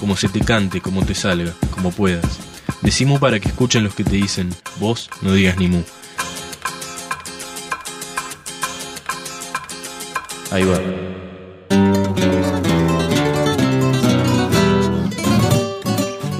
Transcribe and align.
como 0.00 0.16
se 0.16 0.30
te 0.30 0.40
cante, 0.40 0.80
como 0.80 1.04
te 1.04 1.14
salga, 1.14 1.52
como 1.70 1.92
puedas. 1.92 2.38
Decimu 2.80 3.20
para 3.20 3.38
que 3.38 3.48
escuchen 3.48 3.84
los 3.84 3.94
que 3.94 4.02
te 4.02 4.16
dicen, 4.16 4.48
vos 4.80 5.10
no 5.20 5.34
digas 5.34 5.58
ni 5.58 5.68
mu. 5.68 5.82
Ahí 10.50 10.64
va. 10.64 10.80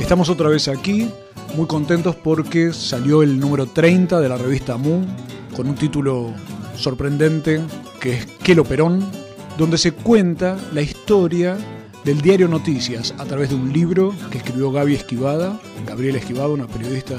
Estamos 0.01 0.31
otra 0.31 0.49
vez 0.49 0.67
aquí, 0.67 1.09
muy 1.55 1.67
contentos 1.67 2.17
porque 2.17 2.73
salió 2.73 3.23
el 3.23 3.39
número 3.39 3.67
30 3.67 4.19
de 4.19 4.29
la 4.29 4.39
revista 4.39 4.77
Mu, 4.79 5.05
con 5.55 5.69
un 5.69 5.75
título 5.77 6.33
sorprendente 6.77 7.61
que 8.01 8.15
es 8.15 8.27
Quelo 8.43 8.65
Perón, 8.65 9.09
donde 9.59 9.79
se 9.79 9.93
cuenta 9.93 10.59
la 10.73 10.81
historia 10.81 11.57
del 12.05 12.21
diario 12.21 12.49
Noticias 12.49 13.15
a 13.19 13.25
través 13.25 13.51
de 13.51 13.57
un 13.57 13.73
libro 13.73 14.15
que 14.31 14.39
escribió 14.39 14.73
Gaby 14.73 14.95
Esquivada, 14.95 15.61
Gabriela 15.87 16.19
Esquivada, 16.19 16.49
una 16.49 16.67
periodista 16.67 17.17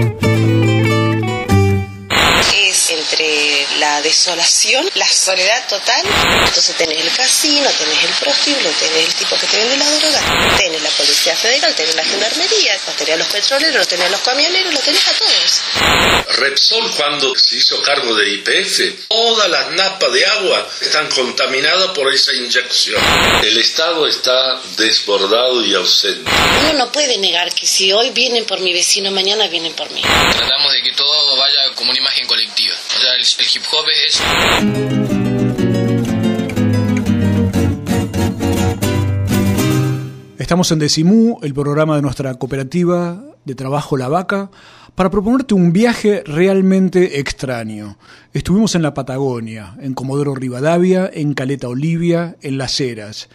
es 2.70 2.90
entre 2.92 3.66
la 3.80 4.00
desolación, 4.02 4.88
la 4.96 5.08
soledad 5.08 5.68
total. 5.68 6.04
Entonces 6.46 6.76
tenés 6.78 7.02
el 7.02 7.12
casino, 7.12 7.68
tenés 7.78 8.04
el 8.04 8.12
prostíbulo, 8.20 8.70
tenés 8.80 9.08
el 9.08 9.14
tipo 9.16 9.36
que 9.38 9.48
te 9.48 9.58
vende 9.58 9.78
la 9.78 9.90
droga, 9.90 10.20
tenés 10.58 10.84
la 10.84 10.90
policía 10.90 11.09
federal, 11.20 11.76
tenés 11.76 11.96
la 11.96 12.04
gendarmería, 12.04 12.80
los 12.86 12.96
tenés 12.96 13.14
a 13.14 13.18
los 13.18 13.28
petroleros, 13.28 13.76
los 13.76 13.88
tenés 13.88 14.06
a 14.06 14.10
los 14.10 14.22
camioneros, 14.22 14.74
los 14.74 14.84
tenés 14.84 15.08
a 15.08 15.14
todos. 15.14 16.38
Repsol 16.38 16.92
cuando 16.96 17.36
se 17.36 17.58
hizo 17.58 17.82
cargo 17.82 18.16
de 18.16 18.30
IPF, 18.34 19.08
todas 19.10 19.50
las 19.50 19.72
napas 19.72 20.14
de 20.14 20.26
agua 20.26 20.70
están 20.82 21.10
contaminadas 21.10 21.90
por 21.90 22.12
esa 22.14 22.34
inyección. 22.34 23.02
El 23.44 23.58
Estado 23.58 24.08
está 24.08 24.62
desbordado 24.78 25.66
y 25.66 25.74
ausente. 25.74 26.30
Uno 26.62 26.74
no 26.74 26.92
puede 26.92 27.18
negar 27.18 27.54
que 27.54 27.68
si 27.68 27.92
hoy 27.92 28.12
vienen 28.12 28.46
por 28.46 28.60
mi 28.62 28.74
vecino, 28.74 29.12
mañana 29.12 29.48
vienen 29.48 29.74
por 29.74 29.90
mí. 29.92 30.02
Tratamos 30.02 30.74
de 30.74 30.82
que 30.82 30.92
todo 30.94 31.36
vaya 31.38 31.74
como 31.76 31.92
una 31.92 32.00
imagen 32.00 32.28
colectiva. 32.28 32.76
O 32.96 33.00
sea, 33.02 33.14
el, 33.16 33.22
el 33.22 33.48
hip 33.54 33.64
hop 33.72 33.86
es 33.90 34.16
eso. 34.16 34.99
Estamos 40.50 40.72
en 40.72 40.80
Decimú, 40.80 41.38
el 41.44 41.54
programa 41.54 41.96
de 41.96 42.02
nuestra 42.02 42.34
cooperativa 42.34 43.24
de 43.46 43.54
trabajo 43.54 43.98
La 43.98 44.08
Vaca, 44.08 44.50
para 44.96 45.12
proponerte 45.12 45.54
un 45.54 45.72
viaje 45.72 46.24
realmente 46.26 47.20
extraño. 47.20 48.00
Estuvimos 48.34 48.74
en 48.74 48.82
la 48.82 48.96
Patagonia, 48.96 49.78
en 49.80 49.94
Comodoro 49.94 50.34
Rivadavia, 50.34 51.08
en 51.14 51.36
Caleta 51.36 51.68
Olivia, 51.68 52.36
en 52.42 52.58
Las 52.58 52.82
Heras, 52.82 53.30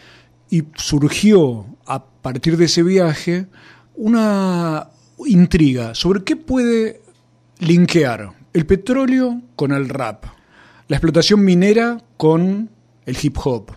y 0.50 0.64
surgió 0.74 1.66
a 1.86 2.04
partir 2.04 2.56
de 2.56 2.64
ese 2.64 2.82
viaje 2.82 3.46
una 3.94 4.88
intriga 5.24 5.94
sobre 5.94 6.24
qué 6.24 6.34
puede 6.34 7.00
linkear 7.60 8.32
el 8.52 8.66
petróleo 8.66 9.40
con 9.54 9.70
el 9.70 9.88
rap, 9.88 10.24
la 10.88 10.96
explotación 10.96 11.44
minera 11.44 12.02
con 12.16 12.70
el 13.06 13.16
hip 13.22 13.38
hop, 13.44 13.70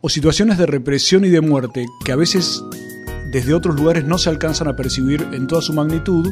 o 0.00 0.08
situaciones 0.08 0.58
de 0.58 0.66
represión 0.66 1.24
y 1.24 1.28
de 1.28 1.40
muerte 1.40 1.86
que 2.04 2.12
a 2.12 2.16
veces 2.16 2.62
desde 3.30 3.54
otros 3.54 3.76
lugares 3.76 4.04
no 4.04 4.18
se 4.18 4.30
alcanzan 4.30 4.68
a 4.68 4.76
percibir 4.76 5.28
en 5.32 5.46
toda 5.46 5.62
su 5.62 5.72
magnitud, 5.72 6.28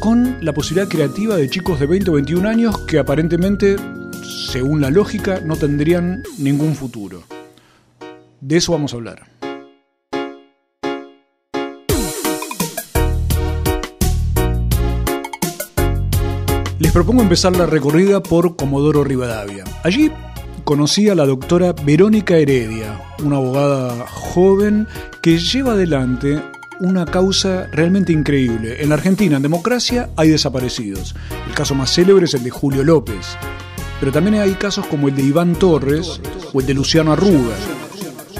con 0.00 0.38
la 0.40 0.52
posibilidad 0.52 0.88
creativa 0.88 1.36
de 1.36 1.48
chicos 1.48 1.80
de 1.80 1.86
20 1.86 2.10
o 2.10 2.14
21 2.14 2.48
años 2.48 2.78
que 2.86 2.98
aparentemente, 2.98 3.76
según 4.50 4.80
la 4.80 4.90
lógica, 4.90 5.40
no 5.40 5.56
tendrían 5.56 6.22
ningún 6.38 6.74
futuro. 6.74 7.24
De 8.40 8.56
eso 8.56 8.72
vamos 8.72 8.92
a 8.92 8.96
hablar. 8.96 9.26
Les 16.78 16.92
propongo 16.92 17.22
empezar 17.22 17.56
la 17.56 17.66
recorrida 17.66 18.22
por 18.22 18.56
Comodoro 18.56 19.04
Rivadavia. 19.04 19.64
Allí 19.82 20.10
conocí 20.64 21.10
a 21.10 21.14
la 21.14 21.26
doctora 21.26 21.72
Verónica 21.72 22.36
Heredia, 22.36 23.00
una 23.22 23.36
abogada 23.36 24.06
joven 24.08 24.88
que 25.20 25.38
lleva 25.38 25.72
adelante 25.72 26.42
una 26.80 27.04
causa 27.04 27.68
realmente 27.70 28.12
increíble. 28.12 28.82
En 28.82 28.88
la 28.88 28.96
Argentina, 28.96 29.36
en 29.36 29.42
democracia, 29.42 30.08
hay 30.16 30.30
desaparecidos. 30.30 31.14
El 31.46 31.54
caso 31.54 31.74
más 31.74 31.94
célebre 31.94 32.24
es 32.24 32.34
el 32.34 32.42
de 32.42 32.50
Julio 32.50 32.82
López. 32.82 33.36
Pero 34.00 34.10
también 34.10 34.40
hay 34.40 34.54
casos 34.54 34.86
como 34.86 35.08
el 35.08 35.14
de 35.14 35.22
Iván 35.22 35.54
Torres 35.54 36.20
o 36.52 36.60
el 36.60 36.66
de 36.66 36.74
Luciano 36.74 37.12
Arruga. 37.12 37.54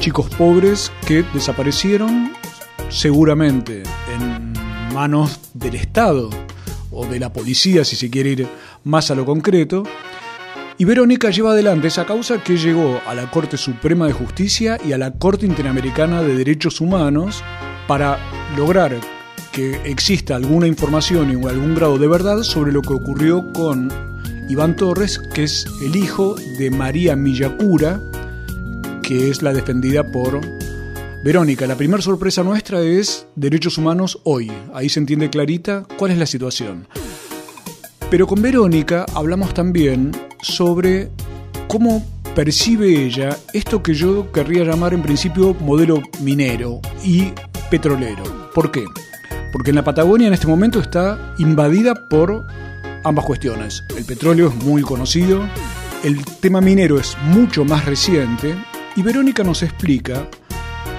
Chicos 0.00 0.28
pobres 0.36 0.90
que 1.06 1.24
desaparecieron 1.34 2.32
seguramente 2.88 3.82
en 4.14 4.52
manos 4.94 5.40
del 5.52 5.74
Estado 5.76 6.30
o 6.90 7.06
de 7.06 7.20
la 7.20 7.32
policía, 7.32 7.84
si 7.84 7.96
se 7.96 8.10
quiere 8.10 8.30
ir 8.30 8.48
más 8.82 9.10
a 9.10 9.14
lo 9.14 9.24
concreto. 9.24 9.84
Y 10.76 10.84
Verónica 10.84 11.30
lleva 11.30 11.52
adelante 11.52 11.86
esa 11.86 12.04
causa 12.04 12.42
que 12.42 12.56
llegó 12.56 13.00
a 13.06 13.14
la 13.14 13.30
Corte 13.30 13.56
Suprema 13.56 14.08
de 14.08 14.12
Justicia 14.12 14.76
y 14.84 14.92
a 14.92 14.98
la 14.98 15.12
Corte 15.12 15.46
Interamericana 15.46 16.20
de 16.22 16.34
Derechos 16.34 16.80
Humanos 16.80 17.44
para 17.86 18.18
lograr 18.56 18.96
que 19.52 19.80
exista 19.84 20.34
alguna 20.34 20.66
información 20.66 21.30
y 21.30 21.46
algún 21.46 21.76
grado 21.76 21.96
de 21.96 22.08
verdad 22.08 22.42
sobre 22.42 22.72
lo 22.72 22.82
que 22.82 22.92
ocurrió 22.92 23.52
con 23.52 23.88
Iván 24.48 24.74
Torres, 24.74 25.20
que 25.32 25.44
es 25.44 25.64
el 25.80 25.94
hijo 25.94 26.34
de 26.58 26.72
María 26.72 27.14
Millacura, 27.14 28.00
que 29.00 29.30
es 29.30 29.42
la 29.42 29.52
defendida 29.52 30.10
por 30.10 30.40
Verónica. 31.22 31.68
La 31.68 31.76
primera 31.76 32.02
sorpresa 32.02 32.42
nuestra 32.42 32.80
es 32.80 33.28
Derechos 33.36 33.78
Humanos 33.78 34.18
hoy. 34.24 34.50
Ahí 34.74 34.88
se 34.88 34.98
entiende 34.98 35.30
clarita 35.30 35.86
cuál 35.96 36.10
es 36.10 36.18
la 36.18 36.26
situación. 36.26 36.88
Pero 38.10 38.26
con 38.26 38.42
Verónica 38.42 39.06
hablamos 39.14 39.54
también 39.54 40.10
sobre 40.44 41.10
cómo 41.68 42.04
percibe 42.34 43.04
ella 43.04 43.36
esto 43.52 43.82
que 43.82 43.94
yo 43.94 44.30
querría 44.32 44.64
llamar 44.64 44.92
en 44.92 45.02
principio 45.02 45.54
modelo 45.60 46.02
minero 46.20 46.80
y 47.02 47.32
petrolero. 47.70 48.50
¿Por 48.54 48.70
qué? 48.70 48.84
Porque 49.52 49.70
en 49.70 49.76
la 49.76 49.84
Patagonia 49.84 50.28
en 50.28 50.34
este 50.34 50.46
momento 50.46 50.80
está 50.80 51.34
invadida 51.38 51.94
por 52.08 52.44
ambas 53.04 53.24
cuestiones. 53.24 53.82
El 53.96 54.04
petróleo 54.04 54.48
es 54.48 54.64
muy 54.64 54.82
conocido, 54.82 55.48
el 56.02 56.24
tema 56.40 56.60
minero 56.60 56.98
es 56.98 57.16
mucho 57.22 57.64
más 57.64 57.84
reciente 57.84 58.54
y 58.96 59.02
Verónica 59.02 59.44
nos 59.44 59.62
explica 59.62 60.28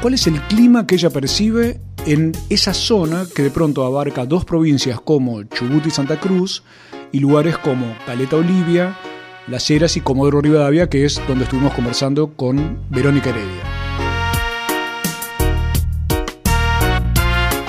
cuál 0.01 0.15
es 0.15 0.25
el 0.27 0.41
clima 0.41 0.87
que 0.87 0.95
ella 0.95 1.09
percibe 1.09 1.79
en 2.05 2.31
esa 2.49 2.73
zona 2.73 3.25
que 3.35 3.43
de 3.43 3.51
pronto 3.51 3.83
abarca 3.83 4.25
dos 4.25 4.45
provincias 4.45 4.99
como 5.01 5.43
Chubut 5.43 5.85
y 5.87 5.91
Santa 5.91 6.19
Cruz 6.19 6.63
y 7.11 7.19
lugares 7.19 7.57
como 7.57 7.95
Caleta 8.05 8.35
Olivia, 8.35 8.97
Las 9.47 9.69
Heras 9.69 9.95
y 9.95 10.01
Comodoro 10.01 10.41
Rivadavia, 10.41 10.89
que 10.89 11.05
es 11.05 11.21
donde 11.27 11.43
estuvimos 11.43 11.71
conversando 11.75 12.33
con 12.35 12.83
Verónica 12.89 13.29
Heredia. 13.29 13.61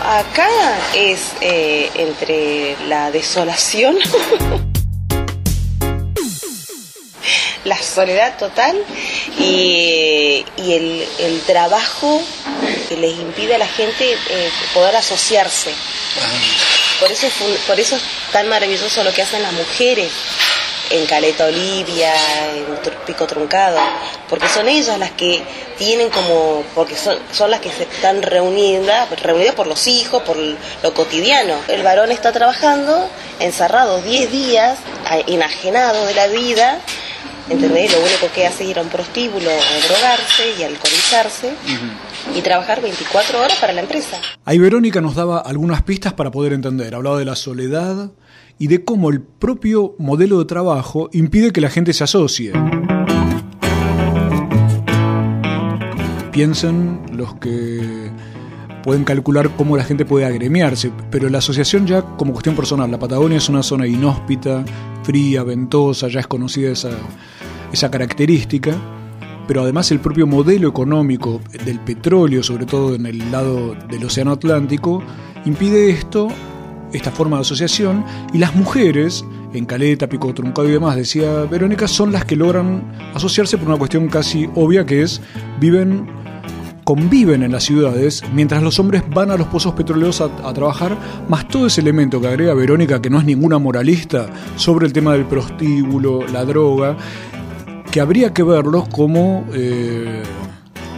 Acá 0.03 0.49
es 0.95 1.33
eh, 1.43 1.91
entre 1.97 2.77
la 2.89 3.11
desolación. 3.11 3.95
la 7.65 7.77
soledad 7.77 8.39
total 8.39 8.75
y, 9.39 10.45
el, 10.57 11.41
trabajo 11.47 12.23
que 12.89 12.97
les 12.97 13.19
impide 13.19 13.57
a 13.57 13.59
la 13.59 13.69
gente 13.69 14.13
eh, 14.13 14.51
poder 14.73 14.97
asociarse. 14.97 15.75
Por 17.01 17.11
eso, 17.13 17.27
por 17.67 17.79
eso 17.79 17.97
es 17.97 18.03
tan 18.33 18.49
maravilloso 18.49 19.05
lo 19.05 19.13
que 19.13 19.21
hacen 19.21 19.43
las 19.43 19.53
mujeres 19.53 20.11
en 20.91 21.07
Caleta 21.07 21.47
Olivia, 21.47 22.13
en 22.55 22.65
Pico 23.07 23.27
Truncado, 23.27 23.79
porque 24.29 24.49
son 24.49 24.69
ellas 24.69 24.99
las 24.99 25.13
que 25.13 25.43
tienen 25.79 26.11
como, 26.11 26.63
porque 26.75 26.97
son, 26.97 27.19
son 27.33 27.51
las 27.51 27.61
que 27.61 27.71
se 27.71 27.85
están 27.85 28.23
reunidas, 28.23 29.09
reunidas 29.21 29.55
por 29.55 29.67
los 29.67 29.87
hijos, 29.87 30.23
por 30.23 30.37
lo 30.37 30.95
cotidiano. 30.95 31.55
El 31.69 31.83
varón 31.83 32.13
está 32.13 32.33
trabajando, 32.33 33.09
encerrado 33.41 34.01
10 34.01 34.31
días, 34.31 34.79
enajenado 35.27 36.07
de 36.07 36.15
la 36.15 36.27
vida, 36.29 36.81
¿entendés? 37.49 37.93
Lo 37.93 38.01
único 38.01 38.31
que 38.35 38.47
hace 38.47 38.65
es 38.65 38.71
ir 38.71 38.79
a 38.79 38.83
un 38.83 38.89
prostíbulo 38.89 39.51
a 39.51 39.87
drogarse 39.87 40.55
y 40.59 40.63
alcoholizarse. 40.63 41.53
Y 42.35 42.41
trabajar 42.41 42.81
24 42.81 43.41
horas 43.41 43.57
para 43.59 43.73
la 43.73 43.83
empresa. 43.83 44.19
Ahí 44.45 44.59
Verónica 44.59 45.01
nos 45.01 45.15
daba 45.15 45.41
algunas 45.41 45.83
pistas 45.83 46.13
para 46.13 46.31
poder 46.31 46.53
entender. 46.53 46.95
Hablaba 46.95 47.19
de 47.19 47.25
la 47.25 47.37
soledad, 47.37 48.11
y 48.59 48.69
de 48.69 48.85
cómo 48.85 49.11
el 49.11 49.21
propio 49.21 49.95
modelo 49.99 50.39
de 50.39 50.45
trabajo 50.47 51.09
impide 51.13 51.53
que 51.53 51.61
la 51.61 51.71
gente 51.71 51.93
se 51.93 52.05
asocie. 52.05 52.53
Piensen 56.33 57.01
los 57.13 57.35
que 57.37 58.11
pueden 58.83 59.05
calcular 59.05 59.51
cómo 59.57 59.77
la 59.77 59.85
gente 59.85 60.05
puede 60.05 60.27
agremiarse, 60.27 60.93
pero 61.11 61.29
la 61.29 61.39
asociación 61.39 61.87
ya 61.87 62.03
como 62.03 62.33
cuestión 62.33 62.55
personal, 62.55 62.91
la 62.91 62.99
Patagonia 62.99 63.39
es 63.39 63.49
una 63.49 63.63
zona 63.63 63.87
inhóspita, 63.87 64.65
fría, 65.03 65.43
ventosa, 65.43 66.09
ya 66.09 66.21
es 66.21 66.27
conocida 66.27 66.71
esa, 66.71 66.91
esa 67.73 67.91
característica, 67.91 68.77
pero 69.49 69.63
además 69.63 69.91
el 69.91 70.01
propio 70.01 70.27
modelo 70.27 70.69
económico 70.69 71.41
del 71.65 71.81
petróleo, 71.81 72.43
sobre 72.43 72.67
todo 72.67 72.95
en 72.95 73.07
el 73.07 73.31
lado 73.33 73.75
del 73.89 74.05
Océano 74.05 74.33
Atlántico, 74.33 75.03
impide 75.45 75.91
esto 75.91 76.29
esta 76.93 77.11
forma 77.11 77.37
de 77.37 77.43
asociación 77.43 78.05
y 78.33 78.39
las 78.39 78.55
mujeres, 78.55 79.25
en 79.53 79.65
Caleta, 79.65 80.09
Pico 80.09 80.33
Truncado 80.35 80.69
y 80.69 80.73
demás, 80.73 80.97
decía 80.97 81.45
Verónica, 81.45 81.89
son 81.89 82.13
las 82.13 82.25
que 82.25 82.37
logran 82.37 82.93
asociarse 83.15 83.59
por 83.59 83.69
una 83.69 83.79
cuestión 83.79 84.09
casi 84.09 84.49
obvia 84.55 84.85
que 84.87 85.03
es 85.03 85.21
viven 85.61 86.07
conviven 86.87 87.43
en 87.43 87.51
las 87.51 87.65
ciudades 87.65 88.23
mientras 88.33 88.63
los 88.63 88.79
hombres 88.79 89.03
van 89.13 89.33
a 89.33 89.37
los 89.37 89.49
pozos 89.49 89.75
petroleros 89.75 90.21
a, 90.21 90.55
trabajar, 90.55 90.97
más 91.29 91.49
todo 91.49 91.67
ese 91.67 91.81
elemento 91.81 92.21
que 92.21 92.29
agrega 92.29 92.55
Verónica, 92.55 93.03
que 93.03 93.11
no 93.11 93.19
es 93.19 93.25
ninguna 93.25 93.59
moralista, 93.59 94.29
sobre 94.55 94.87
el 94.87 94.93
tema 94.93 95.15
del 95.15 95.25
prostíbulo, 95.25 96.25
la 96.29 96.45
droga, 96.45 96.97
que 97.91 98.01
habría 98.01 98.33
que 98.33 98.45
verlos 98.45 98.89
como 98.89 99.45
eh, 99.53 100.23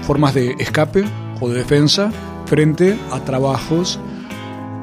formas 0.02 0.34
de 0.34 0.56
escape 0.58 1.04
o 1.40 1.48
de 1.48 1.56
defensa 1.56 2.12
frente 2.44 2.98
a 3.10 3.20
trabajos 3.24 3.98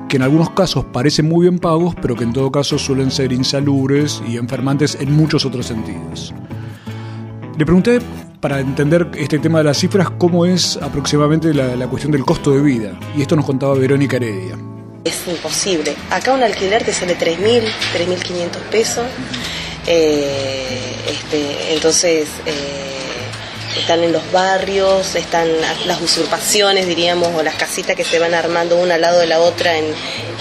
que 0.07 0.17
en 0.17 0.23
algunos 0.23 0.51
casos 0.51 0.85
parecen 0.85 1.27
muy 1.27 1.47
bien 1.47 1.59
pagos, 1.59 1.95
pero 2.01 2.15
que 2.15 2.23
en 2.23 2.33
todo 2.33 2.51
caso 2.51 2.77
suelen 2.77 3.11
ser 3.11 3.31
insalubres 3.31 4.21
y 4.27 4.37
enfermantes 4.37 4.97
en 4.99 5.11
muchos 5.13 5.45
otros 5.45 5.65
sentidos. 5.65 6.33
Le 7.57 7.65
pregunté, 7.65 7.99
para 8.39 8.59
entender 8.59 9.09
este 9.17 9.39
tema 9.39 9.59
de 9.59 9.63
las 9.63 9.77
cifras, 9.77 10.09
cómo 10.17 10.45
es 10.45 10.77
aproximadamente 10.81 11.53
la, 11.53 11.87
cuestión 11.87 12.11
del 12.11 12.23
costo 12.23 12.51
de 12.51 12.61
vida, 12.61 12.99
y 13.17 13.21
esto 13.21 13.35
nos 13.35 13.45
contaba 13.45 13.73
Verónica 13.75 14.17
Heredia. 14.17 14.57
Es 15.03 15.27
imposible. 15.27 15.95
Acá 16.09 16.33
un 16.33 16.43
alquiler 16.43 16.83
te 16.83 16.91
sale 16.91 17.17
3.000, 17.17 17.63
3.500 17.93 18.57
pesos. 18.71 19.05
Eh, 19.87 20.79
este, 21.07 21.73
entonces... 21.75 22.27
Eh, 22.45 22.84
están 23.77 24.03
en 24.03 24.11
los 24.11 24.31
barrios, 24.31 25.15
están 25.15 25.49
las 25.85 26.01
usurpaciones, 26.01 26.87
diríamos, 26.87 27.29
o 27.35 27.43
las 27.43 27.55
casitas 27.55 27.95
que 27.95 28.03
se 28.03 28.19
van 28.19 28.33
armando 28.33 28.77
una 28.77 28.95
al 28.95 29.01
lado 29.01 29.19
de 29.19 29.27
la 29.27 29.39
otra, 29.39 29.77
en, 29.77 29.93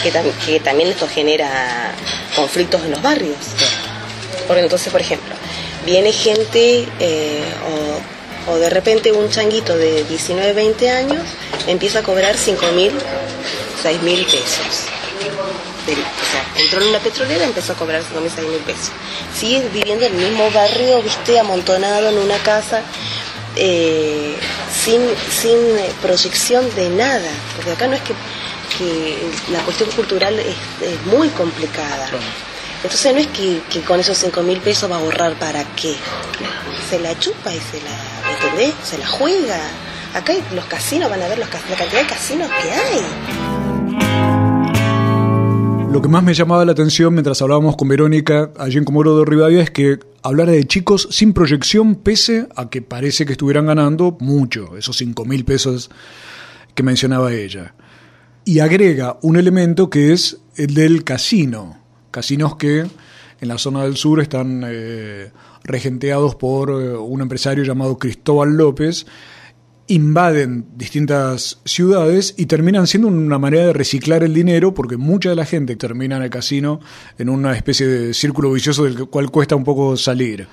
que, 0.03 0.61
también 0.61 0.91
esto 0.91 1.09
genera 1.09 1.93
conflictos 2.37 2.83
en 2.85 2.93
los 2.93 3.03
barrios. 3.03 3.37
Porque 4.47 4.63
entonces, 4.63 4.93
por 4.93 5.01
ejemplo, 5.01 5.35
viene 5.85 6.13
gente 6.13 6.87
eh, 7.01 7.43
o, 8.49 8.57
de 8.57 8.69
repente 8.69 9.11
un 9.11 9.31
changuito 9.31 9.77
de 9.77 10.05
19, 10.05 10.53
20 10.53 10.91
años 10.91 11.23
empieza 11.67 12.01
a 12.01 12.03
cobrar 12.03 12.37
5 12.37 12.67
mil, 12.73 12.93
6 13.83 14.03
mil 14.03 14.25
pesos. 14.27 14.87
o 15.17 16.31
sea, 16.31 16.63
entró 16.63 16.83
en 16.83 16.89
una 16.89 16.99
petrolera 16.99 17.45
y 17.45 17.49
empezó 17.49 17.73
a 17.73 17.77
cobrar 17.77 18.03
5 18.07 18.21
mil, 18.21 18.31
6 18.31 18.49
mil 18.49 18.59
pesos. 18.61 18.91
Sigue 19.35 19.67
viviendo 19.73 20.05
en 20.05 20.15
el 20.15 20.29
mismo 20.29 20.51
barrio, 20.51 21.01
viste, 21.01 21.39
amontonado 21.39 22.11
en 22.11 22.19
una 22.19 22.37
casa 22.39 22.83
eh, 23.57 24.37
sin, 24.73 25.01
sin 25.31 25.59
proyección 26.03 26.75
de 26.75 26.91
nada, 26.91 27.31
porque 27.57 27.73
acá 27.73 27.87
no 27.87 27.95
es 27.95 28.03
que, 28.03 28.15
la 29.53 29.61
cuestión 29.61 29.89
cultural 29.93 30.37
es, 30.39 31.07
muy 31.07 31.29
complicada. 31.29 32.09
Entonces 32.83 33.15
no 33.15 33.21
es 33.21 33.29
que, 33.29 33.81
con 33.83 34.01
esos 34.01 34.19
5 34.19 34.43
mil 34.43 34.59
pesos 34.61 34.91
va 34.91 34.97
a 34.97 34.99
ahorrar 34.99 35.35
para 35.35 35.65
qué. 35.77 35.95
Se 36.91 36.99
la 36.99 37.17
chupa 37.19 37.53
y 37.55 37.61
se 37.61 37.81
la, 37.83 38.33
¿entendés? 38.33 38.75
Se 38.85 38.99
la 38.99 39.07
juega. 39.07 39.61
Acá 40.15 40.35
los 40.53 40.65
casinos, 40.67 41.09
van 41.09 41.23
a 41.23 41.29
ver 41.29 41.39
los, 41.39 41.49
la 41.49 41.77
cantidad 41.77 42.03
de 42.03 42.07
casinos 42.07 42.51
que 42.63 42.71
hay. 42.71 43.54
Lo 45.95 46.03
que 46.03 46.09
más 46.09 46.25
me 46.25 46.35
llamaba 46.35 46.65
la 46.65 46.73
atención 46.73 47.15
mientras 47.15 47.41
hablábamos 47.41 47.77
con 47.77 47.87
Verónica 47.87 48.51
allí 48.59 48.79
en 48.79 48.85
Comoro 48.85 49.17
de 49.17 49.25
Rivadavia 49.25 49.63
es 49.63 49.71
que 49.71 50.01
hablara 50.25 50.51
de 50.51 50.67
chicos 50.67 51.07
sin 51.13 51.33
proyección 51.33 51.95
pese 51.95 52.49
a 52.57 52.69
que 52.69 52.83
parece 52.83 53.25
que 53.25 53.31
estuvieran 53.31 53.67
ganando 53.67 54.17
mucho, 54.19 54.77
esos 54.77 54.97
5 54.97 55.25
mil 55.25 55.45
pesos 55.45 55.93
que 56.75 56.83
mencionaba 56.83 57.33
ella. 57.33 57.77
Y 58.45 58.59
agrega 58.59 59.21
un 59.23 59.37
elemento 59.37 59.89
que 59.89 60.13
es 60.13 60.39
el 60.57 60.75
del 60.75 61.05
casino. 61.05 61.79
Casinos 62.11 62.57
que 62.57 62.81
en 62.81 63.49
la 63.49 63.57
zona 63.59 63.85
del 63.85 63.97
sur 63.97 64.21
están 64.21 64.65
eh, 64.67 65.31
regenteados 65.63 66.35
por 66.35 66.71
eh, 66.71 66.97
un 66.97 67.21
empresario 67.21 67.63
llamado 67.63 67.99
Cristóbal 67.99 68.57
López 68.57 69.07
invaden 69.87 70.67
distintas 70.77 71.61
ciudades 71.65 72.35
y 72.39 72.47
terminan 72.47 72.87
siendo 72.87 73.09
una 73.09 73.39
manera 73.39 73.67
de 73.67 73.73
reciclar 73.73 74.23
el 74.23 74.33
dinero 74.33 74.73
porque 74.73 74.97
mucha 74.97 75.31
de 75.31 75.37
la 75.37 75.45
gente 75.45 75.77
termina 75.77 76.17
en 76.17 76.23
el 76.23 76.31
casino 76.31 76.81
en 77.19 77.29
una 77.29 77.55
especie 77.55 77.87
de 77.87 78.15
círculo 78.15 78.51
vicioso 78.53 78.85
del 78.85 79.07
cual 79.07 79.31
cuesta 79.31 79.57
un 79.57 79.65
poco 79.65 79.97
salir. 79.97 80.49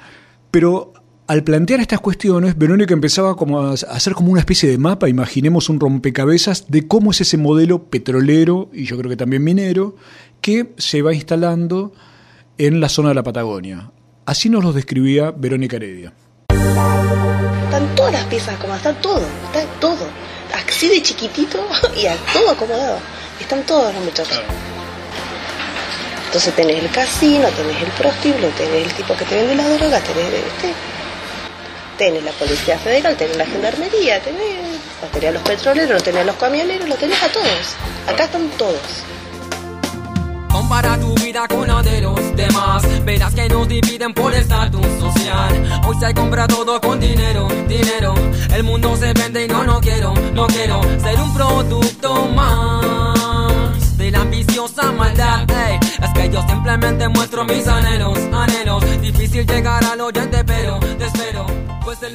Pero 0.52 0.94
al 1.28 1.46
plantear 1.46 1.80
estas 1.80 2.02
cuestiones, 2.02 2.58
Verónica 2.58 2.94
empezaba 2.94 3.38
como 3.38 3.62
a 3.62 3.72
hacer 3.72 4.14
como 4.14 4.32
una 4.32 4.42
especie 4.42 4.70
de 4.70 4.78
mapa, 4.78 5.08
imaginemos 5.08 5.70
un 5.70 5.80
rompecabezas 5.80 6.70
de 6.70 6.88
cómo 6.88 7.12
es 7.12 7.22
ese 7.22 7.38
modelo 7.38 7.86
petrolero 7.86 8.70
y 8.74 8.84
yo 8.84 8.98
creo 8.98 9.10
que 9.10 9.16
también 9.16 9.44
minero 9.44 9.96
que 10.42 10.74
se 10.78 11.02
va 11.02 11.14
instalando 11.14 11.94
en 12.58 12.82
la 12.82 12.90
zona 12.90 13.10
de 13.10 13.16
la 13.16 13.24
Patagonia. 13.24 13.92
Así 14.26 14.50
nos 14.50 14.64
lo 14.64 14.74
describía 14.74 15.32
Verónica 15.32 15.78
Heredia. 15.78 16.14
Están 17.72 17.96
todas 17.96 18.12
las 18.12 18.26
piezas 18.26 18.56
acomodadas, 18.56 18.86
están 18.86 19.02
todo, 19.02 19.26
está 19.46 19.66
todo. 19.80 20.06
Así 20.68 20.90
de 20.90 21.02
chiquitito 21.02 21.66
y 21.96 22.06
a 22.06 22.18
todo 22.34 22.50
acomodado. 22.52 23.00
Están 23.40 23.64
todos 23.64 23.94
los 23.94 24.04
muchachos. 24.04 24.42
Entonces 26.26 26.54
tenés 26.54 26.84
el 26.84 26.92
casino, 26.92 27.48
tenés 27.48 27.82
el 27.82 27.90
prostíbulo, 27.92 28.50
tenés 28.50 28.88
el 28.88 28.94
tipo 28.94 29.16
que 29.16 29.24
te 29.24 29.36
vende 29.36 29.56
la 29.56 29.70
droga, 29.70 30.02
tenés, 30.02 30.34
este, 30.34 30.74
tenés 31.98 32.26
la 32.26 32.32
policía 32.34 32.78
federal, 32.78 33.16
tenés 33.16 33.38
la 33.38 33.46
gendarmería, 33.46 34.20
tenés, 34.20 35.34
los 35.34 35.42
petroleros, 35.44 36.04
tenés 36.04 36.26
los 36.26 36.36
camioneros, 36.36 36.90
lo 36.90 36.96
tenés 36.96 37.24
a 37.24 37.30
todos. 37.30 37.76
Acá 38.06 38.26
están 38.26 38.50
todos. 38.58 38.82
Compara 40.52 41.00
tu 41.00 41.14
vida 41.16 41.48
con 41.48 41.68
la 41.68 41.82
de 41.82 42.02
los 42.02 42.36
demás. 42.36 42.84
Verás 43.06 43.34
que 43.34 43.48
nos 43.50 43.68
dividen 43.68 44.14
por 44.14 44.34
estatus 44.34 44.86
social. 45.00 45.82
Hoy 45.88 45.96
se 46.00 46.14
compra 46.14 46.48
todo 46.48 46.80
con 46.82 47.00
dinero, 47.00 47.48
dinero. 47.68 48.14
El 48.54 48.64
mundo 48.64 48.96
se 48.98 49.14
vende 49.14 49.46
y 49.46 49.48
no, 49.48 49.64
no 49.64 49.80
quiero, 49.80 50.14
no 50.34 50.48
quiero 50.48 50.82
ser 51.00 51.20
un 51.20 51.34
producto 51.34 52.28
más 52.28 53.98
de 53.98 54.12
la 54.12 54.22
ambiciosa 54.22 54.92
maldad. 54.92 55.46
es 55.72 56.10
que 56.14 56.30
yo 56.30 56.42
simplemente 56.48 57.08
muestro 57.08 57.46
mis 57.46 57.68
anhelos, 57.68 58.18
anhelos. 58.34 58.84
Difícil 59.02 59.46
llegar 59.46 59.84
al 59.86 60.02
oyente, 60.02 60.44
pero 60.44 60.80
te 60.80 61.06
espero. 61.06 61.61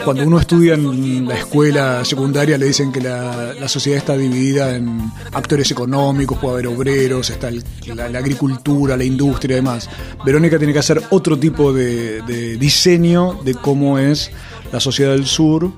Cuando 0.04 0.22
uno 0.24 0.38
estudia 0.38 0.74
en 0.74 1.26
la 1.26 1.34
escuela 1.34 2.04
secundaria 2.04 2.56
le 2.56 2.66
dicen 2.66 2.92
que 2.92 3.00
la, 3.00 3.68
sociedad 3.68 3.98
está 3.98 4.16
dividida 4.16 4.76
en 4.76 5.10
actores 5.32 5.70
económicos, 5.70 6.38
puede 6.38 6.54
haber 6.54 6.66
obreros, 6.68 7.30
está 7.30 7.50
la, 7.94 8.18
agricultura, 8.18 8.96
la 8.96 9.04
industria 9.04 9.54
y 9.54 9.56
demás. 9.56 9.88
Verónica 10.24 10.58
tiene 10.58 10.72
que 10.72 10.78
hacer 10.78 11.02
otro 11.10 11.38
tipo 11.38 11.72
de, 11.72 12.56
diseño 12.58 13.40
de 13.44 13.54
cómo 13.54 13.98
es 13.98 14.30
la 14.72 14.80
sociedad 14.80 15.12
del 15.12 15.26
sur, 15.26 15.70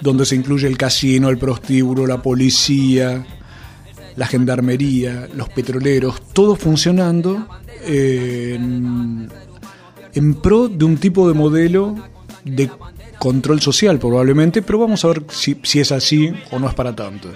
donde 0.00 0.26
se 0.26 0.34
incluye 0.34 0.66
el 0.66 0.76
casino, 0.76 1.28
el 1.28 1.38
prostíbulo, 1.38 2.06
la 2.06 2.22
policía, 2.22 3.24
la 4.16 4.26
gendarmería, 4.26 5.28
los 5.34 5.48
petroleros, 5.48 6.20
todo 6.32 6.56
funcionando 6.56 7.46
en 7.86 9.30
en 10.14 10.34
pro 10.34 10.68
de 10.68 10.84
un 10.84 10.96
tipo 10.96 11.28
de 11.28 11.34
modelo 11.34 11.96
de 12.44 12.70
control 13.18 13.60
social 13.60 13.98
probablemente, 13.98 14.62
pero 14.62 14.80
vamos 14.80 15.04
a 15.04 15.08
ver 15.08 15.22
si, 15.30 15.56
es 15.78 15.92
así 15.92 16.32
o 16.50 16.58
no 16.58 16.68
es 16.68 16.74
para 16.74 16.94
tanto. 16.94 17.30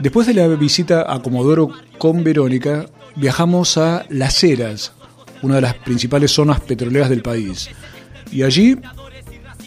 Después 0.00 0.26
de 0.26 0.34
la 0.34 0.48
visita 0.48 1.12
a 1.12 1.22
Comodoro 1.22 1.70
con 1.98 2.24
Verónica, 2.24 2.86
viajamos 3.16 3.76
a 3.78 4.04
Las 4.08 4.42
Heras, 4.42 4.92
una 5.42 5.56
de 5.56 5.60
las 5.60 5.74
principales 5.74 6.32
zonas 6.32 6.60
petroleras 6.60 7.08
del 7.10 7.22
país. 7.22 7.70
Y 8.32 8.42
allí 8.42 8.76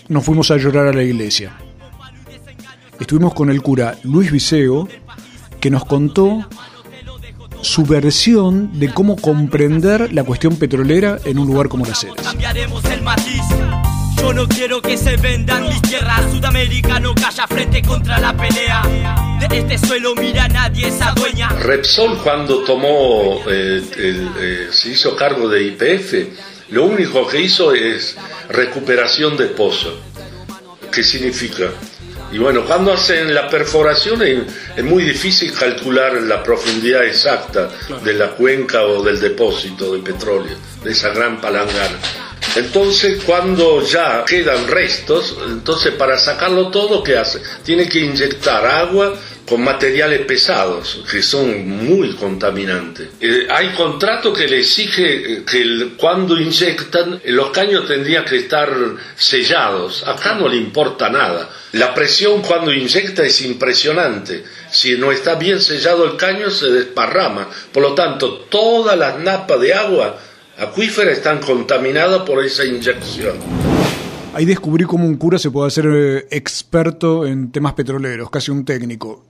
nos 0.08 0.24
fuimos 0.24 0.52
a 0.52 0.58
llorar 0.58 0.88
a 0.88 0.94
la 0.94 1.04
iglesia. 1.04 1.54
Estuvimos 3.00 3.34
con 3.34 3.50
el 3.50 3.62
cura 3.62 3.98
Luis 4.04 4.32
Viseo, 4.32 4.88
que 5.60 5.70
nos 5.70 5.86
contó 5.86 6.48
su 7.62 7.84
versión 7.84 8.80
de 8.80 8.94
cómo 8.94 9.16
comprender 9.16 10.14
la 10.14 10.24
cuestión 10.24 10.56
petrolera 10.56 11.20
en 11.26 11.40
un 11.40 11.48
lugar 11.48 11.70
como 11.70 11.86
Las 11.86 12.04
Heras. 12.04 12.18
Yo 14.20 14.34
no 14.34 14.48
quiero 14.48 14.82
que 14.82 14.98
se 14.98 15.18
vendan 15.18 15.68
mis 15.68 15.82
tierras. 15.82 16.26
Calla 17.16 17.48
frente 17.48 17.82
contra 17.82 18.20
la 18.20 18.36
pelea. 18.36 18.82
De 19.40 19.58
este 19.58 19.78
suelo 19.78 20.16
mira 20.16 20.48
nadie 20.48 20.88
esa 20.88 21.12
dueña. 21.12 21.50
Repsol 21.50 22.18
cuando 22.24 22.64
tomó, 22.64 23.42
eh, 23.48 23.82
el, 23.98 24.30
eh, 24.40 24.68
se 24.72 24.90
hizo 24.90 25.16
cargo 25.16 25.48
de 25.48 25.64
IPF, 25.64 26.14
lo 26.70 26.86
único 26.86 27.28
que 27.28 27.42
hizo 27.42 27.74
es 27.74 28.16
recuperación 28.50 29.38
de 29.38 29.46
pozo. 29.48 30.00
¿Qué 30.92 31.04
significa? 31.04 31.70
Y 32.32 32.40
bueno, 32.40 32.66
cuando 32.66 32.94
hacen 32.94 33.34
la 33.34 33.48
perforación 33.48 34.22
es 34.24 34.84
muy 34.84 35.04
difícil 35.04 35.54
calcular 35.54 36.14
la 36.24 36.44
profundidad 36.44 37.06
exacta 37.06 37.70
de 38.04 38.14
la 38.14 38.32
cuenca 38.32 38.84
o 38.84 39.02
del 39.02 39.20
depósito 39.20 39.94
de 39.94 40.00
petróleo, 40.00 40.58
de 40.84 40.92
esa 40.92 41.10
gran 41.10 41.40
palangana. 41.40 41.98
Entonces, 42.56 43.22
cuando 43.24 43.84
ya 43.84 44.24
quedan 44.26 44.68
restos, 44.68 45.36
entonces 45.48 45.94
para 45.94 46.18
sacarlo 46.18 46.70
todo, 46.70 47.04
¿qué 47.04 47.18
hace? 47.18 47.42
Tiene 47.64 47.88
que 47.88 48.00
inyectar 48.00 48.66
agua 48.66 49.14
con 49.48 49.64
materiales 49.64 50.26
pesados, 50.26 51.00
que 51.10 51.24
son 51.24 51.68
muy 51.68 52.14
contaminantes. 52.16 53.08
Eh, 53.22 53.48
hay 53.50 53.70
contrato 53.70 54.34
que 54.34 54.46
le 54.46 54.60
exige 54.60 55.06
eh, 55.06 55.44
que 55.50 55.94
cuando 55.96 56.38
inyectan, 56.38 57.22
los 57.26 57.52
caños 57.52 57.88
tendrían 57.88 58.26
que 58.26 58.38
estar 58.38 58.70
sellados. 59.16 60.04
Acá 60.06 60.36
no 60.36 60.50
le 60.50 60.58
importa 60.58 61.10
nada. 61.10 61.50
La 61.74 61.94
presión 61.94 62.42
cuando 62.42 62.74
inyecta 62.74 63.24
es 63.24 63.42
impresionante. 63.42 64.44
Si 64.70 64.98
no 64.98 65.14
está 65.14 65.36
bien 65.36 65.62
sellado 65.62 66.04
el 66.04 66.18
caño, 66.18 66.50
se 66.50 66.68
desparrama. 66.68 67.50
Por 67.72 67.84
lo 67.84 67.94
tanto, 67.94 68.48
todas 68.50 68.98
las 68.98 69.18
napas 69.20 69.62
de 69.62 69.74
agua 69.74 70.20
acuífera 70.58 71.12
están 71.12 71.40
contaminadas 71.40 72.24
por 72.24 72.44
esa 72.44 72.66
inyección. 72.66 73.38
Ahí 74.34 74.46
descubrí 74.46 74.86
cómo 74.86 75.06
un 75.06 75.16
cura 75.16 75.40
se 75.40 75.52
puede 75.52 75.68
hacer 75.68 75.86
eh, 75.88 76.28
experto 76.32 77.26
en 77.26 77.52
temas 77.52 77.74
petroleros, 77.74 78.30
casi 78.30 78.52
un 78.52 78.66
técnico. 78.66 79.26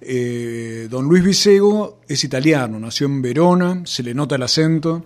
Eh, 0.00 0.88
don 0.90 1.06
Luis 1.06 1.22
Visego 1.22 2.00
es 2.08 2.24
italiano, 2.24 2.78
nació 2.78 3.06
en 3.06 3.22
Verona, 3.22 3.82
se 3.84 4.02
le 4.02 4.14
nota 4.14 4.34
el 4.34 4.42
acento. 4.42 5.04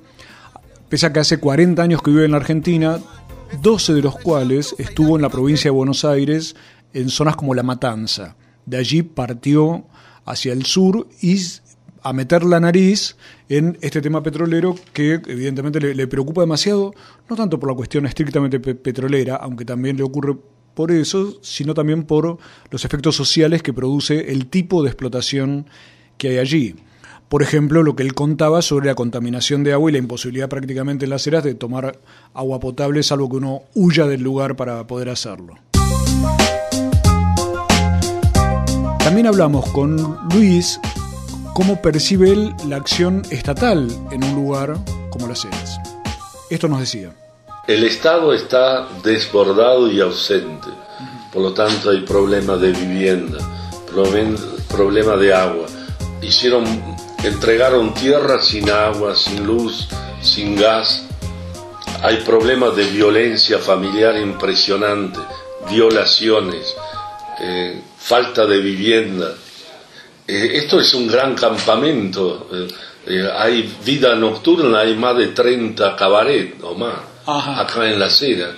Pese 0.89 1.07
a 1.07 1.13
que 1.13 1.21
hace 1.21 1.39
40 1.39 1.83
años 1.83 2.03
que 2.03 2.11
vive 2.11 2.25
en 2.25 2.31
la 2.31 2.39
Argentina, 2.39 2.99
12 3.61 3.95
de 3.95 4.03
los 4.03 4.17
cuales 4.17 4.75
estuvo 4.79 5.17
en 5.17 5.23
la 5.23 5.29
provincia 5.29 5.71
de 5.71 5.77
Buenos 5.77 6.05
Aires, 6.05 6.57
en 6.93 7.11
zonas 7.11 7.37
como 7.37 7.55
La 7.55 7.63
Matanza. 7.63 8.37
De 8.65 8.79
allí 8.79 9.03
partió 9.03 9.87
hacia 10.25 10.53
el 10.53 10.65
sur 10.65 11.07
y 11.21 11.39
a 12.09 12.13
meter 12.13 12.45
la 12.45 12.61
nariz 12.61 13.17
en 13.49 13.79
este 13.81 14.01
tema 14.01 14.23
petrolero 14.23 14.77
que 14.93 15.15
evidentemente 15.27 15.81
le, 15.81 16.07
preocupa 16.07 16.43
demasiado, 16.43 16.95
no 17.29 17.35
tanto 17.35 17.59
por 17.59 17.69
la 17.69 17.75
cuestión 17.75 18.07
estrictamente 18.07 18.61
pe- 18.61 18.77
petrolera, 18.77 19.35
aunque 19.35 19.65
también 19.65 19.97
le 19.97 20.05
ocurre 20.05 20.37
por 20.75 20.93
eso, 20.93 21.39
sino 21.43 21.75
también 21.75 22.05
por 22.05 22.39
los 22.71 22.85
efectos 22.85 23.17
sociales 23.17 23.61
que 23.61 23.73
produce 23.73 24.31
el 24.31 24.47
tipo 24.47 24.85
de 24.85 24.91
explotación 24.91 25.67
que 26.17 26.29
hay 26.29 26.39
allí. 26.39 26.77
Por 27.29 27.43
ejemplo, 27.43 27.83
lo 27.83 27.97
que 27.97 28.05
él 28.05 28.15
contaba 28.15 28.63
sobre 28.63 28.87
la 28.87 28.95
contaminación 28.95 29.65
de 29.65 29.73
agua 29.73 29.91
y 29.91 29.93
la 29.95 29.99
imposibilidad 29.99 30.49
prácticamente 30.49 31.07
en 31.07 31.11
las 31.11 31.27
eras 31.27 31.43
de 31.43 31.57
tomar 31.57 31.99
agua 32.35 32.61
potable, 32.61 33.03
salvo 33.03 33.29
que 33.29 33.37
uno 33.37 33.63
huya 33.75 34.07
del 34.07 34.23
lugar 34.23 34.55
para 34.55 34.87
poder 34.87 35.09
hacerlo. 35.09 35.55
También 39.01 39.27
hablamos 39.27 39.69
con 39.71 39.97
Luis 40.33 40.79
cómo 41.57 41.81
percibe 41.81 42.31
él 42.33 42.55
la 42.69 42.77
acción 42.77 43.23
estatal 43.31 43.89
en 44.11 44.23
un 44.23 44.35
lugar 44.35 44.77
como 45.09 45.27
Las 45.27 45.43
Heras. 45.47 45.81
Esto 46.51 46.69
nos 46.69 46.81
decía. 46.81 47.15
El 47.67 47.83
Estado 47.85 48.35
está 48.35 48.87
desbordado 49.03 49.91
y 49.91 50.03
ausente, 50.03 50.69
por 51.33 51.41
lo 51.41 51.55
tanto 51.55 51.89
hay 51.89 52.03
problemas 52.03 52.61
de 52.61 52.73
vivienda, 52.73 53.39
problem- 53.91 54.37
problema 54.69 55.17
de 55.17 55.33
agua. 55.33 55.65
Hicieron, 56.21 56.65
entregaron 57.25 57.95
tierra 57.95 58.43
sin 58.43 58.69
agua, 58.69 59.17
sin 59.17 59.47
luz, 59.47 59.89
sin 60.21 60.57
gas. 60.57 61.05
Hay 62.03 62.19
problemas 62.19 62.77
de 62.77 62.85
violencia 62.85 63.59
familiar 63.59 64.15
impresionante, 64.19 65.21
violaciones, 65.71 66.75
eh, 67.41 67.81
falta 67.97 68.45
de 68.45 68.59
vivienda. 68.61 69.33
Eh, 70.27 70.51
esto 70.55 70.81
es 70.81 70.93
un 70.95 71.07
gran 71.07 71.35
campamento. 71.35 72.49
eh, 72.53 72.69
eh, 73.09 73.29
hay 73.37 73.73
vida 73.85 74.17
nocturna, 74.17 74.81
hay 74.81 74.97
más 74.97 75.17
de 75.17 75.29
30 75.29 75.95
cabaret 75.95 76.57
o 76.63 76.75
más 76.75 76.95
Ajá. 77.27 77.61
acá 77.61 77.89
en 77.89 77.99
la 78.01 78.07
acera. 78.07 78.57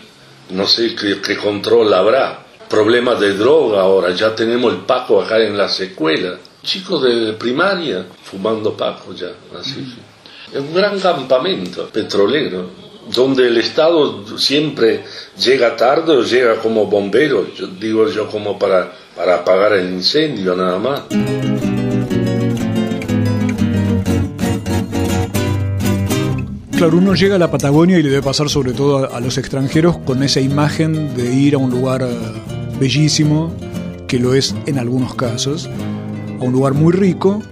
No 0.50 0.66
sé 0.66 0.94
qué, 0.94 1.20
qué 1.20 1.36
control 1.36 1.92
habrá. 1.92 2.46
Problemas 2.68 3.20
de 3.20 3.34
droga 3.34 3.80
ahora, 3.82 4.14
ya 4.14 4.34
tenemos 4.34 4.72
el 4.72 4.80
Paco 4.80 5.20
acá 5.20 5.38
en 5.38 5.56
las 5.56 5.78
escuelas. 5.80 6.38
Chicos 6.62 7.02
de 7.02 7.32
primaria 7.34 8.06
fumando 8.24 8.74
Paco 8.76 9.14
ya, 9.14 9.28
así. 9.58 9.86
Es 10.52 10.60
un 10.60 10.74
gran 10.74 10.98
campamento 10.98 11.86
petrolero, 11.88 12.70
donde 13.14 13.48
el 13.48 13.58
Estado 13.58 14.38
siempre 14.38 15.04
llega 15.38 15.76
tarde 15.76 16.16
o 16.16 16.22
llega 16.22 16.56
como 16.56 16.86
bombero, 16.86 17.54
yo 17.54 17.66
digo 17.68 18.08
yo 18.10 18.28
como 18.28 18.58
para, 18.58 18.92
para 19.18 19.34
apagar 19.34 19.72
el 19.72 19.92
incendio 19.94 20.54
nada 20.54 20.78
más. 20.78 21.02
Claro, 26.70 26.98
uno 26.98 27.14
llega 27.16 27.34
a 27.34 27.38
la 27.40 27.50
Patagonia 27.50 27.98
y 27.98 28.04
le 28.04 28.10
debe 28.10 28.22
pasar 28.22 28.48
sobre 28.48 28.72
todo 28.72 29.12
a, 29.12 29.18
los 29.18 29.36
extranjeros 29.36 29.98
con 29.98 30.22
esa 30.22 30.40
imagen 30.40 31.16
de 31.16 31.34
ir 31.34 31.56
a 31.56 31.58
un 31.58 31.70
lugar 31.70 32.02
eh, 32.02 32.08
bellísimo, 32.78 33.52
que 34.06 34.20
lo 34.20 34.34
es 34.34 34.54
en 34.66 34.78
algunos 34.78 35.16
casos, 35.16 35.68
a 36.40 36.44
un 36.44 36.52
lugar 36.52 36.74
muy 36.74 36.92
rico, 36.92 37.42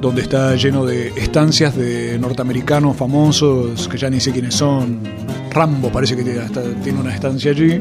donde 0.00 0.22
está 0.22 0.54
lleno 0.54 0.86
de 0.86 1.08
estancias 1.08 1.76
de 1.76 2.16
norteamericanos 2.20 2.96
famosos, 2.96 3.88
que 3.88 3.98
ya 3.98 4.08
ni 4.08 4.20
sé 4.20 4.30
quiénes 4.30 4.54
son. 4.54 5.00
Rambo 5.50 5.90
parece 5.90 6.14
que 6.14 6.22
tiene 6.22 7.00
una 7.00 7.12
estancia 7.12 7.50
allí, 7.50 7.80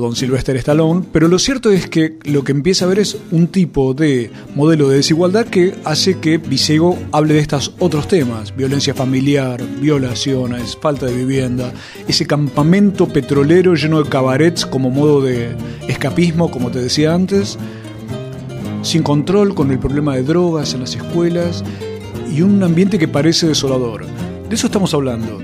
Don 0.00 0.16
Sylvester 0.16 0.56
Stallone, 0.56 1.04
pero 1.12 1.28
lo 1.28 1.38
cierto 1.38 1.70
es 1.70 1.88
que 1.88 2.18
lo 2.24 2.44
que 2.44 2.52
empieza 2.52 2.84
a 2.84 2.88
ver 2.88 2.98
es 2.98 3.16
un 3.30 3.48
tipo 3.48 3.94
de 3.94 4.30
modelo 4.54 4.88
de 4.88 4.96
desigualdad 4.96 5.46
que 5.46 5.74
hace 5.84 6.18
que 6.18 6.38
Visego 6.38 6.98
hable 7.12 7.34
de 7.34 7.40
estos 7.40 7.74
otros 7.78 8.08
temas, 8.08 8.54
violencia 8.56 8.94
familiar, 8.94 9.62
violaciones, 9.80 10.76
falta 10.80 11.06
de 11.06 11.14
vivienda, 11.14 11.72
ese 12.08 12.26
campamento 12.26 13.06
petrolero 13.06 13.74
lleno 13.74 14.02
de 14.02 14.08
cabarets 14.08 14.66
como 14.66 14.90
modo 14.90 15.22
de 15.22 15.56
escapismo, 15.88 16.50
como 16.50 16.70
te 16.70 16.80
decía 16.80 17.14
antes, 17.14 17.58
sin 18.82 19.02
control, 19.02 19.54
con 19.54 19.70
el 19.70 19.78
problema 19.78 20.16
de 20.16 20.22
drogas 20.22 20.74
en 20.74 20.80
las 20.80 20.94
escuelas 20.94 21.64
y 22.34 22.42
un 22.42 22.62
ambiente 22.62 22.98
que 22.98 23.08
parece 23.08 23.46
desolador. 23.46 24.06
De 24.48 24.54
eso 24.54 24.66
estamos 24.66 24.92
hablando. 24.92 25.40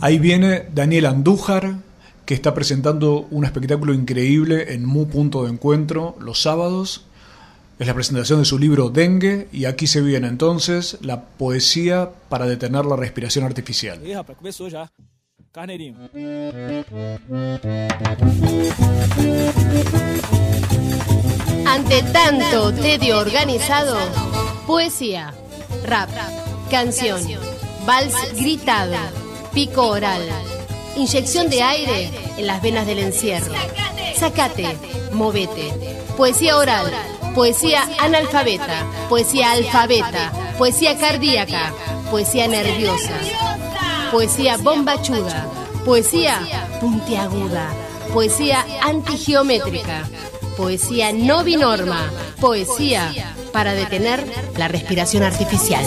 Ahí 0.00 0.20
viene 0.20 0.66
Daniel 0.72 1.06
Andújar, 1.06 1.78
que 2.24 2.34
está 2.34 2.54
presentando 2.54 3.26
un 3.32 3.44
espectáculo 3.44 3.92
increíble 3.92 4.72
en 4.72 4.84
Mu 4.84 5.08
Punto 5.08 5.42
de 5.42 5.50
Encuentro 5.50 6.14
los 6.20 6.40
sábados. 6.40 7.07
Es 7.78 7.86
la 7.86 7.94
presentación 7.94 8.40
de 8.40 8.44
su 8.44 8.58
libro 8.58 8.90
Dengue 8.90 9.46
y 9.52 9.66
aquí 9.66 9.86
se 9.86 10.00
viene 10.00 10.26
entonces 10.26 10.98
la 11.00 11.22
poesía 11.22 12.10
para 12.28 12.46
detener 12.46 12.84
la 12.84 12.96
respiración 12.96 13.44
artificial. 13.44 14.00
Rapaz. 14.12 14.36
Carneirinho. 15.52 15.98
Ante 21.66 22.02
tanto 22.12 22.72
tedio 22.74 23.18
organizado, 23.18 23.96
poesía, 24.66 25.32
rap, 25.84 26.10
canción, 26.70 27.20
vals 27.86 28.14
gritado, 28.34 28.96
pico 29.54 29.86
oral, 29.86 30.22
inyección 30.96 31.48
de 31.48 31.62
aire 31.62 32.10
en 32.36 32.46
las 32.46 32.60
venas 32.60 32.86
del 32.86 32.98
encierro. 32.98 33.54
Sacate, 34.16 34.76
movete. 35.12 35.72
Poesía 36.16 36.56
oral, 36.56 36.92
poesía 37.38 37.88
analfabeta, 38.00 38.84
poesía 39.08 39.52
alfabeta, 39.52 40.32
poesía 40.58 40.98
cardíaca, 40.98 41.72
poesía 42.10 42.48
nerviosa, 42.48 43.14
poesía 44.10 44.56
bombachuda, 44.56 45.46
poesía 45.84 46.40
puntiaguda, 46.80 47.68
poesía 48.12 48.66
antigeométrica, 48.82 50.08
poesía 50.56 51.12
no 51.12 51.44
binorma, 51.44 52.10
poesía 52.40 53.12
para 53.52 53.72
detener 53.72 54.26
la 54.56 54.66
respiración 54.66 55.22
artificial. 55.22 55.84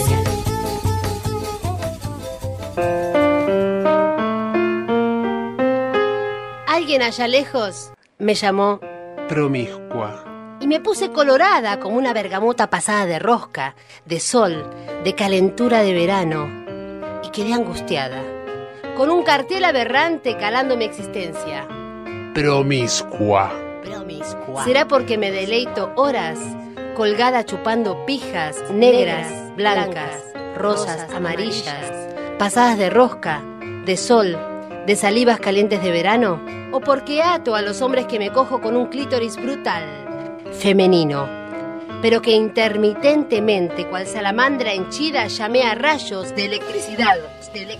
Alguien 6.66 7.02
allá 7.02 7.28
lejos 7.28 7.90
me 8.18 8.34
llamó 8.34 8.80
Promiscua. 9.28 10.31
Y 10.62 10.68
me 10.68 10.78
puse 10.78 11.10
colorada 11.10 11.80
como 11.80 11.96
una 11.96 12.12
bergamota 12.12 12.70
pasada 12.70 13.04
de 13.04 13.18
rosca, 13.18 13.74
de 14.06 14.20
sol, 14.20 14.70
de 15.02 15.14
calentura 15.16 15.82
de 15.82 15.92
verano, 15.92 16.48
y 17.24 17.30
quedé 17.30 17.52
angustiada, 17.52 18.22
con 18.96 19.10
un 19.10 19.24
cartel 19.24 19.64
aberrante 19.64 20.36
calando 20.36 20.76
mi 20.76 20.84
existencia. 20.84 21.66
Promiscua. 23.84 24.62
¿Será 24.64 24.86
porque 24.86 25.18
me 25.18 25.32
deleito 25.32 25.92
horas 25.96 26.38
colgada 26.94 27.44
chupando 27.44 28.06
pijas 28.06 28.62
negras, 28.70 29.26
blancas, 29.56 30.22
rosas, 30.56 31.12
amarillas, 31.12 31.90
pasadas 32.38 32.78
de 32.78 32.88
rosca, 32.88 33.42
de 33.84 33.96
sol, 33.96 34.38
de 34.86 34.94
salivas 34.94 35.40
calientes 35.40 35.82
de 35.82 35.90
verano? 35.90 36.40
¿O 36.70 36.80
porque 36.80 37.20
ato 37.20 37.56
a 37.56 37.62
los 37.62 37.82
hombres 37.82 38.06
que 38.06 38.20
me 38.20 38.30
cojo 38.30 38.60
con 38.60 38.76
un 38.76 38.86
clítoris 38.86 39.36
brutal, 39.36 40.01
femenino, 40.52 41.28
pero 42.00 42.20
que 42.20 42.32
intermitentemente, 42.32 43.86
cual 43.86 44.06
salamandra 44.06 44.72
henchida, 44.72 45.26
llamé 45.28 45.62
a 45.62 45.74
rayos 45.74 46.34
de 46.34 46.46
electricidad, 46.46 47.16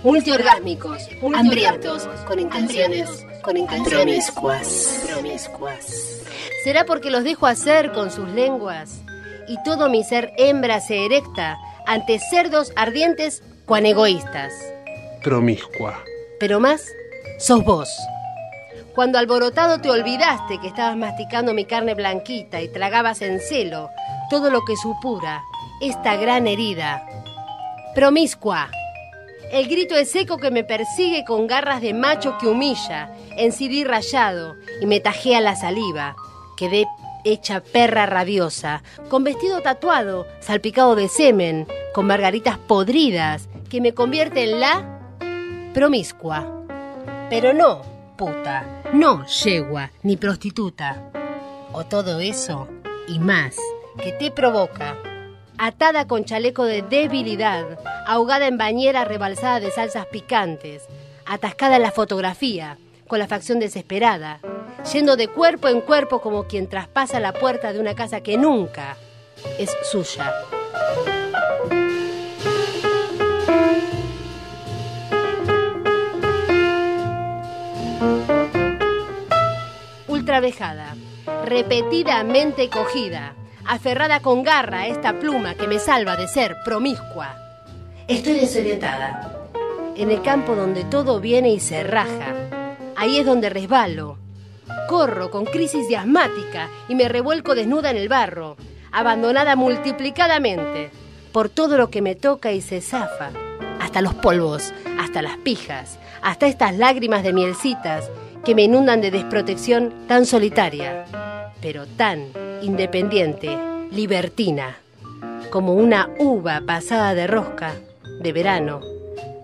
multiorgásmicos, 0.03 1.09
hambrientos, 1.35 2.07
con 2.25 2.39
intenciones, 2.39 3.25
con 3.41 3.57
intenciones 3.57 4.31
promiscuas. 4.31 6.23
¿Será 6.63 6.85
porque 6.85 7.11
los 7.11 7.23
dejo 7.23 7.47
hacer 7.47 7.91
con 7.91 8.11
sus 8.11 8.29
lenguas 8.29 9.01
y 9.47 9.61
todo 9.63 9.89
mi 9.89 10.03
ser 10.03 10.31
hembra 10.37 10.79
se 10.79 11.05
erecta 11.05 11.57
ante 11.85 12.19
cerdos 12.19 12.71
ardientes 12.75 13.43
cuan 13.65 13.85
egoístas? 13.85 14.53
Promiscua. 15.21 16.01
Pero 16.39 16.59
más, 16.59 16.85
sos 17.39 17.63
vos. 17.63 17.89
Cuando 18.95 19.17
alborotado 19.17 19.79
te 19.79 19.89
olvidaste 19.89 20.59
que 20.59 20.67
estabas 20.67 20.95
masticando 20.95 21.53
mi 21.53 21.65
carne 21.65 21.95
blanquita 21.95 22.61
y 22.61 22.67
tragabas 22.67 23.23
en 23.23 23.39
celo 23.39 23.89
todo 24.29 24.51
lo 24.51 24.63
que 24.65 24.77
supura 24.77 25.43
esta 25.81 26.15
gran 26.15 26.45
herida. 26.45 27.03
Promiscua. 27.95 28.69
El 29.51 29.67
grito 29.67 29.95
es 29.95 30.15
eco 30.15 30.37
que 30.37 30.51
me 30.51 30.63
persigue 30.63 31.25
con 31.25 31.47
garras 31.47 31.81
de 31.81 31.93
macho 31.93 32.37
que 32.37 32.47
humilla, 32.47 33.11
en 33.35 33.51
CD 33.51 33.83
rayado 33.83 34.55
y 34.79 34.85
me 34.85 34.99
tajea 34.99 35.41
la 35.41 35.55
saliva. 35.55 36.15
Quedé 36.55 36.87
hecha 37.23 37.61
perra 37.61 38.05
rabiosa, 38.05 38.83
con 39.09 39.23
vestido 39.23 39.61
tatuado, 39.61 40.27
salpicado 40.39 40.95
de 40.95 41.07
semen, 41.07 41.67
con 41.93 42.05
margaritas 42.05 42.57
podridas, 42.57 43.49
que 43.69 43.81
me 43.81 43.93
convierte 43.93 44.43
en 44.43 44.59
la 44.59 44.99
promiscua. 45.73 46.63
Pero 47.29 47.53
no, 47.53 47.92
no 48.93 49.25
yegua 49.25 49.91
ni 50.03 50.17
prostituta. 50.17 51.11
O 51.71 51.85
todo 51.85 52.19
eso 52.19 52.67
y 53.07 53.19
más 53.19 53.55
que 54.01 54.11
te 54.11 54.31
provoca. 54.31 54.97
Atada 55.57 56.07
con 56.07 56.25
chaleco 56.25 56.65
de 56.65 56.81
debilidad, 56.81 57.79
ahogada 58.07 58.47
en 58.47 58.57
bañera 58.57 59.05
rebalsada 59.05 59.59
de 59.59 59.71
salsas 59.71 60.05
picantes, 60.07 60.83
atascada 61.25 61.77
en 61.77 61.83
la 61.83 61.91
fotografía, 61.91 62.77
con 63.07 63.19
la 63.19 63.27
facción 63.27 63.59
desesperada, 63.59 64.39
yendo 64.91 65.15
de 65.15 65.27
cuerpo 65.27 65.67
en 65.67 65.81
cuerpo 65.81 66.21
como 66.21 66.45
quien 66.45 66.67
traspasa 66.67 67.19
la 67.19 67.33
puerta 67.33 67.73
de 67.73 67.79
una 67.79 67.95
casa 67.95 68.21
que 68.21 68.37
nunca 68.37 68.97
es 69.57 69.75
suya. 69.91 70.33
Ultravejada, 80.23 80.95
repetidamente 81.43 82.69
cogida, 82.69 83.35
aferrada 83.65 84.21
con 84.21 84.41
garra 84.41 84.79
a 84.79 84.87
esta 84.87 85.19
pluma 85.19 85.55
que 85.55 85.67
me 85.67 85.79
salva 85.79 86.15
de 86.15 86.29
ser 86.29 86.55
promiscua. 86.63 87.35
Estoy 88.07 88.39
desorientada. 88.39 89.49
En 89.97 90.11
el 90.11 90.21
campo 90.21 90.55
donde 90.55 90.85
todo 90.85 91.19
viene 91.19 91.49
y 91.49 91.59
se 91.59 91.83
raja. 91.83 92.35
Ahí 92.95 93.17
es 93.17 93.25
donde 93.25 93.49
resbalo. 93.49 94.17
Corro 94.87 95.29
con 95.29 95.43
crisis 95.43 95.89
de 95.89 95.97
asmática 95.97 96.69
y 96.87 96.95
me 96.95 97.09
revuelco 97.09 97.53
desnuda 97.53 97.91
en 97.91 97.97
el 97.97 98.07
barro, 98.07 98.55
abandonada 98.93 99.57
multiplicadamente 99.57 100.89
por 101.33 101.49
todo 101.49 101.77
lo 101.77 101.89
que 101.89 102.01
me 102.01 102.15
toca 102.15 102.53
y 102.53 102.61
se 102.61 102.79
zafa. 102.79 103.31
Hasta 103.81 104.01
los 104.01 104.13
polvos, 104.13 104.73
hasta 104.97 105.21
las 105.21 105.35
pijas, 105.39 105.99
hasta 106.21 106.47
estas 106.47 106.77
lágrimas 106.77 107.23
de 107.23 107.33
mielcitas 107.33 108.09
que 108.43 108.55
me 108.55 108.63
inundan 108.63 109.01
de 109.01 109.11
desprotección 109.11 109.93
tan 110.07 110.25
solitaria, 110.25 111.05
pero 111.61 111.85
tan 111.87 112.27
independiente, 112.61 113.57
libertina, 113.91 114.77
como 115.49 115.73
una 115.73 116.09
uva 116.19 116.61
pasada 116.65 117.13
de 117.13 117.27
rosca, 117.27 117.73
de 118.21 118.33
verano, 118.33 118.81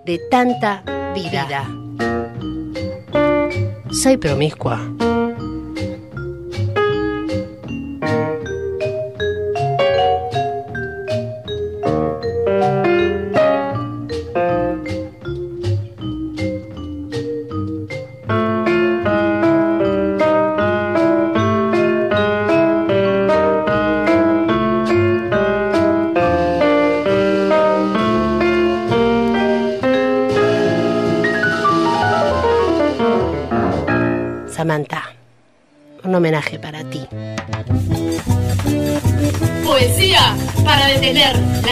de 0.06 0.20
tanta 0.30 0.84
vida. 1.14 1.68
Soy 3.92 4.18
promiscua. 4.18 4.80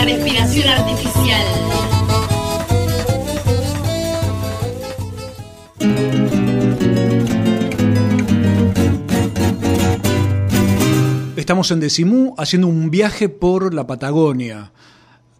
Respiración 0.08 0.70
artificial. 0.70 1.46
Estamos 11.36 11.72
en 11.72 11.82
Decimú 11.82 12.36
haciendo 12.38 12.68
un 12.68 12.90
viaje 12.90 13.28
por 13.28 13.74
la 13.74 13.86
Patagonia, 13.86 14.72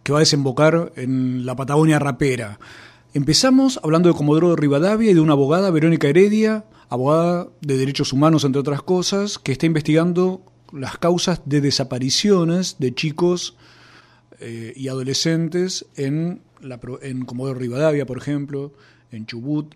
que 0.02 0.12
va 0.12 0.18
a 0.18 0.20
desembocar 0.20 0.92
en 0.96 1.46
la 1.46 1.56
Patagonia 1.56 1.98
rapera. 1.98 2.58
Empezamos 3.14 3.80
hablando 3.82 4.10
de 4.10 4.14
Comodoro 4.14 4.54
Rivadavia 4.54 5.10
y 5.10 5.14
de 5.14 5.20
una 5.20 5.32
abogada, 5.32 5.70
Verónica 5.70 6.08
Heredia, 6.08 6.66
abogada 6.90 7.48
de 7.62 7.78
derechos 7.78 8.12
humanos, 8.12 8.44
entre 8.44 8.60
otras 8.60 8.82
cosas, 8.82 9.38
que 9.38 9.52
está 9.52 9.64
investigando 9.64 10.42
las 10.74 10.98
causas 10.98 11.40
de 11.46 11.62
desapariciones 11.62 12.76
de 12.78 12.94
chicos 12.94 13.56
eh, 14.40 14.72
y 14.76 14.88
adolescentes 14.88 15.86
en, 15.96 16.42
la, 16.60 16.80
en 17.02 17.24
Comodoro 17.24 17.58
Rivadavia, 17.58 18.06
por 18.06 18.18
ejemplo, 18.18 18.72
en 19.10 19.26
Chubut, 19.26 19.74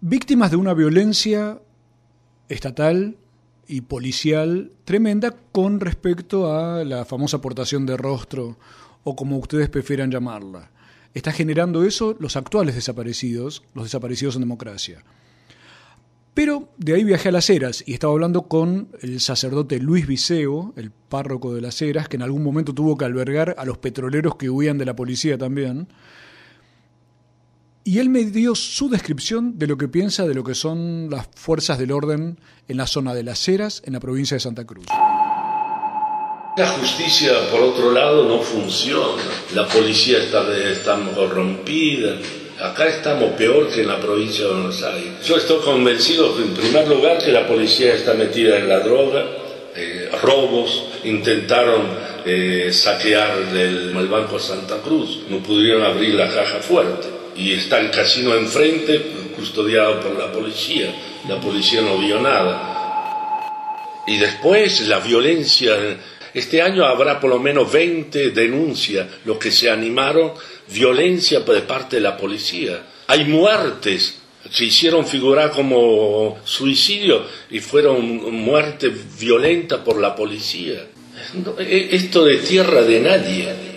víctimas 0.00 0.50
de 0.50 0.56
una 0.56 0.74
violencia 0.74 1.60
estatal 2.48 3.16
y 3.66 3.82
policial 3.82 4.72
tremenda 4.84 5.36
con 5.52 5.80
respecto 5.80 6.52
a 6.52 6.84
la 6.84 7.04
famosa 7.04 7.36
aportación 7.36 7.86
de 7.86 7.96
rostro 7.96 8.58
o 9.04 9.14
como 9.14 9.38
ustedes 9.38 9.68
prefieran 9.68 10.10
llamarla. 10.10 10.70
Está 11.14 11.32
generando 11.32 11.84
eso 11.84 12.16
los 12.18 12.36
actuales 12.36 12.74
desaparecidos, 12.74 13.62
los 13.74 13.84
desaparecidos 13.84 14.34
en 14.34 14.42
democracia. 14.42 15.04
Pero 16.34 16.68
de 16.76 16.94
ahí 16.94 17.04
viajé 17.04 17.28
a 17.28 17.32
Las 17.32 17.50
Heras 17.50 17.82
y 17.86 17.92
estaba 17.92 18.12
hablando 18.12 18.42
con 18.42 18.88
el 19.02 19.20
sacerdote 19.20 19.80
Luis 19.80 20.06
Viseo, 20.06 20.72
el 20.76 20.90
párroco 20.90 21.52
de 21.52 21.60
Las 21.60 21.82
Heras, 21.82 22.08
que 22.08 22.16
en 22.16 22.22
algún 22.22 22.44
momento 22.44 22.72
tuvo 22.72 22.96
que 22.96 23.04
albergar 23.04 23.56
a 23.58 23.64
los 23.64 23.78
petroleros 23.78 24.36
que 24.36 24.48
huían 24.48 24.78
de 24.78 24.84
la 24.84 24.94
policía 24.94 25.36
también. 25.36 25.88
Y 27.82 27.98
él 27.98 28.10
me 28.10 28.24
dio 28.24 28.54
su 28.54 28.88
descripción 28.88 29.58
de 29.58 29.66
lo 29.66 29.76
que 29.76 29.88
piensa 29.88 30.26
de 30.26 30.34
lo 30.34 30.44
que 30.44 30.54
son 30.54 31.08
las 31.10 31.26
fuerzas 31.34 31.78
del 31.78 31.90
orden 31.90 32.38
en 32.68 32.76
la 32.76 32.86
zona 32.86 33.14
de 33.14 33.24
Las 33.24 33.48
Heras, 33.48 33.82
en 33.84 33.94
la 33.94 34.00
provincia 34.00 34.36
de 34.36 34.40
Santa 34.40 34.64
Cruz. 34.64 34.86
La 36.56 36.68
justicia, 36.68 37.32
por 37.50 37.60
otro 37.60 37.90
lado, 37.90 38.28
no 38.28 38.40
funciona. 38.42 39.22
La 39.54 39.66
policía 39.66 40.18
está, 40.18 40.46
está 40.56 40.98
corrompida. 41.14 42.16
Acá 42.60 42.88
estamos 42.88 43.32
peor 43.38 43.70
que 43.70 43.80
en 43.80 43.88
la 43.88 43.98
provincia 43.98 44.44
de 44.44 44.52
Buenos 44.52 44.82
Aires. 44.82 45.12
Yo 45.24 45.36
estoy 45.38 45.60
convencido, 45.60 46.36
en 46.36 46.52
primer 46.52 46.86
lugar, 46.88 47.16
que 47.16 47.32
la 47.32 47.46
policía 47.46 47.94
está 47.94 48.12
metida 48.12 48.58
en 48.58 48.68
la 48.68 48.80
droga, 48.80 49.24
eh, 49.74 50.10
robos, 50.22 50.84
intentaron 51.04 51.86
eh, 52.26 52.68
saquear 52.70 53.38
el, 53.54 53.96
el 53.96 54.08
Banco 54.08 54.38
Santa 54.38 54.76
Cruz, 54.84 55.20
no 55.30 55.38
pudieron 55.38 55.82
abrir 55.84 56.14
la 56.14 56.28
caja 56.28 56.58
fuerte. 56.58 57.08
Y 57.34 57.54
está 57.54 57.80
el 57.80 57.90
casino 57.90 58.34
enfrente, 58.34 59.06
custodiado 59.34 59.98
por 60.00 60.18
la 60.18 60.30
policía. 60.30 60.92
La 61.30 61.40
policía 61.40 61.80
no 61.80 61.96
vio 61.96 62.20
nada. 62.20 63.54
Y 64.06 64.18
después 64.18 64.86
la 64.86 64.98
violencia 64.98 65.78
este 66.32 66.62
año 66.62 66.84
habrá 66.84 67.18
por 67.18 67.30
lo 67.30 67.40
menos 67.40 67.72
20 67.72 68.30
denuncias, 68.30 69.06
los 69.24 69.38
que 69.38 69.50
se 69.50 69.68
animaron, 69.68 70.32
violencia 70.72 71.40
de 71.40 71.60
parte 71.62 71.96
de 71.96 72.02
la 72.02 72.16
policía. 72.16 72.82
Hay 73.06 73.24
muertes, 73.24 74.20
se 74.50 74.64
hicieron 74.64 75.06
figurar 75.06 75.50
como 75.50 76.38
suicidio 76.44 77.24
y 77.50 77.60
fueron 77.60 78.32
muertes 78.34 78.92
violentas 79.18 79.80
por 79.80 80.00
la 80.00 80.14
policía. 80.14 80.86
Esto 81.58 82.24
de 82.24 82.36
tierra 82.38 82.82
de 82.82 83.00
nadie. 83.00 83.70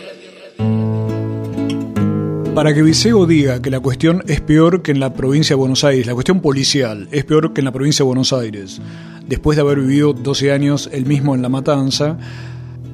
Para 2.55 2.71
que 2.75 2.83
Viseo 2.83 3.25
diga 3.25 3.63
que 3.63 3.71
la 3.71 3.79
cuestión 3.79 4.23
es 4.27 4.39
peor 4.39 4.83
que 4.83 4.91
en 4.91 4.99
la 4.99 5.13
provincia 5.13 5.55
de 5.55 5.59
Buenos 5.59 5.83
Aires, 5.83 6.05
la 6.05 6.13
cuestión 6.13 6.39
policial 6.39 7.07
es 7.11 7.25
peor 7.25 7.51
que 7.51 7.61
en 7.61 7.65
la 7.65 7.71
provincia 7.71 8.03
de 8.03 8.07
Buenos 8.07 8.31
Aires, 8.31 8.79
después 9.27 9.55
de 9.55 9.61
haber 9.61 9.79
vivido 9.79 10.13
12 10.13 10.51
años 10.51 10.87
él 10.93 11.07
mismo 11.07 11.33
en 11.33 11.41
La 11.41 11.49
Matanza, 11.49 12.15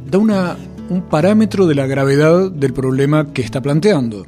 da 0.10 0.18
una, 0.18 0.58
un 0.90 1.04
parámetro 1.04 1.68
de 1.68 1.76
la 1.76 1.86
gravedad 1.86 2.52
del 2.52 2.74
problema 2.74 3.32
que 3.32 3.42
está 3.42 3.62
planteando. 3.62 4.26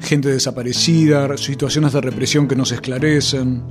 Gente 0.00 0.28
desaparecida, 0.28 1.36
situaciones 1.36 1.92
de 1.92 2.00
represión 2.02 2.48
que 2.48 2.56
no 2.56 2.66
se 2.66 2.74
esclarecen, 2.76 3.62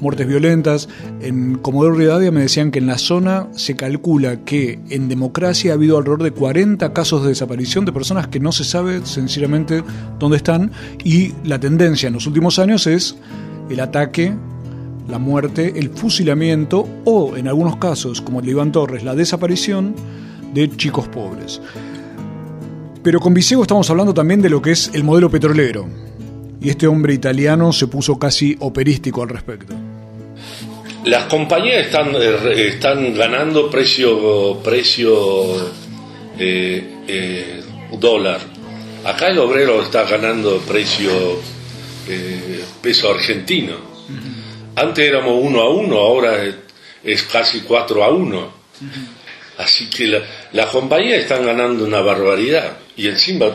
muertes 0.00 0.26
violentas. 0.26 0.88
En 1.20 1.58
Comodoro 1.58 1.94
Rivadavia 1.94 2.32
me 2.32 2.40
decían 2.40 2.70
que 2.70 2.78
en 2.78 2.86
la 2.86 2.98
zona 2.98 3.48
se 3.52 3.76
calcula 3.76 4.44
que 4.44 4.80
en 4.88 5.08
democracia 5.08 5.72
ha 5.72 5.74
habido 5.74 5.98
alrededor 5.98 6.22
de 6.22 6.30
40 6.30 6.92
casos 6.92 7.22
de 7.22 7.28
desaparición 7.28 7.84
de 7.84 7.92
personas 7.92 8.28
que 8.28 8.40
no 8.40 8.52
se 8.52 8.64
sabe 8.64 9.04
sencillamente 9.04 9.82
dónde 10.18 10.38
están 10.38 10.72
y 11.04 11.32
la 11.44 11.60
tendencia 11.60 12.06
en 12.06 12.14
los 12.14 12.26
últimos 12.26 12.58
años 12.58 12.86
es 12.86 13.16
el 13.68 13.80
ataque, 13.80 14.32
la 15.08 15.18
muerte, 15.18 15.74
el 15.76 15.90
fusilamiento 15.90 16.88
o 17.04 17.36
en 17.36 17.48
algunos 17.48 17.76
casos, 17.76 18.20
como 18.20 18.40
el 18.40 18.46
de 18.46 18.52
Iván 18.52 18.72
Torres, 18.72 19.04
la 19.04 19.14
desaparición 19.14 19.94
de 20.56 20.76
chicos 20.76 21.06
pobres. 21.08 21.60
Pero 23.02 23.20
con 23.20 23.34
Visego 23.34 23.62
estamos 23.62 23.88
hablando 23.90 24.14
también 24.14 24.42
de 24.42 24.50
lo 24.50 24.60
que 24.60 24.72
es 24.72 24.90
el 24.94 25.04
modelo 25.04 25.30
petrolero. 25.30 25.86
Y 26.60 26.70
este 26.70 26.86
hombre 26.86 27.14
italiano 27.14 27.72
se 27.72 27.86
puso 27.86 28.18
casi 28.18 28.56
operístico 28.60 29.22
al 29.22 29.28
respecto. 29.28 29.74
Las 31.04 31.24
compañías 31.24 31.86
están, 31.86 32.10
eh, 32.16 32.68
están 32.68 33.14
ganando 33.14 33.70
precio, 33.70 34.58
precio 34.64 35.54
eh, 36.38 37.02
eh, 37.06 37.62
dólar. 38.00 38.40
Acá 39.04 39.28
el 39.28 39.38
obrero 39.38 39.82
está 39.82 40.04
ganando 40.04 40.58
precio 40.60 41.12
peso 42.80 43.10
argentino. 43.12 43.74
Antes 44.76 45.08
éramos 45.08 45.38
uno 45.42 45.60
a 45.60 45.70
uno, 45.70 45.98
ahora 45.98 46.38
es, 47.02 47.22
casi 47.24 47.60
cuatro 47.60 48.02
a 48.02 48.10
uno. 48.10 48.50
Así 49.58 49.88
que 49.88 50.22
las 50.52 50.66
la 50.66 50.72
compañías 50.72 51.20
están 51.20 51.44
ganando 51.44 51.84
una 51.84 52.00
barbaridad. 52.00 52.78
Y 52.96 53.08
encima, 53.08 53.46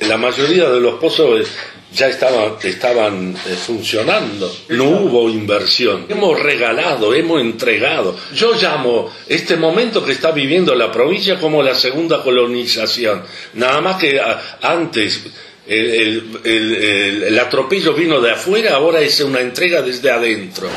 la 0.00 0.16
mayoría 0.16 0.68
de 0.68 0.80
los 0.80 0.94
pozos 0.98 1.46
ya 1.94 2.08
estaban, 2.08 2.54
estaban 2.62 3.34
eh, 3.46 3.54
funcionando. 3.54 4.54
No 4.68 4.84
hubo 4.84 5.28
inversión. 5.28 6.06
Hemos 6.08 6.40
regalado, 6.40 7.14
hemos 7.14 7.40
entregado. 7.40 8.16
Yo 8.34 8.54
llamo 8.54 9.12
este 9.28 9.56
momento 9.56 10.04
que 10.04 10.12
está 10.12 10.30
viviendo 10.30 10.74
la 10.74 10.90
provincia 10.90 11.38
como 11.38 11.62
la 11.62 11.74
segunda 11.74 12.22
colonización. 12.22 13.22
Nada 13.54 13.80
más 13.80 13.96
que 13.96 14.20
antes 14.62 15.22
el, 15.66 16.40
el, 16.44 17.38
atropello 17.38 17.94
vino 17.94 18.20
de 18.20 18.32
afuera, 18.32 18.74
ahora 18.74 19.00
es 19.00 19.20
una 19.20 19.40
entrega 19.40 19.82
desde 19.82 20.10
adentro. 20.10 20.68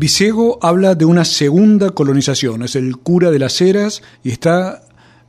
Visego 0.00 0.58
habla 0.62 0.94
de 0.94 1.04
una 1.04 1.26
segunda 1.26 1.90
colonización, 1.90 2.62
es 2.62 2.74
el 2.74 2.96
cura 2.96 3.30
de 3.30 3.38
las 3.38 3.60
Heras 3.60 4.00
y 4.24 4.30
está 4.30 4.80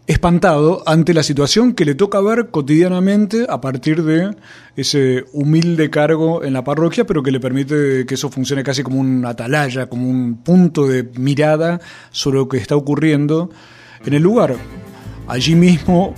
espantado 0.07 0.81
ante 0.85 1.13
la 1.13 1.23
situación 1.23 1.73
que 1.73 1.83
le 1.83 1.93
toca 1.93 2.21
ver 2.21 2.51
cotidianamente 2.51 3.47
a 3.49 3.59
partir 3.59 4.01
de 4.05 4.33
ese 4.77 5.25
humilde 5.33 5.89
cargo 5.89 6.45
en 6.45 6.53
la 6.53 6.63
parroquia, 6.63 7.05
pero 7.05 7.21
que 7.21 7.31
le 7.31 7.41
permite 7.41 8.05
que 8.05 8.13
eso 8.13 8.29
funcione 8.29 8.63
casi 8.63 8.81
como 8.81 9.01
un 9.01 9.25
atalaya, 9.25 9.87
como 9.87 10.09
un 10.09 10.37
punto 10.37 10.87
de 10.87 11.03
mirada 11.19 11.81
sobre 12.11 12.37
lo 12.37 12.47
que 12.47 12.55
está 12.55 12.77
ocurriendo 12.77 13.49
en 14.05 14.13
el 14.13 14.23
lugar. 14.23 14.55
Allí 15.27 15.53
mismo 15.53 16.15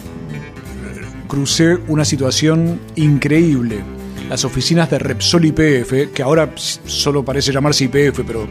crucé 1.27 1.77
una 1.87 2.05
situación 2.05 2.79
increíble. 2.97 4.02
Las 4.29 4.45
oficinas 4.45 4.89
de 4.89 4.99
Repsol 4.99 5.45
IPF, 5.45 6.13
que 6.13 6.23
ahora 6.23 6.51
solo 6.55 7.23
parece 7.23 7.51
llamarse 7.51 7.85
IPF, 7.85 8.21
pero 8.25 8.47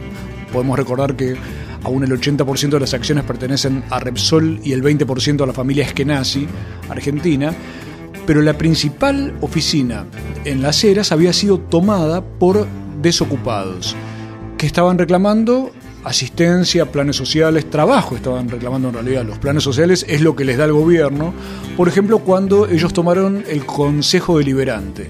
podemos 0.51 0.77
recordar 0.77 1.15
que 1.15 1.35
Aún 1.83 2.03
el 2.03 2.11
80% 2.11 2.69
de 2.69 2.79
las 2.79 2.93
acciones 2.93 3.25
pertenecen 3.25 3.83
a 3.89 3.99
Repsol 3.99 4.59
y 4.63 4.71
el 4.71 4.81
20% 4.81 5.43
a 5.43 5.45
la 5.45 5.53
familia 5.53 5.85
Eskenazi, 5.85 6.47
argentina. 6.89 7.53
Pero 8.25 8.41
la 8.41 8.57
principal 8.57 9.33
oficina 9.41 10.05
en 10.45 10.61
Las 10.61 10.81
Heras 10.83 11.11
había 11.11 11.33
sido 11.33 11.59
tomada 11.59 12.23
por 12.23 12.67
desocupados 13.01 13.95
que 14.57 14.65
estaban 14.65 14.97
reclamando 14.97 15.71
asistencia, 16.05 16.89
planes 16.89 17.17
sociales, 17.17 17.69
trabajo 17.69 18.15
estaban 18.15 18.47
reclamando 18.47 18.87
en 18.87 18.93
realidad. 18.93 19.25
Los 19.25 19.39
planes 19.39 19.63
sociales 19.63 20.05
es 20.07 20.21
lo 20.21 20.37
que 20.37 20.45
les 20.45 20.57
da 20.57 20.63
el 20.63 20.71
gobierno. 20.71 21.33
Por 21.75 21.89
ejemplo, 21.89 22.19
cuando 22.19 22.67
ellos 22.69 22.93
tomaron 22.93 23.43
el 23.49 23.65
Consejo 23.65 24.37
Deliberante. 24.37 25.09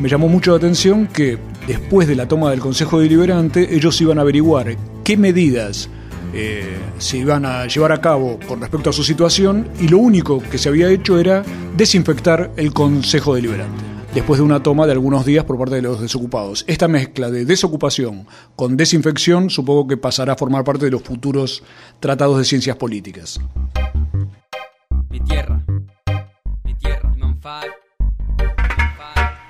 Me 0.00 0.08
llamó 0.08 0.28
mucho 0.28 0.50
la 0.50 0.56
atención 0.56 1.06
que 1.06 1.38
después 1.66 2.08
de 2.08 2.16
la 2.16 2.26
toma 2.26 2.50
del 2.50 2.60
Consejo 2.60 3.00
Deliberante 3.00 3.74
ellos 3.74 4.00
iban 4.00 4.18
a 4.18 4.22
averiguar 4.22 4.76
qué 5.04 5.16
medidas 5.16 5.88
eh, 6.32 6.76
se 6.98 7.18
iban 7.18 7.46
a 7.46 7.66
llevar 7.66 7.92
a 7.92 8.00
cabo 8.00 8.40
con 8.48 8.60
respecto 8.60 8.90
a 8.90 8.92
su 8.92 9.04
situación 9.04 9.68
y 9.80 9.88
lo 9.88 9.98
único 9.98 10.42
que 10.50 10.58
se 10.58 10.68
había 10.68 10.90
hecho 10.90 11.18
era 11.18 11.44
desinfectar 11.76 12.50
el 12.56 12.72
Consejo 12.72 13.36
Deliberante 13.36 13.84
después 14.14 14.38
de 14.38 14.44
una 14.44 14.62
toma 14.62 14.86
de 14.86 14.92
algunos 14.92 15.24
días 15.24 15.44
por 15.44 15.58
parte 15.58 15.74
de 15.74 15.82
los 15.82 16.00
desocupados. 16.00 16.64
Esta 16.68 16.86
mezcla 16.86 17.30
de 17.30 17.44
desocupación 17.44 18.26
con 18.54 18.76
desinfección 18.76 19.50
supongo 19.50 19.88
que 19.88 19.96
pasará 19.96 20.34
a 20.34 20.36
formar 20.36 20.64
parte 20.64 20.84
de 20.84 20.92
los 20.92 21.02
futuros 21.02 21.62
tratados 22.00 22.38
de 22.38 22.44
ciencias 22.44 22.76
políticas. 22.76 23.40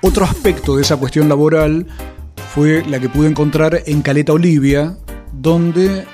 Otro 0.07 0.23
aspecto 0.23 0.75
de 0.75 0.83
esa 0.83 0.97
cuestión 0.97 1.27
laboral 1.27 1.87
fue 2.53 2.85
la 2.85 2.99
que 2.99 3.09
pude 3.09 3.27
encontrar 3.27 3.81
en 3.87 4.03
Caleta 4.03 4.33
Olivia, 4.33 4.95
donde 5.33 6.05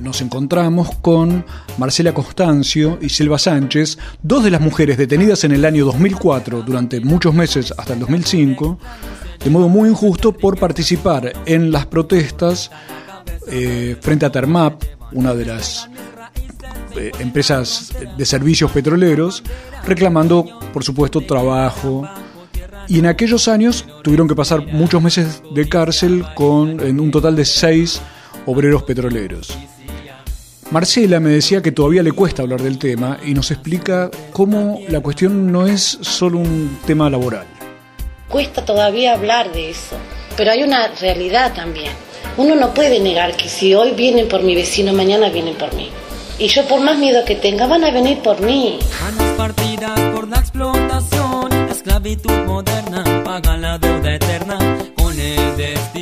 nos 0.00 0.20
encontramos 0.20 0.94
con 1.02 1.44
Marcela 1.78 2.14
Constancio 2.14 2.96
y 3.02 3.08
Silva 3.08 3.40
Sánchez, 3.40 3.98
dos 4.22 4.44
de 4.44 4.52
las 4.52 4.60
mujeres 4.60 4.98
detenidas 4.98 5.42
en 5.42 5.50
el 5.50 5.64
año 5.64 5.84
2004 5.86 6.62
durante 6.62 7.00
muchos 7.00 7.34
meses 7.34 7.74
hasta 7.76 7.94
el 7.94 7.98
2005, 7.98 8.78
de 9.42 9.50
modo 9.50 9.68
muy 9.68 9.88
injusto 9.88 10.32
por 10.32 10.56
participar 10.56 11.32
en 11.44 11.72
las 11.72 11.86
protestas 11.86 12.70
eh, 13.48 13.96
frente 14.00 14.26
a 14.26 14.30
Termap, 14.30 14.80
una 15.10 15.34
de 15.34 15.44
las 15.44 15.90
eh, 16.94 17.10
empresas 17.18 17.92
de 18.16 18.24
servicios 18.24 18.70
petroleros, 18.70 19.42
reclamando, 19.84 20.46
por 20.72 20.84
supuesto, 20.84 21.20
trabajo. 21.22 22.08
Y 22.88 22.98
en 22.98 23.06
aquellos 23.06 23.48
años 23.48 23.84
tuvieron 24.02 24.26
que 24.26 24.34
pasar 24.34 24.66
muchos 24.66 25.02
meses 25.02 25.42
de 25.54 25.68
cárcel 25.68 26.24
con 26.34 26.80
en 26.80 26.98
un 26.98 27.10
total 27.10 27.36
de 27.36 27.44
seis 27.44 28.00
obreros 28.46 28.82
petroleros. 28.82 29.56
Marcela 30.70 31.20
me 31.20 31.30
decía 31.30 31.62
que 31.62 31.72
todavía 31.72 32.02
le 32.02 32.12
cuesta 32.12 32.42
hablar 32.42 32.62
del 32.62 32.78
tema 32.78 33.18
y 33.24 33.32
nos 33.34 33.50
explica 33.50 34.10
cómo 34.32 34.80
la 34.88 35.00
cuestión 35.00 35.50
no 35.50 35.66
es 35.66 35.98
solo 36.02 36.38
un 36.38 36.78
tema 36.86 37.08
laboral. 37.08 37.46
Cuesta 38.28 38.64
todavía 38.64 39.14
hablar 39.14 39.52
de 39.52 39.70
eso, 39.70 39.96
pero 40.36 40.50
hay 40.50 40.62
una 40.62 40.88
realidad 40.88 41.54
también. 41.54 41.92
Uno 42.36 42.54
no 42.54 42.74
puede 42.74 43.00
negar 43.00 43.36
que 43.36 43.48
si 43.48 43.74
hoy 43.74 43.92
vienen 43.92 44.28
por 44.28 44.42
mi 44.42 44.54
vecino, 44.54 44.92
mañana 44.92 45.30
vienen 45.30 45.54
por 45.54 45.74
mí. 45.74 45.88
Y 46.38 46.48
yo 46.48 46.64
por 46.66 46.80
más 46.80 46.98
miedo 46.98 47.24
que 47.24 47.34
tenga, 47.34 47.66
van 47.66 47.84
a 47.84 47.90
venir 47.90 48.18
por 48.18 48.40
mí. 48.40 48.78
Manos 49.02 49.32
partidas 49.36 49.98
por 50.14 50.28
la 50.28 50.38
moderna, 52.46 53.02
paga 53.24 53.56
la 53.56 53.78
deuda 53.78 54.14
eterna. 54.14 54.58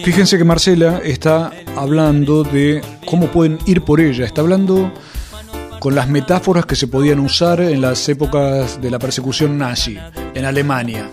Fíjense 0.05 0.37
que 0.37 0.45
Marcela 0.45 1.01
está 1.03 1.51
hablando 1.75 2.45
de 2.45 2.83
cómo 3.07 3.29
pueden 3.29 3.59
ir 3.67 3.83
por 3.83 4.01
ella, 4.01 4.27
está 4.27 4.43
hablando 4.43 4.93
con 5.81 5.95
las 5.95 6.09
metáforas 6.09 6.67
que 6.67 6.77
se 6.77 6.87
podían 6.87 7.19
usar 7.19 7.61
en 7.61 7.81
las 7.81 8.09
épocas 8.09 8.81
de 8.81 8.91
la 8.91 8.99
persecución 8.99 9.57
nazi 9.57 9.99
en 10.35 10.45
Alemania. 10.45 11.11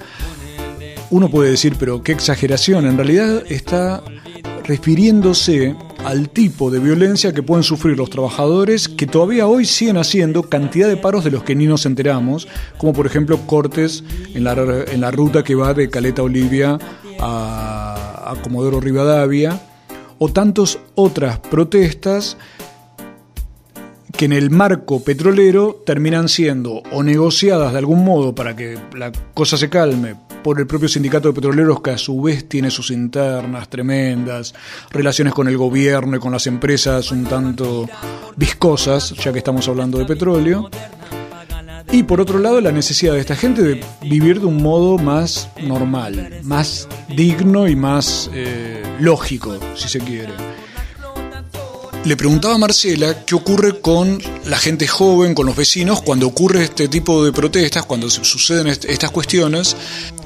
Uno 1.11 1.29
puede 1.29 1.51
decir, 1.51 1.75
pero 1.79 2.03
qué 2.03 2.11
exageración, 2.11 2.85
en 2.85 2.97
realidad 2.97 3.43
está 3.47 4.03
refiriéndose 4.65 5.75
al 6.05 6.29
tipo 6.29 6.69
de 6.69 6.79
violencia 6.79 7.33
que 7.33 7.43
pueden 7.43 7.63
sufrir 7.63 7.97
los 7.97 8.09
trabajadores 8.09 8.89
que 8.89 9.07
todavía 9.07 9.47
hoy 9.47 9.65
siguen 9.65 9.97
haciendo 9.97 10.43
cantidad 10.43 10.87
de 10.87 10.97
paros 10.97 11.23
de 11.23 11.31
los 11.31 11.43
que 11.43 11.55
ni 11.55 11.65
nos 11.65 11.85
enteramos, 11.85 12.47
como 12.77 12.93
por 12.93 13.05
ejemplo 13.05 13.39
cortes 13.47 14.03
en 14.33 14.43
la, 14.43 14.53
en 14.53 15.01
la 15.01 15.11
ruta 15.11 15.43
que 15.43 15.55
va 15.55 15.73
de 15.73 15.89
Caleta 15.89 16.23
Olivia 16.23 16.77
a, 17.19 18.31
a 18.31 18.41
Comodoro 18.41 18.79
Rivadavia, 18.79 19.61
o 20.19 20.29
tantas 20.29 20.79
otras 20.95 21.39
protestas 21.39 22.37
que 24.15 24.25
en 24.25 24.33
el 24.33 24.51
marco 24.51 25.03
petrolero 25.03 25.81
terminan 25.85 26.29
siendo 26.29 26.83
o 26.91 27.03
negociadas 27.03 27.73
de 27.73 27.79
algún 27.79 28.05
modo 28.05 28.35
para 28.35 28.55
que 28.55 28.77
la 28.95 29.11
cosa 29.33 29.57
se 29.57 29.69
calme 29.69 30.15
por 30.43 30.59
el 30.59 30.67
propio 30.67 30.89
sindicato 30.89 31.29
de 31.29 31.33
petroleros 31.33 31.81
que 31.81 31.91
a 31.91 31.97
su 31.97 32.21
vez 32.21 32.47
tiene 32.47 32.69
sus 32.69 32.91
internas 32.91 33.69
tremendas, 33.69 34.53
relaciones 34.91 35.33
con 35.33 35.47
el 35.47 35.57
gobierno 35.57 36.17
y 36.17 36.19
con 36.19 36.31
las 36.31 36.45
empresas 36.47 37.11
un 37.11 37.23
tanto 37.25 37.87
viscosas, 38.35 39.11
ya 39.11 39.31
que 39.31 39.39
estamos 39.39 39.67
hablando 39.67 39.97
de 39.97 40.05
petróleo. 40.05 40.69
Y 41.91 42.03
por 42.03 42.19
otro 42.19 42.39
lado, 42.39 42.59
la 42.59 42.71
necesidad 42.71 43.13
de 43.13 43.19
esta 43.19 43.35
gente 43.35 43.61
de 43.61 43.85
vivir 44.01 44.39
de 44.39 44.47
un 44.47 44.61
modo 44.61 44.97
más 44.97 45.49
normal, 45.61 46.39
más 46.43 46.87
digno 47.15 47.67
y 47.67 47.75
más 47.75 48.29
eh, 48.33 48.81
lógico, 48.99 49.57
si 49.75 49.87
se 49.87 49.99
quiere. 49.99 50.33
Le 52.05 52.17
preguntaba 52.17 52.55
a 52.55 52.57
Marcela 52.57 53.23
qué 53.25 53.33
ocurre 53.33 53.79
con 53.79 54.21
la 54.45 54.57
gente 54.57 54.87
joven, 54.87 55.33
con 55.33 55.45
los 55.45 55.55
vecinos, 55.55 56.01
cuando 56.01 56.27
ocurre 56.27 56.63
este 56.63 56.89
tipo 56.89 57.23
de 57.23 57.31
protestas, 57.31 57.85
cuando 57.85 58.09
suceden 58.09 58.67
estas 58.67 59.11
cuestiones 59.11 59.77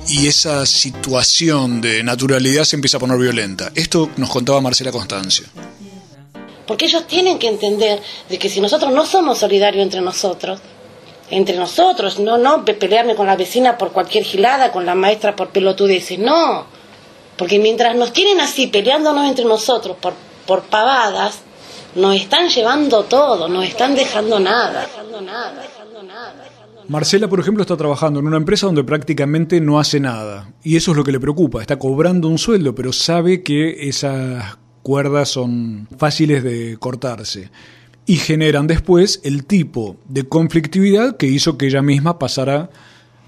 y 0.10 0.28
esa 0.28 0.65
situación 0.65 1.82
de 1.82 2.02
naturalidad 2.04 2.63
se 2.63 2.76
empieza 2.76 2.98
a 2.98 3.00
poner 3.00 3.17
violenta. 3.17 3.72
Esto 3.76 4.10
nos 4.17 4.30
contaba 4.30 4.62
Marcela 4.62 4.91
Constancia. 4.91 5.46
Porque 6.65 6.86
ellos 6.86 7.08
tienen 7.08 7.39
que 7.39 7.48
entender 7.48 8.02
de 8.30 8.39
que 8.39 8.50
si 8.50 8.62
nosotros 8.62 8.91
no 8.91 9.06
somos 9.06 9.39
solidarios 9.39 9.84
entre 9.84 10.02
nosotros, 10.02 10.60
entre 11.30 11.58
nosotros, 11.58 12.20
no, 12.20 12.38
no 12.38 12.63
pelearme 12.63 13.15
con 13.15 13.28
la 13.28 13.36
vecina 13.36 13.78
por 13.78 13.91
cualquier 13.91 14.24
gilada, 14.24 14.72
con 14.72 14.86
la 14.86 14.96
maestra 14.96 15.36
por 15.36 15.50
pelotudeces, 15.50 16.20
no. 16.20 16.65
Porque 17.38 17.60
mientras 17.60 17.96
nos 17.96 18.13
tienen 18.13 18.39
así 18.39 18.67
peleándonos 18.67 19.28
entre 19.28 19.46
nosotros 19.46 19.98
por, 20.00 20.13
por 20.46 20.63
pavadas, 20.63 21.39
nos 21.96 22.15
están 22.15 22.50
llevando 22.50 23.04
todo, 23.04 23.48
nos 23.50 23.65
están 23.65 23.96
dejando 23.96 24.39
nada. 24.39 24.82
Dejando 24.82 25.22
nada, 25.22 25.62
dejando 25.62 26.04
nada. 26.04 26.46
Marcela, 26.89 27.28
por 27.28 27.41
ejemplo, 27.41 27.62
está 27.62 27.76
trabajando 27.76 28.19
en 28.19 28.28
una 28.28 28.38
empresa 28.38 28.65
donde 28.65 28.84
prácticamente 28.84 29.60
no 29.60 29.78
hace 29.78 30.00
nada. 30.00 30.54
Y 30.63 30.78
eso 30.78 30.91
es 30.91 30.97
lo 30.97 31.04
que 31.04 31.12
le 31.12 31.19
preocupa. 31.19 31.62
Está 31.62 31.78
cobrando 31.78 32.30
un 32.30 32.38
sueldo, 32.38 32.76
pero 32.76 32.93
sabe 32.93 33.43
que 33.43 33.89
esas 33.89 34.58
cuerdas 34.84 35.28
son 35.28 35.89
fáciles 35.97 36.43
de 36.43 36.78
cortarse. 36.80 37.52
Y 38.06 38.15
generan 38.15 38.67
después 38.67 39.19
el 39.26 39.45
tipo 39.45 39.97
de 40.08 40.23
conflictividad 40.23 41.17
que 41.17 41.28
hizo 41.28 41.58
que 41.58 41.67
ella 41.67 41.82
misma 41.82 42.19
pasara 42.19 42.69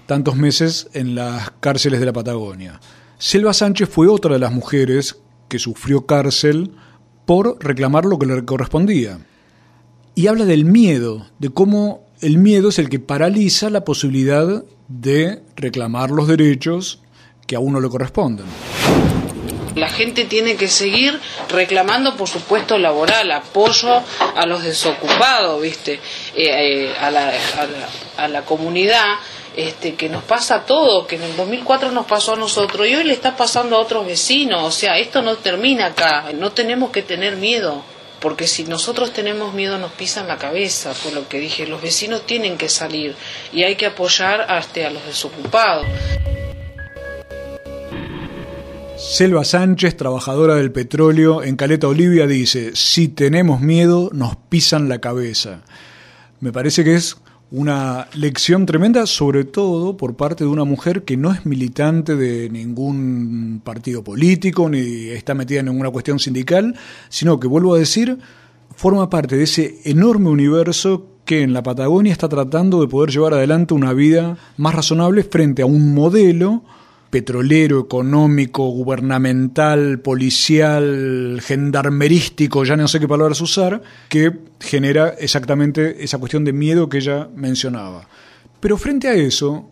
tantos 0.06 0.36
meses 0.36 0.88
en 0.94 1.14
las 1.14 1.50
cárceles 1.60 2.00
de 2.00 2.06
la 2.06 2.14
Patagonia. 2.14 2.80
Selva 3.18 3.52
Sánchez 3.52 3.90
fue 3.90 4.08
otra 4.08 4.32
de 4.32 4.40
las 4.40 4.52
mujeres 4.52 5.18
que 5.48 5.58
sufrió 5.58 6.06
cárcel 6.06 6.72
por 7.26 7.62
reclamar 7.62 8.06
lo 8.06 8.18
que 8.18 8.24
le 8.24 8.42
correspondía. 8.46 9.18
Y 10.14 10.28
habla 10.28 10.46
del 10.46 10.64
miedo, 10.64 11.26
de 11.38 11.50
cómo 11.50 12.09
el 12.20 12.38
miedo 12.38 12.68
es 12.68 12.78
el 12.78 12.88
que 12.88 12.98
paraliza 12.98 13.70
la 13.70 13.84
posibilidad 13.84 14.62
de 14.88 15.40
reclamar 15.56 16.10
los 16.10 16.28
derechos 16.28 17.00
que 17.46 17.56
a 17.56 17.60
uno 17.60 17.80
le 17.80 17.88
corresponden. 17.88 18.46
La 19.76 19.88
gente 19.88 20.24
tiene 20.24 20.56
que 20.56 20.68
seguir 20.68 21.18
reclamando, 21.48 22.16
por 22.16 22.28
supuesto, 22.28 22.76
laboral, 22.76 23.30
apoyo 23.30 24.02
a 24.36 24.46
los 24.46 24.62
desocupados, 24.64 25.62
¿viste? 25.62 25.94
Eh, 26.34 26.88
eh, 26.88 26.92
a, 27.00 27.10
la, 27.10 27.28
a, 27.28 27.66
la, 27.66 27.88
a, 28.24 28.28
la, 28.28 28.42
comunidad, 28.42 29.14
este, 29.56 29.94
que 29.94 30.08
nos 30.08 30.24
pasa 30.24 30.56
a 30.56 30.66
todos, 30.66 31.06
que 31.06 31.16
en 31.16 31.22
el 31.22 31.36
2004 31.36 31.92
nos 31.92 32.06
pasó 32.06 32.34
a 32.34 32.36
nosotros 32.36 32.86
y 32.86 32.96
hoy 32.96 33.04
le 33.04 33.12
está 33.12 33.36
pasando 33.36 33.76
a 33.76 33.80
otros 33.80 34.04
vecinos. 34.06 34.64
O 34.64 34.72
sea, 34.72 34.98
esto 34.98 35.22
no 35.22 35.36
termina 35.36 35.86
acá, 35.86 36.32
no 36.34 36.50
tenemos 36.50 36.90
que 36.90 37.02
tener 37.02 37.36
miedo 37.36 37.82
porque 38.20 38.46
si 38.46 38.64
nosotros 38.64 39.12
tenemos 39.12 39.54
miedo 39.54 39.78
nos 39.78 39.92
pisan 39.92 40.28
la 40.28 40.38
cabeza, 40.38 40.94
fue 40.94 41.12
lo 41.12 41.28
que 41.28 41.38
dije, 41.38 41.66
los 41.66 41.80
vecinos 41.80 42.26
tienen 42.26 42.58
que 42.58 42.68
salir 42.68 43.14
y 43.52 43.62
hay 43.62 43.76
que 43.76 43.86
apoyar 43.86 44.42
hasta 44.42 44.86
a 44.86 44.90
los 44.90 45.04
desocupados. 45.06 45.86
Selva 48.96 49.44
Sánchez, 49.44 49.96
trabajadora 49.96 50.54
del 50.54 50.72
petróleo 50.72 51.42
en 51.42 51.56
Caleta 51.56 51.88
Olivia, 51.88 52.26
dice, 52.26 52.76
si 52.76 53.08
tenemos 53.08 53.60
miedo 53.60 54.10
nos 54.12 54.36
pisan 54.36 54.88
la 54.88 55.00
cabeza. 55.00 55.62
Me 56.40 56.52
parece 56.52 56.84
que 56.84 56.94
es 56.94 57.16
una 57.52 58.08
lección 58.14 58.64
tremenda, 58.64 59.06
sobre 59.06 59.44
todo 59.44 59.96
por 59.96 60.14
parte 60.14 60.44
de 60.44 60.50
una 60.50 60.64
mujer 60.64 61.02
que 61.04 61.16
no 61.16 61.32
es 61.32 61.46
militante 61.46 62.14
de 62.14 62.48
ningún 62.48 63.60
partido 63.64 64.04
político 64.04 64.68
ni 64.68 65.08
está 65.08 65.34
metida 65.34 65.60
en 65.60 65.66
ninguna 65.66 65.90
cuestión 65.90 66.18
sindical, 66.18 66.76
sino 67.08 67.40
que, 67.40 67.48
vuelvo 67.48 67.74
a 67.74 67.78
decir, 67.78 68.18
forma 68.76 69.10
parte 69.10 69.36
de 69.36 69.44
ese 69.44 69.80
enorme 69.84 70.28
universo 70.30 71.06
que 71.24 71.42
en 71.42 71.52
la 71.52 71.62
Patagonia 71.62 72.12
está 72.12 72.28
tratando 72.28 72.80
de 72.80 72.88
poder 72.88 73.10
llevar 73.10 73.34
adelante 73.34 73.74
una 73.74 73.92
vida 73.92 74.38
más 74.56 74.74
razonable 74.74 75.24
frente 75.24 75.62
a 75.62 75.66
un 75.66 75.92
modelo 75.94 76.62
petrolero, 77.10 77.80
económico, 77.80 78.68
gubernamental, 78.68 79.98
policial, 79.98 81.40
gendarmerístico, 81.42 82.64
ya 82.64 82.76
no 82.76 82.88
sé 82.88 83.00
qué 83.00 83.08
palabras 83.08 83.40
usar, 83.40 83.82
que 84.08 84.32
genera 84.60 85.08
exactamente 85.18 86.04
esa 86.04 86.18
cuestión 86.18 86.44
de 86.44 86.52
miedo 86.52 86.88
que 86.88 86.98
ella 86.98 87.28
mencionaba. 87.34 88.08
Pero 88.60 88.76
frente 88.78 89.08
a 89.08 89.14
eso, 89.14 89.68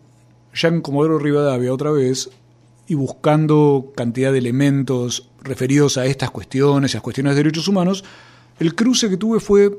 ya 0.53 0.67
en 0.67 0.81
Comodoro 0.81 1.17
Rivadavia 1.17 1.73
otra 1.73 1.91
vez, 1.91 2.29
y 2.87 2.95
buscando 2.95 3.93
cantidad 3.95 4.31
de 4.31 4.39
elementos 4.39 5.29
referidos 5.41 5.97
a 5.97 6.07
estas 6.07 6.31
cuestiones, 6.31 6.93
a 6.93 6.97
las 6.97 7.03
cuestiones 7.03 7.35
de 7.35 7.43
derechos 7.43 7.67
humanos, 7.67 8.03
el 8.59 8.75
cruce 8.75 9.09
que 9.09 9.17
tuve 9.17 9.39
fue 9.39 9.71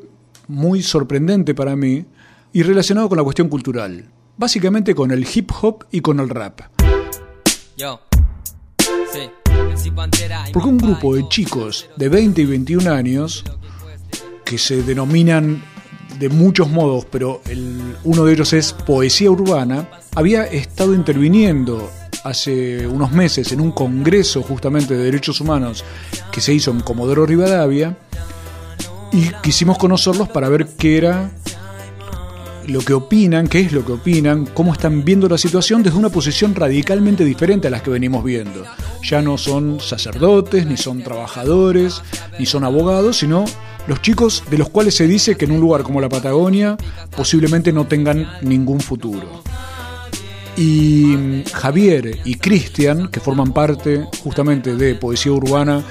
muy 0.49 0.83
sorprendente 0.83 1.55
para 1.55 1.77
mí 1.77 2.07
y 2.53 2.63
relacionado 2.63 3.09
con 3.09 3.19
la 3.19 3.25
cuestión 3.25 3.49
cultural, 3.49 4.07
básicamente 4.39 4.95
con 4.95 5.11
el 5.11 5.27
hip 5.33 5.51
hop 5.61 5.85
y 5.91 6.01
con 6.01 6.21
el 6.21 6.29
rap. 6.29 6.80
Porque 10.53 10.69
un 10.69 10.79
grupo 10.79 11.15
de 11.15 11.29
chicos 11.29 11.89
de 11.97 12.09
20 12.09 12.43
y 12.43 12.45
21 12.45 12.91
años, 12.91 13.45
que 14.45 14.59
se 14.59 14.83
denominan 14.83 15.63
de 16.19 16.29
muchos 16.29 16.69
modos, 16.69 17.07
pero 17.11 17.41
el, 17.49 17.97
uno 18.05 18.25
de 18.25 18.35
ellos 18.35 18.53
es 18.53 18.73
poesía 18.73 19.31
urbana, 19.31 19.89
había 20.15 20.45
estado 20.45 20.95
interviniendo 20.95 21.91
hace 22.25 22.87
unos 22.87 23.13
meses 23.13 23.51
en 23.53 23.61
un 23.61 23.73
congreso 23.73 24.43
justamente 24.43 24.95
de 24.95 25.05
derechos 25.05 25.41
humanos 25.41 25.85
que 26.31 26.43
se 26.43 26.53
hizo 26.53 26.71
en 26.71 26.81
Comodoro 26.81 27.25
Rivadavia 27.25 27.97
y 29.13 29.31
quisimos 29.43 29.79
conocerlos 29.79 30.29
para 30.29 30.49
ver 30.49 30.67
qué 30.77 30.99
era 30.99 31.31
lo 32.71 32.81
que 32.81 32.95
opinan, 32.95 33.47
qué 33.47 33.61
es 33.61 33.73
lo 33.73 33.85
que 33.85 33.93
opinan, 33.93 34.47
cómo 34.47 34.73
están 34.73 35.05
viendo 35.05 35.29
la 35.29 35.39
situación 35.39 35.83
desde 35.83 35.99
una 35.99 36.09
posición 36.09 36.55
radicalmente 36.55 37.25
diferente 37.25 37.69
a 37.69 37.71
las 37.71 37.83
que 37.83 37.91
venimos 37.91 38.25
viendo. 38.25 38.65
Ya 39.03 39.21
no 39.23 39.37
son 39.37 39.81
sacerdotes, 39.81 40.67
ni 40.67 40.77
son 40.77 41.03
trabajadores, 41.03 42.03
ni 42.39 42.47
son 42.47 42.65
abogados, 42.65 43.19
sino 43.19 43.45
los 43.87 44.01
chicos 44.03 44.45
de 44.51 44.59
los 44.59 44.69
cuales 44.69 44.95
se 44.95 45.07
dice 45.07 45.37
que 45.37 45.45
en 45.45 45.53
un 45.53 45.61
lugar 45.61 45.83
como 45.83 46.01
la 46.01 46.09
Patagonia 46.09 46.77
posiblemente 47.17 47.73
no 47.73 47.87
tengan 47.87 48.27
ningún 48.43 48.81
futuro. 48.81 49.43
Y 50.57 51.43
Javier 51.53 52.19
y 52.25 52.35
Cristian, 52.35 53.09
que 53.09 53.21
forman 53.21 53.53
parte 53.53 54.05
justamente 54.23 54.77
de 54.77 54.95
Poesía 54.95 55.33
Urbana, 55.33 55.83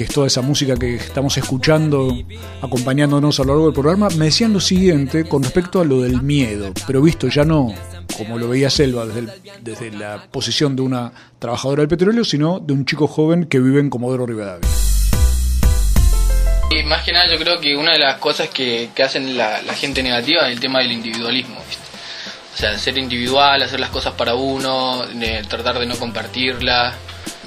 que 0.00 0.04
es 0.04 0.14
toda 0.14 0.28
esa 0.28 0.40
música 0.40 0.76
que 0.76 0.94
estamos 0.94 1.36
escuchando, 1.36 2.16
acompañándonos 2.62 3.38
a 3.38 3.42
lo 3.42 3.48
largo 3.48 3.64
del 3.66 3.74
programa, 3.74 4.08
me 4.16 4.24
decían 4.24 4.50
lo 4.50 4.58
siguiente 4.58 5.28
con 5.28 5.42
respecto 5.42 5.78
a 5.78 5.84
lo 5.84 6.00
del 6.00 6.22
miedo, 6.22 6.72
pero 6.86 7.02
visto 7.02 7.28
ya 7.28 7.44
no 7.44 7.74
como 8.16 8.38
lo 8.38 8.48
veía 8.48 8.70
Selva 8.70 9.04
desde, 9.04 9.90
la 9.90 10.24
posición 10.30 10.74
de 10.74 10.80
una 10.80 11.12
trabajadora 11.38 11.82
del 11.82 11.88
petróleo, 11.88 12.24
sino 12.24 12.60
de 12.60 12.72
un 12.72 12.86
chico 12.86 13.06
joven 13.08 13.44
que 13.44 13.60
vive 13.60 13.78
en 13.78 13.90
Comodoro 13.90 14.24
Rivadavia. 14.24 14.66
Y 16.70 16.82
más 16.84 17.02
que 17.02 17.12
nada 17.12 17.30
yo 17.30 17.38
creo 17.38 17.60
que 17.60 17.76
una 17.76 17.92
de 17.92 17.98
las 17.98 18.16
cosas 18.20 18.48
que, 18.48 18.88
hacen 19.04 19.36
la, 19.36 19.58
gente 19.74 20.02
negativa 20.02 20.46
es 20.46 20.54
el 20.54 20.60
tema 20.60 20.78
del 20.78 20.92
individualismo, 20.92 21.62
¿viste? 21.68 21.84
O 22.54 22.56
sea, 22.56 22.78
ser 22.78 22.96
individual, 22.96 23.62
hacer 23.62 23.78
las 23.78 23.90
cosas 23.90 24.14
para 24.14 24.34
uno, 24.34 25.04
tratar 25.46 25.78
de 25.78 25.84
no 25.84 25.96
compartirlas, 25.98 26.94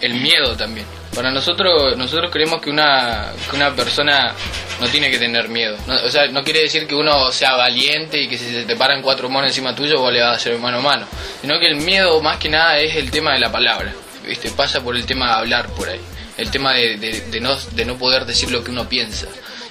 el 0.01 0.13
miedo 0.13 0.55
también. 0.55 0.85
Para 1.15 1.31
nosotros, 1.31 1.95
nosotros 1.97 2.31
creemos 2.31 2.59
que 2.61 2.69
una, 2.69 3.31
que 3.49 3.55
una 3.55 3.75
persona 3.75 4.33
no 4.81 4.87
tiene 4.87 5.11
que 5.11 5.19
tener 5.19 5.47
miedo. 5.49 5.77
No- 5.87 5.95
o 5.95 6.09
sea, 6.09 6.27
no 6.27 6.43
quiere 6.43 6.61
decir 6.61 6.87
que 6.87 6.95
uno 6.95 7.31
sea 7.31 7.55
valiente 7.55 8.19
y 8.21 8.27
que 8.27 8.37
si 8.37 8.45
se 8.51 8.63
te 8.65 8.75
paran 8.75 9.01
cuatro 9.01 9.29
monos 9.29 9.49
encima 9.49 9.75
tuyo 9.75 9.99
vos 9.99 10.11
le 10.11 10.21
vas 10.21 10.29
a 10.31 10.35
hacer 10.35 10.57
mano 10.57 10.79
a 10.79 10.81
mano. 10.81 11.05
Sino 11.41 11.59
que 11.59 11.67
el 11.67 11.75
miedo 11.75 12.19
más 12.21 12.37
que 12.37 12.49
nada 12.49 12.79
es 12.79 12.95
el 12.95 13.11
tema 13.11 13.33
de 13.33 13.39
la 13.39 13.51
palabra. 13.51 13.93
¿Viste? 14.25 14.49
Pasa 14.51 14.81
por 14.81 14.95
el 14.95 15.05
tema 15.05 15.27
de 15.27 15.33
hablar 15.33 15.67
por 15.69 15.87
ahí. 15.89 15.99
El 16.37 16.49
tema 16.49 16.73
de, 16.73 16.97
de- 16.97 17.21
de 17.29 17.39
no, 17.39 17.55
de 17.55 17.85
no 17.85 17.95
poder 17.97 18.25
decir 18.25 18.49
lo 18.51 18.63
que 18.63 18.71
uno 18.71 18.89
piensa. 18.89 19.27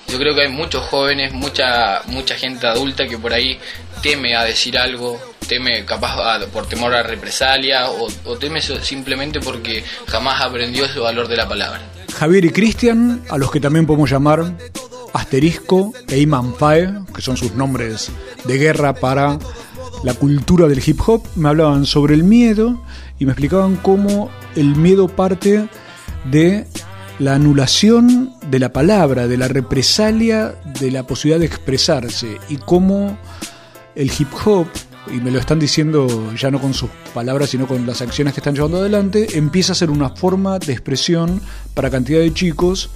Yo 0.09 0.19
creo 0.19 0.35
que 0.35 0.43
hay 0.43 0.49
muchos 0.49 0.85
jóvenes, 0.85 1.33
mucha 1.33 2.03
mucha 2.07 2.35
gente 2.37 2.67
adulta 2.67 3.07
que 3.09 3.19
por 3.19 3.33
ahí 3.33 3.59
teme 4.03 4.37
a 4.37 4.45
decir 4.45 4.77
algo, 4.79 5.32
teme 5.53 5.85
capaz 5.85 6.17
por 6.51 6.67
temor 6.67 6.95
a 6.95 7.03
represalia 7.03 7.91
o, 7.91 8.09
o 8.25 8.39
teme 8.39 8.63
simplemente 8.63 9.39
porque 9.39 9.85
jamás 10.07 10.41
aprendió 10.41 10.87
ese 10.87 10.99
valor 10.99 11.29
de 11.29 11.37
la 11.37 11.47
palabra. 11.47 11.79
Javier 12.19 12.47
y 12.47 12.51
Cristian, 12.51 13.23
a 13.29 13.37
los 13.37 13.51
que 13.51 13.61
también 13.61 13.85
podemos 13.85 14.11
llamar 14.11 14.57
Asterisco 15.13 15.93
e 16.09 16.21
Iman 16.21 16.55
Fae, 16.55 16.91
que 17.15 17.21
son 17.21 17.37
sus 17.37 17.53
nombres 17.53 18.11
de 18.45 18.57
guerra 18.57 18.95
para 18.95 19.39
la 20.03 20.15
cultura 20.15 20.69
del 20.69 20.83
hip 20.87 21.01
hop, 21.07 21.23
me 21.37 21.51
hablaban 21.51 21.85
sobre 21.85 22.15
el 22.15 22.25
miedo 22.25 22.83
y 23.19 23.27
me 23.27 23.33
explicaban 23.33 23.77
cómo 23.77 24.31
el 24.57 24.75
miedo 24.75 25.07
parte 25.07 25.69
de 26.25 26.67
la 27.19 27.35
anulación 27.35 28.33
de 28.47 28.59
la 28.59 28.73
palabra, 28.73 29.27
de 29.27 29.37
la 29.37 29.49
represalia 29.49 30.55
de 30.81 30.91
la 30.91 31.07
posibilidad 31.07 31.41
de 31.41 31.47
expresarse 31.47 32.39
y 32.49 32.57
cómo 32.57 33.19
el 33.95 34.11
hip 34.19 34.33
hop, 34.47 34.67
y 35.09 35.21
me 35.21 35.31
lo 35.31 35.39
están 35.39 35.59
diciendo 35.59 36.33
ya 36.35 36.51
no 36.51 36.61
con 36.61 36.75
sus 36.75 36.91
palabras, 37.15 37.51
sino 37.51 37.67
con 37.67 37.87
las 37.87 38.03
acciones 38.03 38.35
que 38.35 38.41
están 38.41 38.55
llevando 38.55 38.79
adelante, 38.79 39.39
empieza 39.39 39.73
a 39.73 39.75
ser 39.75 39.91
una 39.91 40.11
forma 40.11 40.59
de 40.59 40.73
expresión 40.73 41.41
para 41.75 41.91
cantidad 41.91 42.21
de 42.21 42.33
chicos 42.33 42.91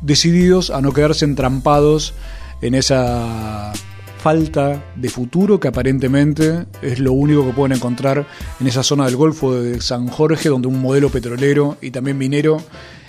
decididos 0.00 0.70
a 0.70 0.80
no 0.80 0.92
quedarse 0.92 1.24
entrampados 1.24 2.14
en 2.60 2.74
esa 2.74 3.72
falta 4.18 4.84
de 4.96 5.08
futuro 5.08 5.60
que 5.60 5.68
aparentemente 5.68 6.66
es 6.82 6.98
lo 6.98 7.12
único 7.12 7.46
que 7.46 7.52
pueden 7.52 7.76
encontrar 7.76 8.26
en 8.60 8.66
esa 8.66 8.82
zona 8.82 9.06
del 9.06 9.16
Golfo 9.16 9.54
de 9.54 9.80
San 9.80 10.08
Jorge, 10.08 10.48
donde 10.48 10.68
un 10.68 10.80
modelo 10.80 11.08
petrolero 11.08 11.76
y 11.80 11.90
también 11.90 12.18
minero 12.18 12.58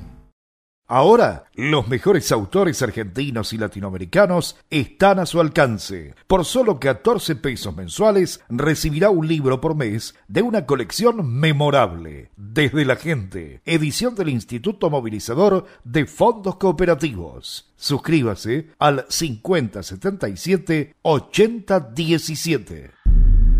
Ahora, 0.92 1.46
los 1.54 1.88
mejores 1.88 2.32
autores 2.32 2.82
argentinos 2.82 3.54
y 3.54 3.60
latinoamericanos 3.60 4.58
están 4.72 5.20
a 5.20 5.28
su 5.28 5.40
alcance. 5.40 6.16
Por 6.26 6.46
solo 6.46 6.80
14 6.80 7.36
pesos 7.36 7.76
mensuales 7.76 8.44
recibirá 8.50 9.12
un 9.12 9.28
libro 9.28 9.62
por 9.62 9.76
mes 9.76 10.16
de 10.28 10.42
una 10.42 10.66
colección 10.66 11.32
memorable. 11.32 12.32
Desde 12.36 12.86
la 12.86 12.96
gente, 12.96 13.62
edición 13.66 14.16
del 14.16 14.30
Instituto 14.30 14.90
Movilizador 14.90 15.68
de 15.84 16.08
Fondos 16.08 16.56
Cooperativos. 16.56 17.72
Suscríbase 17.76 18.72
al 18.80 19.06
5077 19.10 20.96
8017. 21.04 22.92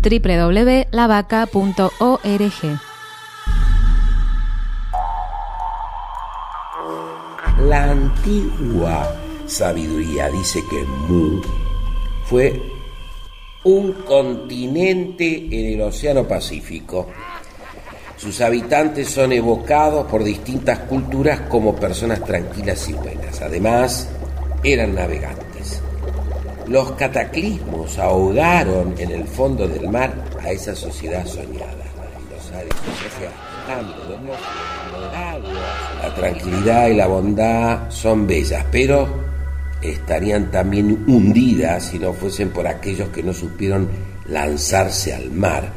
www.lavaca.org 0.02 2.89
La 7.66 7.90
antigua 7.90 9.14
sabiduría 9.46 10.30
dice 10.30 10.60
que 10.70 10.82
Mu 10.82 11.42
fue 12.24 12.60
un 13.64 13.92
continente 13.92 15.46
en 15.50 15.74
el 15.74 15.82
Océano 15.82 16.26
Pacífico. 16.26 17.08
Sus 18.16 18.40
habitantes 18.40 19.08
son 19.08 19.32
evocados 19.32 20.06
por 20.06 20.24
distintas 20.24 20.80
culturas 20.80 21.40
como 21.48 21.76
personas 21.76 22.24
tranquilas 22.24 22.88
y 22.88 22.94
buenas. 22.94 23.42
Además, 23.42 24.08
eran 24.64 24.94
navegantes. 24.94 25.82
Los 26.66 26.92
cataclismos 26.92 27.98
ahogaron 27.98 28.94
en 28.98 29.10
el 29.10 29.26
fondo 29.26 29.68
del 29.68 29.88
mar 29.88 30.14
a 30.40 30.50
esa 30.50 30.74
sociedad 30.74 31.26
soñada. 31.26 31.79
La 36.02 36.14
tranquilidad 36.14 36.88
y 36.88 36.94
la 36.94 37.06
bondad 37.06 37.90
son 37.90 38.26
bellas, 38.26 38.64
pero 38.70 39.08
estarían 39.82 40.50
también 40.50 41.04
hundidas 41.06 41.84
si 41.86 41.98
no 41.98 42.12
fuesen 42.12 42.50
por 42.50 42.66
aquellos 42.66 43.08
que 43.10 43.22
no 43.22 43.32
supieron 43.32 43.88
lanzarse 44.26 45.14
al 45.14 45.30
mar 45.30 45.72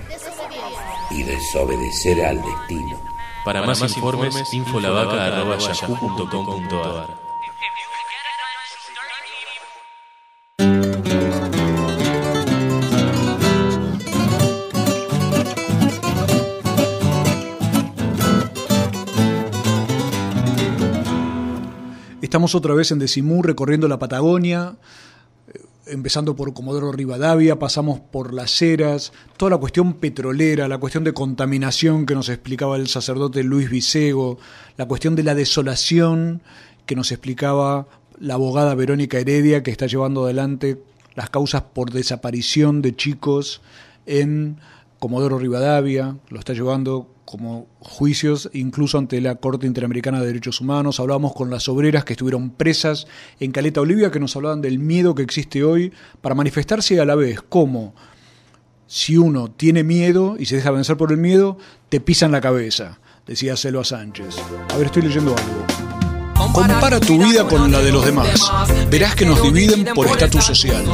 y 1.12 1.24
desobedecer 1.24 2.26
al 2.26 2.36
destino. 2.38 3.02
Para, 3.46 3.62
más, 3.64 3.82
informes, 3.82 4.36
infolavaca.yahoo.com.ar 4.54 7.23
Estamos 22.34 22.56
otra 22.56 22.74
vez 22.74 22.90
en 22.90 22.98
Decimú 22.98 23.44
recorriendo 23.44 23.88
la 23.88 24.00
Patagonia, 24.00 24.76
eh, 25.54 25.60
empezando 25.86 26.36
por 26.36 26.52
Comodoro 26.56 26.92
Rivadavia, 26.92 27.60
pasamos 27.60 28.00
por 28.00 28.34
las 28.34 28.60
Heras, 28.60 29.14
toda 29.38 29.52
la 29.52 29.58
cuestión 29.60 29.94
petrolera, 29.94 30.68
la 30.68 30.80
cuestión 30.80 31.04
de 31.04 31.14
contaminación 31.14 32.08
que 32.08 32.16
nos 32.16 32.30
explicaba 32.30 32.76
el 32.78 32.88
sacerdote 32.88 33.44
Luis 33.44 33.70
Vicego, 33.70 34.40
la 34.78 34.88
cuestión 34.88 35.16
de 35.16 35.22
la 35.22 35.36
desolación 35.36 36.42
que 36.88 36.96
nos 36.96 37.12
explicaba 37.12 37.88
la 38.20 38.34
abogada 38.34 38.74
Verónica 38.74 39.20
Heredia, 39.20 39.62
que 39.62 39.70
está 39.70 39.86
llevando 39.86 40.24
adelante 40.24 40.82
las 41.14 41.30
causas 41.30 41.62
por 41.62 41.92
desaparición 41.92 42.82
de 42.82 42.96
chicos 42.96 43.62
en 44.08 44.58
Comodoro 44.98 45.38
Rivadavia, 45.38 46.18
lo 46.30 46.40
está 46.40 46.54
llevando 46.54 47.13
como 47.34 47.66
juicios 47.80 48.52
incluso 48.54 49.00
ante 49.00 49.20
la 49.20 49.34
Corte 49.34 49.66
Interamericana 49.66 50.20
de 50.20 50.28
Derechos 50.28 50.62
Humanos. 50.62 51.00
Hablábamos 51.00 51.34
con 51.34 51.50
las 51.50 51.68
obreras 51.68 52.06
que 52.06 52.14
estuvieron 52.14 52.52
presas 52.52 53.08
en 53.40 53.52
Caleta 53.52 53.82
Olivia, 53.82 54.12
que 54.12 54.20
nos 54.20 54.36
hablaban 54.36 54.62
del 54.62 54.78
miedo 54.78 55.16
que 55.16 55.24
existe 55.24 55.64
hoy 55.64 55.92
para 56.22 56.36
manifestarse 56.36 57.00
a 57.00 57.06
la 57.06 57.16
vez 57.16 57.42
como 57.42 57.96
si 58.86 59.18
uno 59.18 59.50
tiene 59.50 59.84
miedo 59.84 60.36
y 60.38 60.46
se 60.46 60.58
deja 60.58 60.70
vencer 60.70 60.96
por 60.96 61.12
el 61.12 61.18
miedo, 61.18 61.58
te 61.90 62.00
pisan 62.00 62.32
la 62.32 62.40
cabeza, 62.40 63.00
decía 63.26 63.58
Selva 63.58 63.84
Sánchez. 63.84 64.36
A 64.70 64.78
ver, 64.78 64.86
estoy 64.86 65.02
leyendo 65.02 65.36
algo. 65.36 65.93
Compara 66.54 67.00
tu 67.00 67.18
vida 67.18 67.48
con 67.48 67.72
la 67.72 67.82
de 67.82 67.92
los 67.92 68.06
demás. 68.06 68.40
Verás 68.90 69.16
que 69.16 69.26
nos 69.26 69.42
dividen 69.42 69.86
por 69.96 70.08
estatus 70.08 70.46
social. 70.46 70.86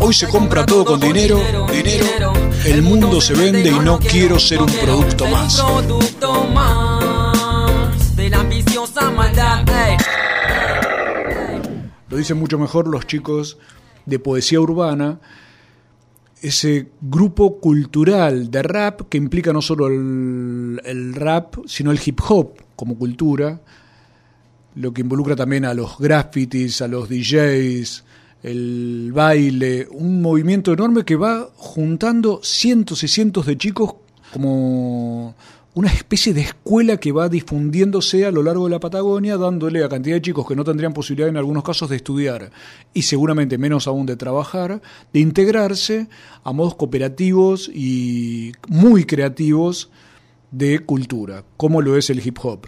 Hoy 0.00 0.14
se 0.14 0.28
compra 0.28 0.64
todo 0.64 0.84
con 0.84 1.00
dinero, 1.00 1.40
dinero. 1.70 2.32
El 2.64 2.82
mundo 2.82 3.20
se 3.20 3.34
vende 3.34 3.70
y 3.70 3.78
no 3.80 3.98
quiero 3.98 4.38
ser 4.38 4.62
un 4.62 4.70
producto 4.70 5.26
más. 5.26 5.62
Lo 12.08 12.16
dicen 12.16 12.38
mucho 12.38 12.58
mejor 12.58 12.88
los 12.88 13.06
chicos 13.06 13.58
de 14.06 14.18
poesía 14.18 14.60
urbana 14.60 15.18
ese 16.42 16.90
grupo 17.00 17.58
cultural 17.60 18.50
de 18.50 18.62
rap 18.62 19.02
que 19.08 19.18
implica 19.18 19.52
no 19.52 19.62
solo 19.62 19.88
el, 19.88 20.80
el, 20.84 21.14
rap, 21.14 21.56
sino 21.66 21.90
el 21.90 22.00
hip 22.04 22.20
hop 22.28 22.52
como 22.76 22.96
cultura, 22.96 23.60
lo 24.76 24.92
que 24.92 25.00
involucra 25.00 25.34
también 25.34 25.64
a 25.64 25.74
los 25.74 25.98
graffitis, 25.98 26.82
a 26.82 26.88
los 26.88 27.08
DJs, 27.08 28.04
el 28.42 29.10
baile, 29.12 29.88
un 29.90 30.20
movimiento 30.20 30.72
enorme 30.72 31.04
que 31.04 31.16
va 31.16 31.48
juntando 31.56 32.40
cientos 32.42 33.02
y 33.02 33.08
cientos 33.08 33.46
de 33.46 33.56
chicos 33.56 33.94
como 34.32 35.34
una 35.74 35.88
especie 35.88 36.34
de 36.34 36.42
escuela 36.42 36.98
que 36.98 37.12
va 37.12 37.28
difundiéndose 37.28 38.26
a 38.26 38.30
lo 38.30 38.42
largo 38.42 38.64
de 38.64 38.70
la 38.70 38.80
Patagonia, 38.80 39.36
dándole 39.38 39.82
a 39.82 39.88
cantidad 39.88 40.16
de 40.16 40.22
chicos 40.22 40.46
que 40.46 40.56
no 40.56 40.64
tendrían 40.64 40.92
posibilidad 40.92 41.28
en 41.28 41.36
algunos 41.38 41.64
casos 41.64 41.88
de 41.88 41.96
estudiar 41.96 42.50
y 42.92 43.02
seguramente 43.02 43.58
menos 43.58 43.86
aún 43.86 44.04
de 44.06 44.16
trabajar, 44.16 44.80
de 45.12 45.20
integrarse 45.20 46.08
a 46.44 46.52
modos 46.52 46.74
cooperativos 46.76 47.70
y 47.74 48.52
muy 48.68 49.04
creativos 49.04 49.90
de 50.50 50.78
cultura, 50.80 51.44
como 51.56 51.80
lo 51.80 51.96
es 51.96 52.10
el 52.10 52.26
hip 52.26 52.38
hop. 52.42 52.66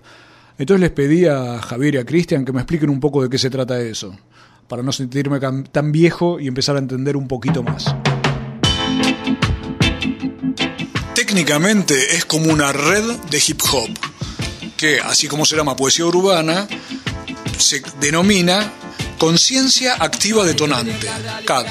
Entonces 0.59 0.80
les 0.80 0.90
pedí 0.90 1.24
a 1.26 1.62
Javier 1.62 1.94
y 1.94 1.98
a 1.98 2.04
Cristian 2.04 2.44
que 2.44 2.52
me 2.52 2.61
expliquen 2.61 2.90
un 2.90 2.98
poco 2.98 3.22
de 3.22 3.30
qué 3.30 3.38
se 3.38 3.48
trata 3.48 3.80
eso, 3.80 4.18
para 4.66 4.82
no 4.82 4.90
sentirme 4.90 5.38
tan 5.38 5.92
viejo 5.92 6.40
y 6.40 6.48
empezar 6.48 6.74
a 6.74 6.80
entender 6.80 7.16
un 7.16 7.28
poquito 7.28 7.62
más. 7.62 7.94
Técnicamente 11.14 12.16
es 12.16 12.24
como 12.24 12.52
una 12.52 12.72
red 12.72 13.04
de 13.30 13.42
hip 13.46 13.61
hop, 13.72 13.90
que 14.76 14.98
así 15.00 15.28
como 15.28 15.44
se 15.44 15.56
llama 15.56 15.76
poesía 15.76 16.06
urbana, 16.06 16.66
se 17.56 17.80
denomina 18.00 18.72
conciencia 19.16 19.94
activa 19.94 20.44
detonante, 20.44 21.09
CAD, 21.44 21.66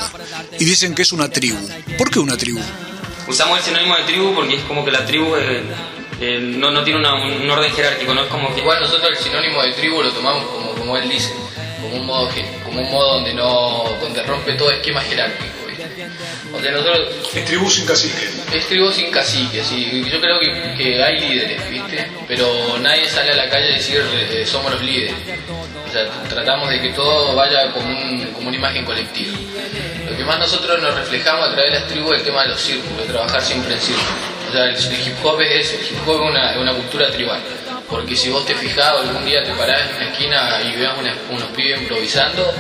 y 0.59 0.65
dicen 0.65 0.95
que 0.95 1.01
es 1.01 1.11
una 1.11 1.29
tribu. 1.29 1.57
¿Por 1.97 2.09
qué 2.09 2.19
una 2.19 2.38
tribu? 2.38 2.59
Usamos 3.27 3.57
el 3.59 3.65
sinónimo 3.65 3.97
de 3.97 4.03
tribu 4.03 4.33
porque 4.33 4.55
es 4.55 4.63
como 4.63 4.85
que 4.85 4.91
la 4.91 5.05
tribu 5.05 5.35
es 5.35 5.63
eh, 6.20 6.39
no, 6.41 6.72
no 6.72 6.84
tiene 6.84 6.99
un 6.99 7.49
orden 7.49 7.72
jerárquico, 7.72 8.13
no 8.13 8.22
es 8.22 8.28
como. 8.28 8.49
Igual 8.57 8.80
nosotros 8.80 9.11
el 9.11 9.18
sinónimo 9.18 9.61
de 9.61 9.74
tribu 9.74 10.01
lo 10.01 10.11
tomamos 10.11 10.45
como, 10.45 10.72
como 10.72 10.97
él 10.97 11.07
dice, 11.09 11.34
como 11.82 11.95
un 11.95 12.05
modo, 12.05 12.30
como 12.65 12.82
un 12.82 12.91
modo 12.91 13.13
donde, 13.15 13.34
no, 13.34 13.84
donde 14.01 14.24
rompe 14.24 14.53
todo 14.53 14.72
esquema 14.72 15.01
jerárquico. 15.01 15.56
O 16.53 16.59
sea, 16.59 16.71
nosotros, 16.71 17.09
es 17.33 17.45
tribu 17.45 17.69
sin 17.69 17.85
cacique. 17.85 18.29
Es 18.53 18.67
tribu 18.67 18.91
sin 18.91 19.11
cacique, 19.11 19.63
sí. 19.63 20.03
Yo 20.09 20.19
creo 20.21 20.39
que, 20.39 20.75
que, 20.77 21.03
hay 21.03 21.19
líderes, 21.19 21.69
¿viste? 21.69 22.07
Pero 22.27 22.77
nadie 22.79 23.07
sale 23.09 23.31
a 23.31 23.35
la 23.35 23.49
calle 23.49 23.73
a 23.73 23.75
decir 23.75 24.01
eh, 24.13 24.45
somos 24.45 24.71
los 24.71 24.81
líderes. 24.81 25.13
O 25.87 25.91
sea, 25.91 26.09
tratamos 26.29 26.69
de 26.69 26.81
que 26.81 26.89
todo 26.89 27.35
vaya 27.35 27.71
como, 27.71 27.87
un, 27.87 28.25
como 28.33 28.47
una 28.49 28.57
imagen 28.57 28.85
colectiva. 28.85 29.37
Lo 30.09 30.15
que 30.15 30.23
más 30.23 30.39
nosotros 30.39 30.81
nos 30.81 30.95
reflejamos 30.95 31.49
a 31.49 31.53
través 31.53 31.71
de 31.71 31.79
las 31.79 31.87
tribus 31.87 32.13
es 32.13 32.19
el 32.19 32.25
tema 32.25 32.43
de 32.43 32.49
los 32.49 32.61
círculos, 32.61 33.07
trabajar 33.07 33.41
siempre 33.41 33.73
en 33.73 33.81
círculos. 33.81 34.11
O 34.49 34.51
sea, 34.51 34.65
el, 34.65 35.07
hip 35.07 35.25
hop 35.25 35.41
es 35.41 35.65
eso, 35.65 35.75
el 35.75 35.85
hip 35.85 36.07
hop 36.07 36.23
es 36.23 36.29
una, 36.29 36.59
una 36.59 36.73
cultura 36.73 37.11
tribal. 37.11 37.41
Porque 37.89 38.15
si 38.15 38.29
vos 38.29 38.45
te 38.45 38.53
fijás, 38.55 38.99
algún 38.99 39.25
día 39.25 39.43
te 39.43 39.51
parás 39.51 39.81
en 39.89 39.95
una 39.95 40.09
esquina 40.11 40.61
y 40.61 40.75
veas 40.77 40.93
unos 41.29 41.49
pibes 41.55 41.81
improvisando, 41.81 42.53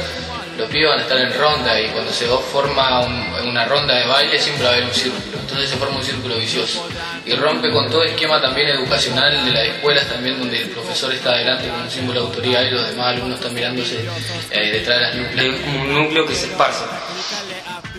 los 0.57 0.69
pibes 0.69 0.89
van 0.89 0.99
a 0.99 1.01
estar 1.03 1.17
en 1.17 1.33
ronda 1.33 1.79
y 1.79 1.87
cuando 1.89 2.11
se 2.11 2.25
forma 2.25 3.01
una 3.45 3.65
ronda 3.65 3.95
de 3.95 4.07
baile 4.07 4.39
siempre 4.39 4.65
va 4.65 4.71
a 4.71 4.73
haber 4.73 4.85
un 4.85 4.93
círculo. 4.93 5.37
Entonces 5.39 5.69
se 5.69 5.77
forma 5.77 5.97
un 5.97 6.03
círculo 6.03 6.35
vicioso. 6.37 6.87
Y 7.25 7.33
rompe 7.33 7.71
con 7.71 7.89
todo 7.89 8.03
esquema 8.03 8.41
también 8.41 8.69
educacional 8.69 9.45
de 9.45 9.51
las 9.51 9.63
escuelas 9.63 10.07
también 10.07 10.39
donde 10.39 10.61
el 10.61 10.69
profesor 10.69 11.13
está 11.13 11.31
adelante 11.31 11.69
con 11.69 11.81
un 11.81 11.89
símbolo 11.89 12.21
de 12.21 12.27
autoridad 12.27 12.63
y 12.63 12.71
los 12.71 12.87
demás 12.89 13.07
alumnos 13.07 13.39
están 13.39 13.53
mirándose 13.53 14.05
eh, 14.51 14.71
detrás 14.71 14.99
de 14.99 15.05
las 15.05 15.15
núcleas. 15.15 15.55
Un 15.67 15.93
núcleo 15.93 16.25
que 16.25 16.35
se 16.35 16.47
esparce. 16.47 16.83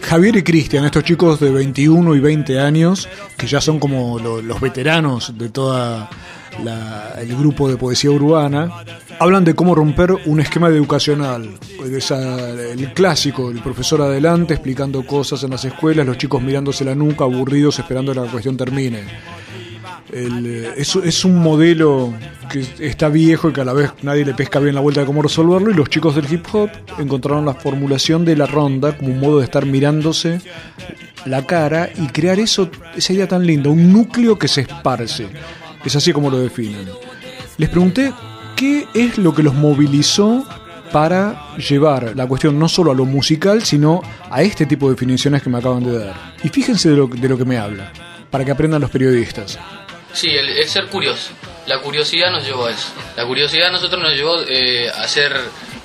Javier 0.03 0.36
y 0.36 0.42
Cristian, 0.42 0.84
estos 0.84 1.05
chicos 1.05 1.40
de 1.40 1.51
21 1.51 2.14
y 2.14 2.20
20 2.20 2.61
años, 2.61 3.09
que 3.36 3.46
ya 3.46 3.61
son 3.61 3.78
como 3.78 4.18
los 4.18 4.61
veteranos 4.61 5.36
de 5.36 5.49
todo 5.49 6.09
el 7.18 7.36
grupo 7.36 7.68
de 7.68 7.76
poesía 7.76 8.11
urbana, 8.11 8.70
hablan 9.18 9.44
de 9.44 9.55
cómo 9.55 9.74
romper 9.74 10.12
un 10.26 10.40
esquema 10.40 10.68
educacional. 10.68 11.59
el 11.80 12.92
clásico, 12.94 13.51
el 13.51 13.61
profesor 13.61 14.03
adelante 14.03 14.55
explicando 14.55 15.05
cosas 15.05 15.42
en 15.44 15.51
las 15.51 15.64
escuelas, 15.64 16.07
los 16.07 16.18
chicos 16.18 16.42
mirándose 16.42 16.84
la 16.84 16.94
nuca, 16.94 17.24
aburridos, 17.24 17.78
esperando 17.78 18.12
que 18.12 18.20
la 18.20 18.26
cuestión 18.26 18.57
termine. 18.57 19.05
Eh, 20.13 20.75
es, 20.77 21.25
un 21.25 21.37
modelo 21.37 22.15
que 22.51 22.65
está 22.79 23.09
viejo 23.09 23.51
y 23.51 23.53
que 23.53 23.61
a 23.61 23.65
la 23.65 23.75
vez 23.75 23.93
nadie 24.03 24.25
le 24.25 24.33
pesca 24.33 24.59
bien 24.59 24.75
la 24.75 24.81
vuelta 24.81 25.01
de 25.01 25.07
cómo 25.07 25.21
resolverlo 25.21 25.71
y 25.71 25.75
los 25.75 25.91
chicos 25.91 26.15
del 26.15 26.33
hip 26.33 26.47
hop 26.53 26.71
encontraron 26.99 27.45
la 27.45 27.55
formulación 27.55 28.25
de 28.25 28.37
la 28.37 28.47
ronda 28.47 28.97
como 28.97 29.13
un 29.13 29.21
modo 29.21 29.39
de 29.39 29.45
estar 29.45 29.67
mirándose 29.67 30.41
la 31.27 31.45
cara 31.45 31.91
y 31.95 32.07
crear 32.07 32.39
eso, 32.39 32.71
esa 32.97 33.13
idea 33.13 33.29
tan 33.29 33.47
linda, 33.47 33.69
un 33.69 33.93
núcleo 33.93 34.39
que 34.39 34.49
se 34.49 34.63
esparce. 34.63 35.29
Es 35.85 35.95
así 35.95 36.13
como 36.13 36.31
lo 36.31 36.39
definen. 36.39 36.89
Les 37.59 37.69
pregunté 37.69 38.13
qué 38.57 38.87
es 38.95 39.19
lo 39.19 39.35
que 39.35 39.43
los 39.43 39.55
movilizó 39.55 40.47
para 40.93 41.57
llevar 41.57 42.17
la 42.17 42.27
cuestión 42.27 42.59
no 42.59 42.69
solo 42.69 42.93
a 42.93 42.95
lo 42.95 43.05
musical, 43.05 43.63
sino 43.63 44.01
a 44.31 44.43
este 44.43 44.65
tipo 44.65 44.87
de 44.87 44.95
definiciones 44.95 45.43
que 45.43 45.51
me 45.51 45.59
acaban 45.59 45.85
de 45.85 45.99
dar. 45.99 46.35
Y 46.43 46.49
fíjense 46.49 46.89
de 46.89 46.97
lo, 46.97 47.09
de 47.09 47.29
lo 47.29 47.37
que 47.37 47.45
me 47.45 47.59
habla, 47.59 47.93
para 48.31 48.45
que 48.45 48.51
aprendan 48.51 48.81
los 48.81 48.91
periodistas. 48.91 49.59
Sí, 50.13 50.37
el, 50.37 50.69
ser 50.69 50.87
curioso. 50.87 51.31
La 51.67 51.81
curiosidad 51.81 52.31
nos 52.31 52.45
llevó 52.45 52.67
a 52.67 52.71
eso. 52.71 52.89
La 53.17 53.27
curiosidad 53.27 53.69
a 53.69 53.73
nosotros 53.73 54.03
nos 54.03 54.13
llevó 54.15 54.41
eh, 54.49 54.89
a 54.91 55.07
ser 55.07 55.33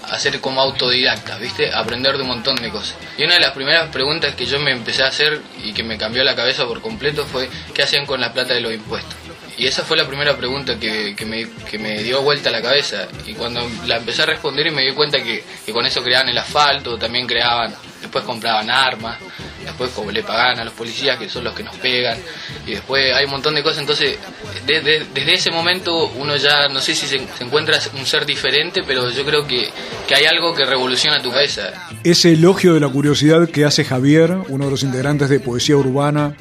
a 0.09 0.19
ser 0.19 0.39
como 0.41 0.61
autodidacta, 0.61 1.37
¿viste? 1.37 1.73
aprender 1.73 2.17
de 2.17 2.23
un 2.23 2.27
montón 2.27 2.55
de 2.57 2.69
cosas. 2.69 2.95
Y 3.17 3.23
una 3.23 3.35
de 3.35 3.39
las 3.39 3.51
primeras 3.51 3.89
preguntas 3.89 4.35
que 4.35 4.45
yo 4.45 4.59
me 4.59 4.71
empecé 4.71 5.03
a 5.03 5.07
hacer 5.07 5.41
y 5.63 5.73
que 5.73 5.83
me 5.83 5.97
cambió 5.97 6.23
la 6.23 6.35
cabeza 6.35 6.65
por 6.65 6.81
completo 6.81 7.25
fue 7.25 7.49
¿qué 7.73 7.83
hacían 7.83 8.05
con 8.05 8.19
la 8.19 8.33
plata 8.33 8.53
de 8.53 8.61
los 8.61 8.73
impuestos? 8.73 9.15
Y 9.57 9.67
esa 9.67 9.83
fue 9.83 9.95
la 9.97 10.07
primera 10.07 10.35
pregunta 10.35 10.79
que, 10.79 11.15
me, 11.25 11.47
que 11.69 11.77
me 11.77 12.01
dio 12.03 12.21
vuelta 12.21 12.49
a 12.49 12.51
la 12.51 12.61
cabeza. 12.61 13.07
Y 13.25 13.33
cuando 13.33 13.61
la 13.85 13.97
empecé 13.97 14.23
a 14.23 14.25
responder 14.25 14.67
y 14.67 14.71
me 14.71 14.81
di 14.81 14.91
cuenta 14.93 15.21
que 15.21 15.43
con 15.71 15.85
eso 15.85 16.03
creaban 16.03 16.27
el 16.29 16.37
asfalto, 16.37 16.97
también 16.97 17.27
creaban, 17.27 17.73
después 18.01 18.23
compraban 18.23 18.69
armas, 18.71 19.19
después 19.63 19.91
como 19.91 20.11
le 20.11 20.23
pagan 20.23 20.59
a 20.59 20.65
los 20.65 20.73
policías 20.73 21.17
que 21.17 21.29
son 21.29 21.43
los 21.43 21.53
que 21.53 21.63
nos 21.63 21.75
pegan 21.77 22.17
y 22.65 22.71
después 22.71 23.13
hay 23.13 23.25
un 23.25 23.31
montón 23.31 23.55
de 23.55 23.63
cosas. 23.63 23.79
Entonces 23.79 24.17
desde 24.65 25.33
ese 25.33 25.51
momento 25.51 26.11
uno 26.17 26.35
ya 26.35 26.67
no 26.67 26.79
sé 26.79 26.95
si 26.95 27.07
se, 27.07 27.21
encuentra 27.39 27.77
un 27.97 28.05
ser 28.05 28.25
diferente 28.25 28.81
pero 28.85 29.09
yo 29.09 29.25
creo 29.25 29.45
que, 29.45 29.69
que, 30.07 30.15
hay 30.15 30.25
algo 30.25 30.53
que 30.53 30.65
revoluciona 30.65 31.21
tu 31.21 31.31
cabeza. 31.31 31.71
Ese 32.03 32.33
elogio 32.33 32.73
de 32.73 32.79
la 32.79 32.89
curiosidad 32.89 33.49
que 33.49 33.65
hace 33.65 33.83
Javier 33.83 34.37
uno 34.49 34.65
de 34.65 34.71
los 34.71 34.83
integrantes 34.83 35.29
de 35.29 35.39
Poesía 35.39 35.75
Urbana 35.75 36.35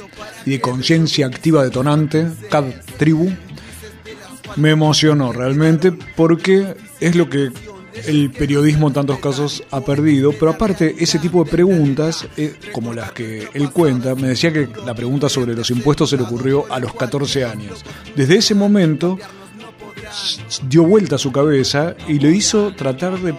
y 0.44 0.52
de 0.52 0.60
Conciencia 0.60 1.26
Activa 1.26 1.64
Detonante 1.64 2.26
CAD 2.50 2.64
Tribu 2.98 3.32
me 4.56 4.70
emocionó 4.70 5.32
realmente 5.32 5.92
porque 6.16 6.74
es 7.00 7.16
lo 7.16 7.28
que 7.28 7.50
el 7.94 8.30
periodismo 8.30 8.88
en 8.88 8.94
tantos 8.94 9.18
casos 9.18 9.62
ha 9.70 9.80
perdido, 9.80 10.32
pero 10.32 10.52
aparte 10.52 10.96
ese 10.98 11.18
tipo 11.18 11.44
de 11.44 11.50
preguntas, 11.50 12.26
eh, 12.36 12.54
como 12.72 12.94
las 12.94 13.12
que 13.12 13.48
él 13.52 13.70
cuenta, 13.70 14.14
me 14.14 14.28
decía 14.28 14.52
que 14.52 14.68
la 14.84 14.94
pregunta 14.94 15.28
sobre 15.28 15.54
los 15.54 15.70
impuestos 15.70 16.10
se 16.10 16.16
le 16.16 16.22
ocurrió 16.22 16.64
a 16.72 16.78
los 16.78 16.94
14 16.94 17.44
años. 17.44 17.84
Desde 18.16 18.36
ese 18.36 18.54
momento 18.54 19.18
dio 20.68 20.84
vuelta 20.84 21.16
a 21.16 21.18
su 21.18 21.32
cabeza 21.32 21.94
y 22.08 22.18
le 22.18 22.30
hizo 22.30 22.74
tratar 22.74 23.18
de 23.20 23.34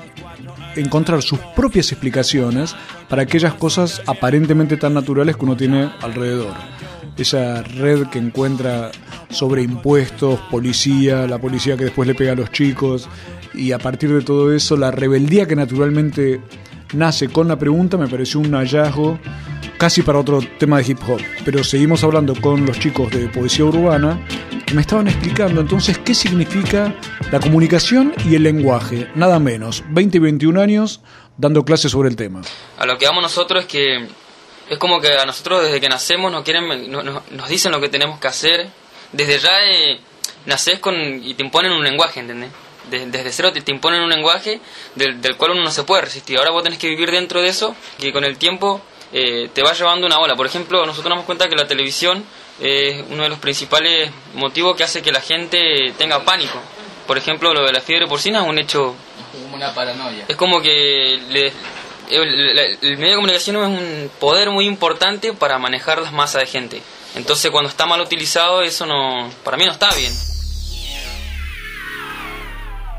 encontrar 0.76 1.22
sus 1.22 1.40
propias 1.56 1.92
explicaciones 1.92 2.76
para 3.10 3.24
aquellas 3.24 3.54
cosas 3.54 4.02
aparentemente 4.08 4.78
tan 4.78 4.94
naturales 4.94 5.38
que 5.38 5.46
uno 5.46 5.56
tiene 5.56 5.92
alrededor. 6.02 6.54
Esa 7.16 7.62
red 7.62 8.08
que 8.08 8.18
encuentra 8.18 8.92
sobre 9.30 9.62
impuestos, 9.62 10.40
policía, 10.50 11.28
la 11.28 11.38
policía 11.38 11.78
que 11.78 11.86
después 11.86 12.08
le 12.08 12.16
pega 12.16 12.32
a 12.32 12.36
los 12.36 12.52
chicos, 12.52 13.08
y 13.54 13.72
a 13.72 13.80
partir 13.80 14.12
de 14.14 14.22
todo 14.22 14.54
eso 14.54 14.76
la 14.78 14.92
rebeldía 14.92 15.48
que 15.48 15.56
naturalmente 15.56 16.42
nace 16.94 17.30
con 17.30 17.48
la 17.48 17.58
pregunta 17.58 17.98
me 17.98 18.08
pareció 18.08 18.40
un 18.40 18.52
hallazgo 18.54 19.20
casi 19.78 20.02
para 20.02 20.20
otro 20.20 20.40
tema 20.60 20.78
de 20.78 20.92
hip 20.92 21.00
hop, 21.08 21.20
pero 21.44 21.64
seguimos 21.64 22.04
hablando 22.04 22.36
con 22.40 22.66
los 22.66 22.80
chicos 22.80 23.12
de 23.12 23.28
poesía 23.28 23.66
urbana 23.66 24.20
que 24.66 24.74
me 24.74 24.82
estaban 24.82 25.08
explicando 25.08 25.62
entonces 25.62 25.98
qué 25.98 26.14
significa 26.14 26.94
la 27.32 27.40
comunicación 27.40 28.14
y 28.30 28.36
el 28.36 28.44
lenguaje, 28.44 29.10
nada 29.16 29.40
menos, 29.40 29.84
20 29.90 30.18
y 30.18 30.20
21 30.22 30.62
años 30.62 31.02
dando 31.38 31.66
clases 31.66 31.92
sobre 31.92 32.10
el 32.10 32.16
tema. 32.16 32.42
A 32.78 32.86
lo 32.86 32.98
que 32.98 33.06
vamos 33.08 33.24
nosotros 33.24 33.64
es 33.64 33.70
que 33.70 34.08
es 34.70 34.78
como 34.78 35.02
que 35.02 35.12
a 35.18 35.26
nosotros 35.26 35.64
desde 35.64 35.82
que 35.82 35.90
nacemos 35.90 36.32
nos 36.32 36.44
quieren 36.44 36.90
no- 36.92 37.04
no- 37.04 37.24
nos 37.32 37.50
dicen 37.50 37.72
lo 37.72 37.82
que 37.82 37.90
tenemos 37.90 38.20
que 38.20 38.28
hacer. 38.28 38.68
Desde 39.12 39.40
ya 39.40 39.50
eh, 39.66 40.00
nacés 40.46 40.80
con 40.80 40.96
y 40.96 41.34
te 41.34 41.44
imponen 41.44 41.72
un 41.72 41.84
lenguaje, 41.84 42.20
¿entendés? 42.22 42.50
De- 42.90 43.06
desde 43.08 43.32
cero 43.32 43.52
te, 43.54 43.62
te 43.62 43.72
imponen 43.72 44.02
un 44.02 44.10
lenguaje 44.10 44.60
del, 44.96 45.22
del 45.22 45.36
cual 45.38 45.52
uno 45.52 45.64
no 45.64 45.72
se 45.72 45.84
puede 45.84 46.02
resistir. 46.04 46.38
Ahora 46.38 46.52
vos 46.52 46.64
tenés 46.64 46.80
que 46.80 46.88
vivir 46.90 47.12
dentro 47.12 47.42
de 47.42 47.48
eso, 47.50 47.76
que 48.00 48.12
con 48.12 48.24
el 48.24 48.38
tiempo 48.38 48.82
eh, 49.14 49.50
te 49.54 49.64
va 49.64 49.74
llevando 49.74 50.06
una 50.08 50.20
ola. 50.20 50.36
Por 50.36 50.46
ejemplo, 50.46 50.80
nosotros 50.86 51.06
nos 51.06 51.12
damos 51.12 51.26
cuenta 51.26 51.48
que 51.50 51.56
la 51.56 51.68
televisión 51.68 52.24
es 52.60 53.04
uno 53.10 53.24
de 53.24 53.30
los 53.30 53.40
principales 53.40 54.12
motivos 54.36 54.76
que 54.76 54.84
hace 54.84 55.02
que 55.02 55.12
la 55.12 55.22
gente 55.22 55.94
tenga 55.98 56.24
pánico. 56.24 56.60
Por 57.08 57.18
ejemplo, 57.18 57.54
lo 57.54 57.64
de 57.66 57.72
la 57.74 57.82
fiebre 57.82 58.08
porcina 58.08 58.42
es 58.44 58.48
un 58.48 58.60
hecho 58.60 58.96
Como 59.32 59.56
una 59.56 59.74
paranoia. 59.74 60.26
es 60.28 60.36
como 60.36 60.62
que 60.62 61.20
le- 61.30 61.54
el, 62.10 62.56
la- 62.56 62.64
el 62.64 62.98
medio 62.98 63.12
de 63.12 63.16
comunicación 63.16 63.56
es 63.58 63.64
un 63.64 64.12
poder 64.20 64.50
muy 64.52 64.66
importante 64.66 65.34
para 65.34 65.58
manejar 65.58 66.02
las 66.02 66.12
masas 66.14 66.42
de 66.42 66.48
gente. 66.48 66.82
Entonces 67.16 67.50
cuando 67.52 67.70
está 67.70 67.86
mal 67.86 68.02
utilizado 68.02 68.62
eso 68.62 68.86
no, 68.86 69.30
para 69.44 69.58
mí 69.58 69.66
no 69.66 69.72
está 69.72 69.90
bien. 69.96 70.12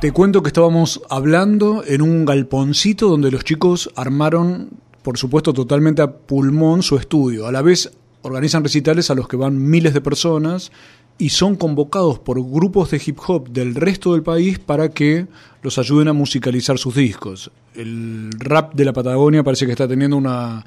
Te 0.05 0.13
cuento 0.13 0.43
que 0.43 0.49
estábamos 0.49 1.01
hablando 1.09 1.83
en 1.83 2.03
un 2.03 2.27
galponcito 2.27 3.09
donde 3.09 3.31
los 3.31 3.43
chicos 3.43 3.91
armaron, 3.97 4.69
por 5.01 5.17
supuesto, 5.17 5.55
totalmente 5.55 6.03
a 6.03 6.13
pulmón 6.13 6.83
su 6.83 6.99
estudio. 6.99 7.47
A 7.47 7.53
la 7.53 7.63
vez 7.63 7.91
organizan 8.21 8.63
recitales 8.63 9.09
a 9.09 9.15
los 9.15 9.29
que 9.29 9.39
van 9.39 9.71
miles 9.71 9.95
de 9.95 10.03
personas 10.03 10.73
y 11.17 11.31
son 11.31 11.57
convocados 11.57 12.19
por 12.19 12.39
grupos 12.39 12.91
de 12.91 13.01
hip 13.03 13.19
hop 13.27 13.49
del 13.49 13.75
resto 13.75 14.13
del 14.13 14.23
país 14.23 14.59
para 14.59 14.91
que 14.91 15.27
los 15.63 15.79
ayuden 15.79 16.09
a 16.09 16.13
musicalizar 16.13 16.77
sus 16.77 16.97
discos. 16.97 17.51
El 17.75 18.29
rap 18.41 18.75
de 18.75 18.85
la 18.85 18.93
Patagonia 18.93 19.43
parece 19.43 19.65
que 19.65 19.73
está 19.73 19.89
teniendo 19.89 20.19
una 20.19 20.67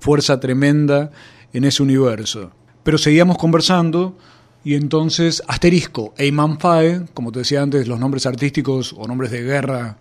fuerza 0.00 0.40
tremenda 0.40 1.12
en 1.52 1.62
ese 1.62 1.84
universo. 1.84 2.50
Pero 2.82 2.98
seguíamos 2.98 3.38
conversando 3.38 4.16
y 4.64 4.74
entonces 4.74 5.42
Asterisco 5.48 6.14
e 6.16 6.26
Imán 6.26 6.58
Fae, 6.58 7.02
como 7.14 7.32
te 7.32 7.40
decía 7.40 7.62
antes, 7.62 7.88
los 7.88 7.98
nombres 7.98 8.26
artísticos 8.26 8.94
o 8.96 9.06
nombres 9.08 9.30
de 9.30 9.42
guerra, 9.42 9.98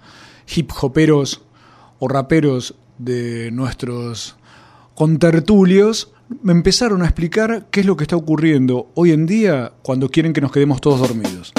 hip 0.55 0.71
hoperos 0.81 1.41
o 1.99 2.07
raperos 2.07 2.75
de 2.97 3.49
nuestros 3.51 4.35
contertulios, 4.93 6.11
me 6.43 6.51
empezaron 6.51 7.01
a 7.01 7.05
explicar 7.05 7.67
qué 7.71 7.81
es 7.81 7.85
lo 7.85 7.97
que 7.97 8.03
está 8.03 8.15
ocurriendo 8.15 8.91
hoy 8.95 9.11
en 9.11 9.25
día 9.25 9.73
cuando 9.81 10.09
quieren 10.09 10.33
que 10.33 10.41
nos 10.41 10.51
quedemos 10.51 10.79
todos 10.79 10.99
dormidos. 10.99 11.53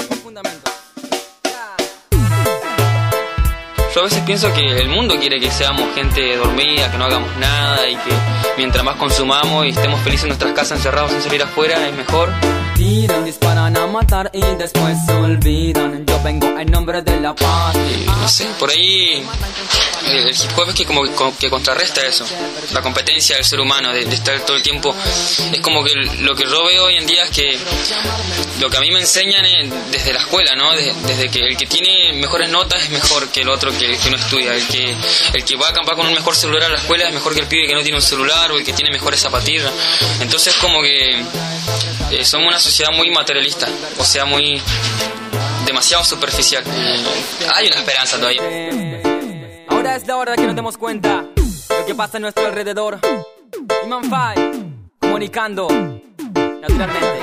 Yo 3.93 4.01
a 4.01 4.05
veces 4.05 4.23
pienso 4.25 4.51
que 4.53 4.81
el 4.81 4.89
mundo 4.89 5.19
quiere 5.19 5.39
que 5.39 5.51
seamos 5.51 5.93
gente 5.93 6.35
dormida, 6.35 6.91
que 6.91 6.97
no 6.97 7.05
hagamos 7.05 7.29
nada 7.37 7.87
y 7.87 7.93
que 7.93 8.11
mientras 8.57 8.83
más 8.83 8.95
consumamos 8.95 9.67
y 9.67 9.69
estemos 9.69 9.99
felices 9.99 10.23
en 10.23 10.29
nuestras 10.29 10.53
casas 10.53 10.79
encerrados 10.79 11.11
sin 11.11 11.21
salir 11.21 11.43
afuera 11.43 11.87
es 11.87 11.95
mejor. 11.95 12.29
Tiran, 12.75 13.23
disparan 13.25 13.77
a 13.77 13.87
matar 13.87 14.29
y 14.33 14.41
después 14.57 14.97
se 15.05 15.13
olvidan. 15.13 16.05
Yo 16.05 16.21
vengo 16.23 16.47
en 16.59 16.71
nombre 16.71 17.01
de 17.01 17.19
la 17.19 17.35
paz. 17.35 17.75
no 17.75 18.27
sé, 18.27 18.45
por 18.59 18.69
ahí 18.69 19.23
eh, 20.07 20.23
el 20.27 20.29
hip 20.29 20.57
hop 20.57 20.69
es 20.69 20.75
que 20.75 20.85
como 20.85 21.03
que 21.37 21.49
contrarresta 21.49 22.01
eso, 22.05 22.25
la 22.71 22.81
competencia 22.81 23.35
del 23.35 23.45
ser 23.45 23.59
humano, 23.59 23.93
de, 23.93 24.05
de 24.05 24.15
estar 24.15 24.39
todo 24.41 24.57
el 24.57 24.63
tiempo, 24.63 24.93
es 25.51 25.59
como 25.61 25.83
que 25.83 25.93
lo 25.95 26.35
que 26.35 26.43
yo 26.43 26.65
veo 26.65 26.85
hoy 26.85 26.97
en 26.97 27.05
día 27.07 27.23
es 27.23 27.29
que 27.29 27.57
lo 28.59 28.69
que 28.69 28.77
a 28.77 28.81
mí 28.81 28.91
me 28.91 28.99
enseñan 28.99 29.45
es 29.45 29.69
desde 29.91 30.13
la 30.13 30.19
escuela, 30.19 30.55
¿no? 30.55 30.73
De- 30.73 30.93
desde 31.07 31.29
que 31.29 31.39
el 31.45 31.55
que 31.57 31.65
tiene 31.67 32.13
mejores 32.13 32.49
notas 32.49 32.83
es 32.83 32.89
mejor 32.89 33.29
que 33.29 33.41
el 33.41 33.49
otro 33.49 33.71
que, 33.77 33.97
que 33.97 34.09
no 34.09 34.17
estudia, 34.17 34.53
el 34.55 34.67
que, 34.67 34.95
el 35.33 35.45
que 35.45 35.55
va 35.55 35.67
a 35.67 35.69
acampar 35.69 35.95
con 35.95 36.07
un 36.07 36.13
mejor 36.13 36.35
celular 36.35 36.63
a 36.63 36.69
la 36.69 36.77
escuela 36.79 37.07
es 37.07 37.13
mejor 37.13 37.33
que 37.33 37.41
el 37.41 37.47
pibe 37.47 37.67
que 37.67 37.73
no 37.75 37.81
tiene 37.81 37.97
un 37.97 38.01
celular 38.03 38.51
o 38.51 38.57
el 38.57 38.63
que 38.65 38.73
tiene 38.73 38.91
mejores 38.91 39.19
zapatillas, 39.21 39.71
entonces 40.19 40.55
como 40.57 40.81
que 40.81 41.23
eh, 42.11 42.25
somos 42.25 42.47
una 42.47 42.59
sociedad 42.59 42.72
muy 42.91 43.11
materialista, 43.11 43.67
o 43.99 44.03
sea, 44.03 44.25
muy 44.25 44.59
demasiado 45.65 46.03
superficial. 46.03 46.63
Hay 47.53 47.67
una 47.67 47.75
esperanza 47.75 48.17
todavía. 48.17 48.41
Ahora 49.67 49.95
es 49.95 50.07
la 50.07 50.17
hora 50.17 50.31
de 50.31 50.37
que 50.37 50.47
nos 50.47 50.55
demos 50.55 50.77
cuenta 50.77 51.23
lo 51.35 51.85
que 51.85 51.93
pasa 51.93 52.17
a 52.17 52.19
nuestro 52.19 52.45
alrededor. 52.45 52.99
Iman 53.85 54.03
Fai, 54.09 54.35
comunicando 54.99 55.67
naturalmente. 56.61 57.19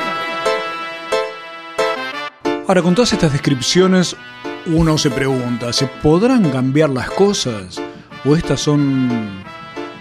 Ahora, 2.69 2.83
con 2.83 2.95
todas 2.95 3.13
estas 3.13 3.33
descripciones, 3.33 4.15
uno 4.67 4.97
se 4.99 5.11
pregunta, 5.11 5.73
¿se 5.73 5.89
podrán 5.89 6.49
cambiar 6.51 6.91
las 6.91 7.11
cosas? 7.11 7.81
¿O 8.25 8.37
estas 8.37 8.61
son 8.61 9.43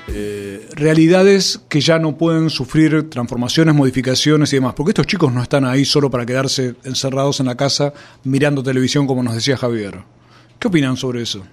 eh, 0.09 0.38
realidades 0.79 1.61
que 1.69 1.81
ya 1.81 1.99
no 1.99 2.17
pueden 2.17 2.49
sufrir 2.49 3.09
transformaciones, 3.09 3.75
modificaciones 3.75 4.51
y 4.53 4.57
demás? 4.57 4.73
Porque 4.75 4.91
estos 4.91 5.07
chicos 5.07 5.31
no 5.31 5.41
están 5.43 5.65
ahí 5.65 5.85
solo 5.85 6.09
para 6.09 6.25
quedarse 6.25 6.75
encerrados 6.83 7.39
en 7.39 7.45
la 7.45 7.55
casa 7.55 7.93
mirando 8.23 8.63
televisión, 8.63 9.05
como 9.05 9.21
nos 9.21 9.35
decía 9.35 9.57
Javier. 9.57 9.99
¿Qué 10.59 10.67
opinan 10.67 10.97
sobre 10.97 11.21
eso? 11.21 11.45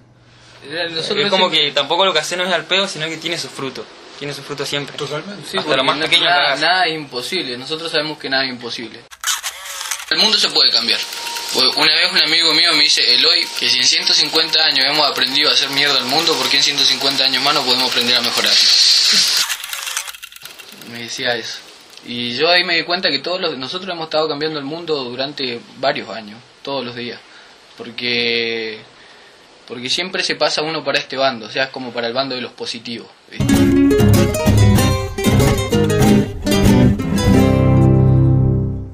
es 0.69 1.29
como 1.29 1.49
que 1.49 1.71
tampoco 1.71 2.05
lo 2.05 2.13
que 2.13 2.19
hace 2.19 2.35
no 2.35 2.43
es 2.43 2.51
al 2.51 2.65
pedo, 2.65 2.87
sino 2.87 3.07
que 3.07 3.17
tiene 3.17 3.37
su 3.37 3.47
fruto. 3.47 3.85
Tiene 4.17 4.33
su 4.33 4.41
fruto 4.41 4.65
siempre. 4.65 4.97
Totalmente. 4.97 5.47
Sí, 5.49 5.57
Hasta 5.57 5.77
lo 5.77 5.83
más 5.83 5.95
porque 5.95 6.09
pequeño 6.09 6.27
que 6.27 6.29
nada, 6.29 6.55
nada 6.55 6.85
es 6.85 6.95
imposible. 6.95 7.57
Nosotros 7.57 7.91
sabemos 7.91 8.17
que 8.17 8.29
nada 8.29 8.45
es 8.45 8.49
imposible. 8.49 8.99
El 10.09 10.17
mundo 10.19 10.37
se 10.37 10.49
puede 10.49 10.71
cambiar. 10.71 10.99
Una 11.57 11.95
vez 11.95 12.11
un 12.11 12.19
amigo 12.19 12.53
mío 12.53 12.71
me 12.73 12.83
dice, 12.83 13.15
Eloy, 13.15 13.43
que 13.59 13.67
si 13.67 13.79
en 13.79 13.85
150 13.85 14.63
años 14.63 14.85
hemos 14.85 15.09
aprendido 15.09 15.49
a 15.49 15.53
hacer 15.53 15.71
mierda 15.71 15.97
al 15.97 16.05
mundo, 16.05 16.35
¿por 16.35 16.47
qué 16.49 16.57
en 16.57 16.63
150 16.63 17.23
años 17.23 17.41
más 17.41 17.55
no 17.55 17.63
podemos 17.63 17.89
aprender 17.89 18.15
a 18.15 18.21
mejorarlo? 18.21 18.53
Me 20.91 20.99
decía 20.99 21.35
eso. 21.35 21.57
Y 22.05 22.35
yo 22.35 22.49
ahí 22.49 22.63
me 22.63 22.75
di 22.75 22.83
cuenta 22.83 23.09
que 23.09 23.19
todos 23.19 23.41
los, 23.41 23.57
nosotros 23.57 23.91
hemos 23.91 24.05
estado 24.05 24.29
cambiando 24.29 24.59
el 24.59 24.65
mundo 24.65 25.03
durante 25.03 25.59
varios 25.77 26.09
años, 26.09 26.39
todos 26.61 26.85
los 26.85 26.95
días. 26.95 27.19
Porque, 27.75 28.79
porque 29.67 29.89
siempre 29.89 30.23
se 30.23 30.35
pasa 30.35 30.61
uno 30.61 30.83
para 30.83 30.99
este 30.99 31.17
bando, 31.17 31.47
o 31.47 31.49
sea, 31.49 31.65
es 31.65 31.69
como 31.69 31.91
para 31.91 32.07
el 32.07 32.13
bando 32.13 32.35
de 32.35 32.41
los 32.41 32.53
positivos. 32.53 33.07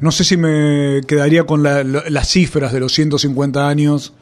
No 0.04 0.12
sé 0.12 0.26
si 0.26 0.36
me 0.36 1.00
quedaría 1.08 1.46
con 1.46 1.64
la- 1.64 1.82
la- 1.86 2.04
las 2.10 2.28
cifras 2.28 2.74
de 2.74 2.82
los 2.82 2.92
150 2.94 3.70
años 3.70 4.14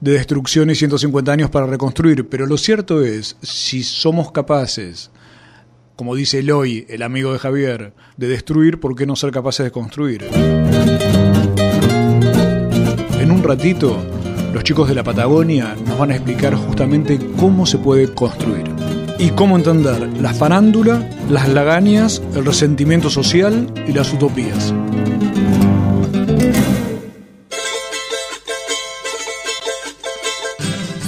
de 0.00 0.10
destrucción 0.14 0.70
y 0.70 0.74
150 0.74 1.30
años 1.30 1.50
para 1.50 1.66
reconstruir, 1.66 2.28
pero 2.28 2.46
lo 2.46 2.56
cierto 2.58 3.04
es, 3.04 3.36
si 3.40 3.84
somos 3.84 4.32
capaces, 4.32 5.12
como 5.94 6.16
dice 6.16 6.40
Eloy, 6.40 6.84
el 6.88 7.02
amigo 7.04 7.32
de 7.32 7.38
Javier, 7.38 7.92
de 8.16 8.26
destruir, 8.26 8.80
¿por 8.80 8.96
qué 8.96 9.06
no 9.06 9.14
ser 9.14 9.30
capaces 9.30 9.62
de 9.62 9.70
construir? 9.70 10.24
En 13.20 13.30
un 13.30 13.42
ratito, 13.44 13.98
los 14.52 14.64
chicos 14.64 14.88
de 14.88 14.96
la 14.96 15.04
Patagonia 15.04 15.76
nos 15.86 15.96
van 15.96 16.10
a 16.10 16.16
explicar 16.16 16.56
justamente 16.56 17.20
cómo 17.38 17.66
se 17.66 17.78
puede 17.78 18.12
construir 18.14 18.64
y 19.16 19.28
cómo 19.30 19.56
entender 19.56 20.08
la 20.20 20.34
farándula, 20.34 21.08
las 21.30 21.48
lagañas, 21.50 22.20
el 22.34 22.44
resentimiento 22.44 23.10
social 23.10 23.72
y 23.86 23.92
las 23.92 24.12
utopías. 24.12 24.74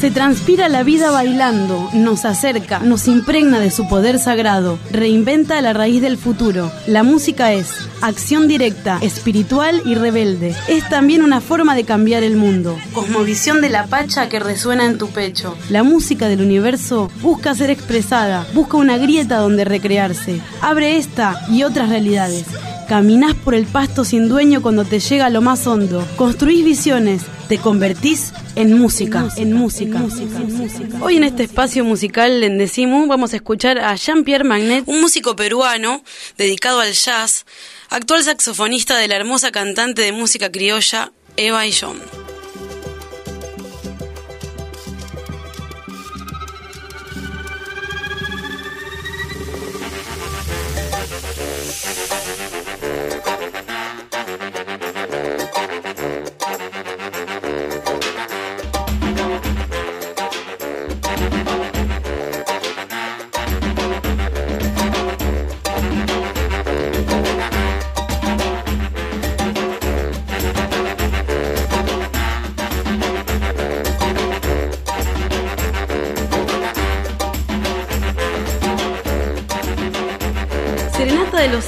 Se 0.02 0.10
transpira 0.10 0.68
la 0.68 0.82
vida 0.82 1.12
bailando, 1.12 1.88
nos 1.94 2.24
acerca, 2.24 2.80
nos 2.80 3.06
impregna 3.06 3.60
de 3.60 3.70
su 3.70 3.86
poder 3.86 4.18
sagrado, 4.18 4.80
reinventa 4.90 5.62
la 5.62 5.74
raíz 5.74 6.02
del 6.02 6.18
futuro. 6.18 6.72
La 6.88 7.04
música 7.04 7.52
es 7.52 7.68
acción 8.00 8.48
directa, 8.48 8.98
espiritual 9.00 9.80
y 9.84 9.94
rebelde. 9.94 10.56
Es 10.66 10.88
también 10.88 11.22
una 11.22 11.40
forma 11.40 11.76
de 11.76 11.84
cambiar 11.84 12.24
el 12.24 12.34
mundo. 12.34 12.76
Cosmovisión 12.92 13.60
de 13.60 13.70
la 13.70 13.86
pacha 13.86 14.28
que 14.28 14.40
resuena 14.40 14.86
en 14.86 14.98
tu 14.98 15.06
pecho. 15.06 15.56
La 15.68 15.84
música 15.84 16.26
del 16.26 16.40
universo 16.40 17.08
busca 17.20 17.54
ser 17.54 17.70
expresada, 17.70 18.44
busca 18.54 18.78
una 18.78 18.98
grieta 18.98 19.36
donde 19.36 19.64
recrearse. 19.64 20.40
Abre 20.60 20.96
esta 20.96 21.46
y 21.48 21.62
otras 21.62 21.90
realidades. 21.90 22.46
Caminás 22.88 23.34
por 23.34 23.54
el 23.54 23.66
pasto 23.66 24.04
sin 24.04 24.28
dueño 24.28 24.62
cuando 24.62 24.84
te 24.84 24.98
llega 24.98 25.26
a 25.26 25.30
lo 25.30 25.42
más 25.42 25.64
hondo. 25.68 26.04
Construís 26.16 26.64
visiones, 26.64 27.22
te 27.48 27.58
convertís 27.58 28.32
en 28.56 28.78
música, 28.78 29.28
en 29.36 29.52
música. 29.52 30.00
Hoy 31.00 31.16
en 31.16 31.24
este 31.24 31.44
espacio 31.44 31.84
musical 31.84 32.42
en 32.42 32.58
Decimu 32.58 33.06
vamos 33.06 33.32
a 33.32 33.36
escuchar 33.36 33.78
a 33.78 33.94
Jean-Pierre 33.94 34.44
Magnet, 34.44 34.84
un 34.86 35.00
músico 35.00 35.36
peruano 35.36 36.02
dedicado 36.36 36.80
al 36.80 36.92
jazz, 36.92 37.46
actual 37.88 38.24
saxofonista 38.24 38.96
de 38.96 39.08
la 39.08 39.16
hermosa 39.16 39.50
cantante 39.52 40.02
de 40.02 40.12
música 40.12 40.50
criolla 40.50 41.12
Eva 41.36 41.66
y 41.66 41.72
John. 41.72 41.98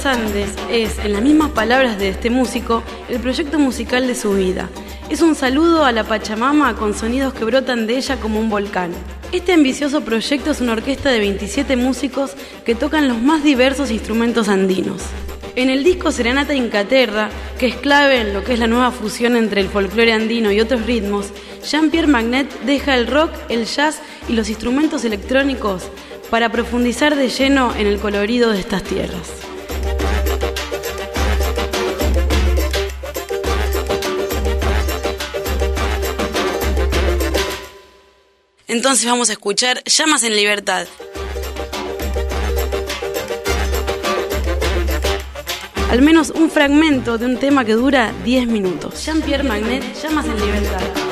Es, 0.05 0.99
en 0.99 1.13
las 1.13 1.23
mismas 1.23 1.49
palabras 1.49 1.97
de 1.97 2.09
este 2.09 2.29
músico, 2.29 2.83
el 3.09 3.19
proyecto 3.19 3.57
musical 3.57 4.05
de 4.05 4.13
su 4.13 4.33
vida. 4.33 4.69
Es 5.09 5.21
un 5.23 5.33
saludo 5.33 5.83
a 5.83 5.91
la 5.91 6.03
Pachamama 6.03 6.75
con 6.75 6.93
sonidos 6.93 7.33
que 7.33 7.43
brotan 7.43 7.87
de 7.87 7.97
ella 7.97 8.17
como 8.17 8.39
un 8.39 8.47
volcán. 8.47 8.91
Este 9.31 9.51
ambicioso 9.51 10.01
proyecto 10.01 10.51
es 10.51 10.61
una 10.61 10.73
orquesta 10.73 11.09
de 11.09 11.17
27 11.17 11.75
músicos 11.75 12.33
que 12.63 12.75
tocan 12.75 13.07
los 13.07 13.19
más 13.19 13.43
diversos 13.43 13.89
instrumentos 13.89 14.47
andinos. 14.47 15.01
En 15.55 15.71
el 15.71 15.83
disco 15.83 16.11
Serenata 16.11 16.53
Incaterra, 16.53 17.31
que 17.57 17.65
es 17.65 17.75
clave 17.75 18.21
en 18.21 18.33
lo 18.35 18.43
que 18.43 18.53
es 18.53 18.59
la 18.59 18.67
nueva 18.67 18.91
fusión 18.91 19.35
entre 19.35 19.61
el 19.61 19.69
folclore 19.69 20.13
andino 20.13 20.51
y 20.51 20.59
otros 20.59 20.85
ritmos, 20.85 21.31
Jean-Pierre 21.63 22.05
Magnet 22.05 22.47
deja 22.61 22.93
el 22.93 23.07
rock, 23.07 23.31
el 23.49 23.65
jazz 23.65 24.01
y 24.29 24.33
los 24.33 24.49
instrumentos 24.49 25.03
electrónicos 25.03 25.89
para 26.29 26.51
profundizar 26.51 27.15
de 27.15 27.29
lleno 27.29 27.73
en 27.75 27.87
el 27.87 27.97
colorido 27.97 28.51
de 28.51 28.59
estas 28.59 28.83
tierras. 28.83 29.44
Entonces 38.75 39.05
vamos 39.05 39.29
a 39.29 39.31
escuchar 39.31 39.81
Llamas 39.85 40.23
en 40.23 40.35
Libertad. 40.35 40.85
Al 45.89 46.01
menos 46.01 46.29
un 46.31 46.51
fragmento 46.51 47.17
de 47.17 47.25
un 47.25 47.37
tema 47.37 47.63
que 47.63 47.71
dura 47.71 48.11
10 48.25 48.47
minutos. 48.47 49.05
Jean-Pierre 49.05 49.43
Magnet, 49.45 49.81
Llamas 50.03 50.25
en 50.25 50.35
Libertad. 50.41 51.04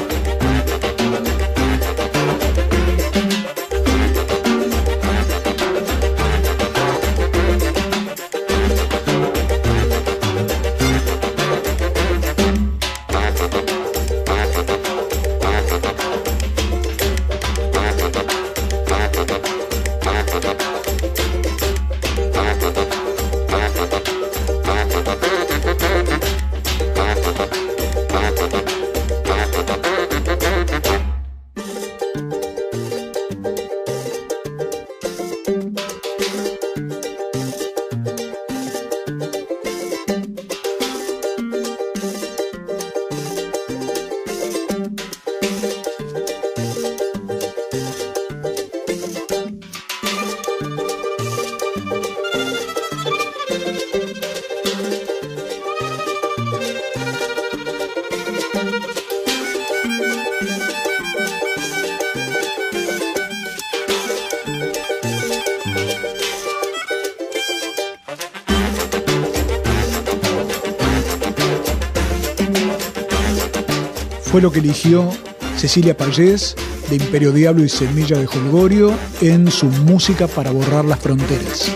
Fue 74.33 74.41
lo 74.41 74.51
que 74.51 74.59
eligió 74.61 75.11
Cecilia 75.57 75.95
Payés 75.95 76.55
de 76.89 76.95
Imperio 76.95 77.31
Diablo 77.31 77.63
y 77.63 77.69
Semilla 77.69 78.17
de 78.17 78.25
Holgorio 78.25 78.91
en 79.21 79.51
su 79.51 79.67
música 79.67 80.25
para 80.25 80.49
borrar 80.49 80.85
las 80.85 80.99
fronteras. 80.99 81.71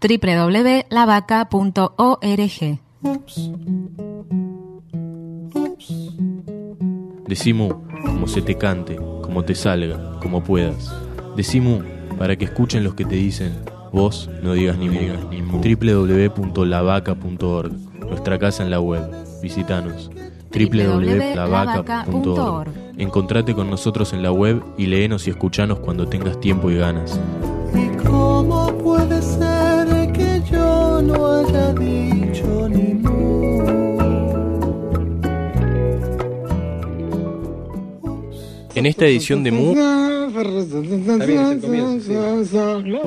www.lavaca.org 0.00 2.80
Decimu, 7.28 7.68
como 8.02 8.26
se 8.26 8.40
te 8.40 8.56
cante, 8.56 8.96
como 8.96 9.44
te 9.44 9.54
salga, 9.54 10.18
como 10.22 10.42
puedas. 10.42 10.90
Decimu, 11.36 11.82
para 12.18 12.36
que 12.36 12.46
escuchen 12.46 12.82
los 12.82 12.94
que 12.94 13.04
te 13.04 13.16
dicen, 13.16 13.75
vos 13.96 14.30
no 14.42 14.52
digas 14.52 14.76
ni 14.76 14.90
www.lavaca.org, 14.90 17.72
nuestra 18.10 18.38
casa 18.38 18.62
en 18.62 18.70
la 18.70 18.78
web. 18.78 19.02
Visítanos. 19.42 20.10
www.lavaca.org. 20.52 22.68
Encontrate 22.98 23.54
con 23.54 23.70
nosotros 23.70 24.12
en 24.12 24.22
la 24.22 24.32
web 24.32 24.62
y 24.76 24.84
léenos 24.86 25.26
y 25.26 25.30
escuchanos 25.30 25.78
cuando 25.80 26.06
tengas 26.06 26.38
tiempo 26.40 26.70
y 26.70 26.76
ganas. 26.76 27.18
¿Cómo 28.06 28.66
puede 28.78 29.22
ser 29.22 30.12
que 30.12 30.42
yo 30.50 31.00
no 31.02 31.32
haya 31.32 31.72
dicho 31.72 32.05
En 38.76 38.84
esta 38.84 39.06
edición 39.06 39.42
de 39.42 39.50
Mu 39.52 39.74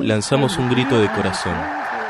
lanzamos 0.02 0.58
un 0.58 0.68
grito 0.68 1.00
de 1.00 1.06
corazón. 1.12 1.54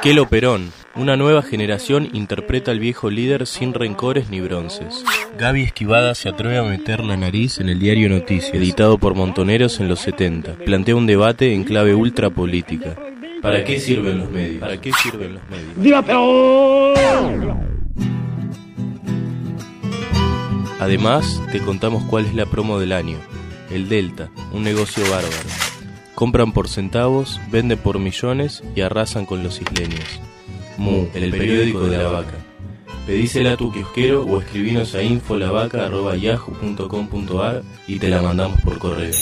Kelo 0.01 0.31
Perón, 0.31 0.73
una 0.97 1.19
nueva 1.19 1.43
generación 1.43 2.09
interpreta 2.15 2.71
al 2.71 2.81
viejo 2.81 3.11
líder 3.11 3.47
sin 3.47 3.75
rencores 3.75 4.31
ni 4.31 4.41
bronces. 4.41 5.05
Gaby 5.39 5.65
Esquivada 5.65 6.15
se 6.15 6.31
atreve 6.31 6.57
a 6.57 6.63
meter 6.63 7.05
la 7.05 7.19
nariz 7.19 7.61
en 7.61 7.69
el 7.69 7.79
diario 7.79 8.09
Noticias, 8.09 8.55
editado 8.55 8.97
por 8.97 9.15
Montoneros 9.15 9.79
en 9.79 9.89
los 9.89 10.01
70. 10.01 10.55
Plantea 10.65 10.97
un 10.97 11.07
debate 11.07 11.53
en 11.53 11.65
clave 11.65 11.95
ultra 11.95 12.31
política. 12.31 12.97
¿Para 13.43 13.63
qué 13.63 13.79
sirven 13.79 14.21
los 14.21 14.31
medios? 14.31 14.61
¿Para 14.61 14.81
qué 14.81 14.91
sirven 14.91 15.35
los 15.35 15.43
medios? 15.51 15.77
¡Viva 15.77 16.01
Perón! 16.01 16.95
Además, 20.81 21.43
te 21.53 21.59
contamos 21.59 22.03
cuál 22.05 22.25
es 22.25 22.35
la 22.35 22.47
promo 22.47 22.79
del 22.79 22.93
año. 22.93 23.19
El 23.71 23.89
Delta, 23.89 24.29
un 24.53 24.63
negocio 24.63 25.03
bárbaro. 25.05 25.49
Compran 26.15 26.53
por 26.53 26.69
centavos, 26.69 27.41
venden 27.51 27.79
por 27.79 27.99
millones 27.99 28.63
y 28.75 28.83
arrasan 28.83 29.27
con 29.27 29.43
los 29.43 29.61
isleños. 29.61 30.21
Mu, 30.77 31.07
el 31.15 31.31
periódico 31.31 31.87
de 31.87 31.99
la 31.99 32.09
vaca. 32.09 32.35
Pedísela 33.07 33.53
a 33.53 33.57
tu 33.57 33.73
kiosquero 33.73 34.25
o 34.25 34.41
escribinos 34.41 34.95
a 34.95 35.03
infolavaca.yahoo.com.ar 35.03 37.63
y 37.87 37.99
te 37.99 38.09
la 38.09 38.23
mandamos 38.23 38.61
por 38.61 38.79
correo. 38.79 39.13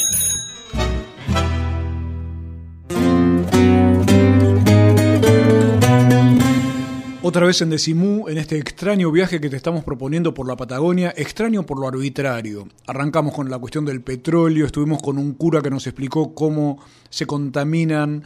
Otra 7.29 7.45
vez 7.45 7.61
en 7.61 7.68
Decimú, 7.68 8.26
en 8.31 8.39
este 8.39 8.57
extraño 8.57 9.12
viaje 9.12 9.39
que 9.39 9.51
te 9.51 9.57
estamos 9.57 9.85
proponiendo 9.85 10.33
por 10.33 10.49
la 10.49 10.57
Patagonia, 10.57 11.12
extraño 11.14 11.66
por 11.66 11.79
lo 11.79 11.87
arbitrario. 11.87 12.66
Arrancamos 12.87 13.35
con 13.35 13.51
la 13.51 13.59
cuestión 13.59 13.85
del 13.85 14.01
petróleo, 14.01 14.64
estuvimos 14.64 15.03
con 15.03 15.18
un 15.18 15.35
cura 15.35 15.61
que 15.61 15.68
nos 15.68 15.87
explicó 15.87 16.35
cómo 16.35 16.83
se 17.11 17.26
contaminan 17.26 18.24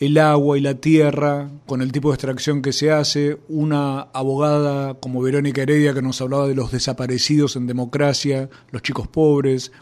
el 0.00 0.18
agua 0.18 0.58
y 0.58 0.60
la 0.60 0.74
tierra 0.74 1.48
con 1.64 1.80
el 1.80 1.92
tipo 1.92 2.10
de 2.10 2.16
extracción 2.16 2.60
que 2.60 2.74
se 2.74 2.92
hace, 2.92 3.38
una 3.48 4.02
abogada 4.12 5.00
como 5.00 5.22
Verónica 5.22 5.62
Heredia 5.62 5.94
que 5.94 6.02
nos 6.02 6.20
hablaba 6.20 6.46
de 6.46 6.54
los 6.54 6.72
desaparecidos 6.72 7.56
en 7.56 7.66
democracia, 7.66 8.50
los 8.70 8.82
chicos 8.82 9.08
pobres, 9.08 9.72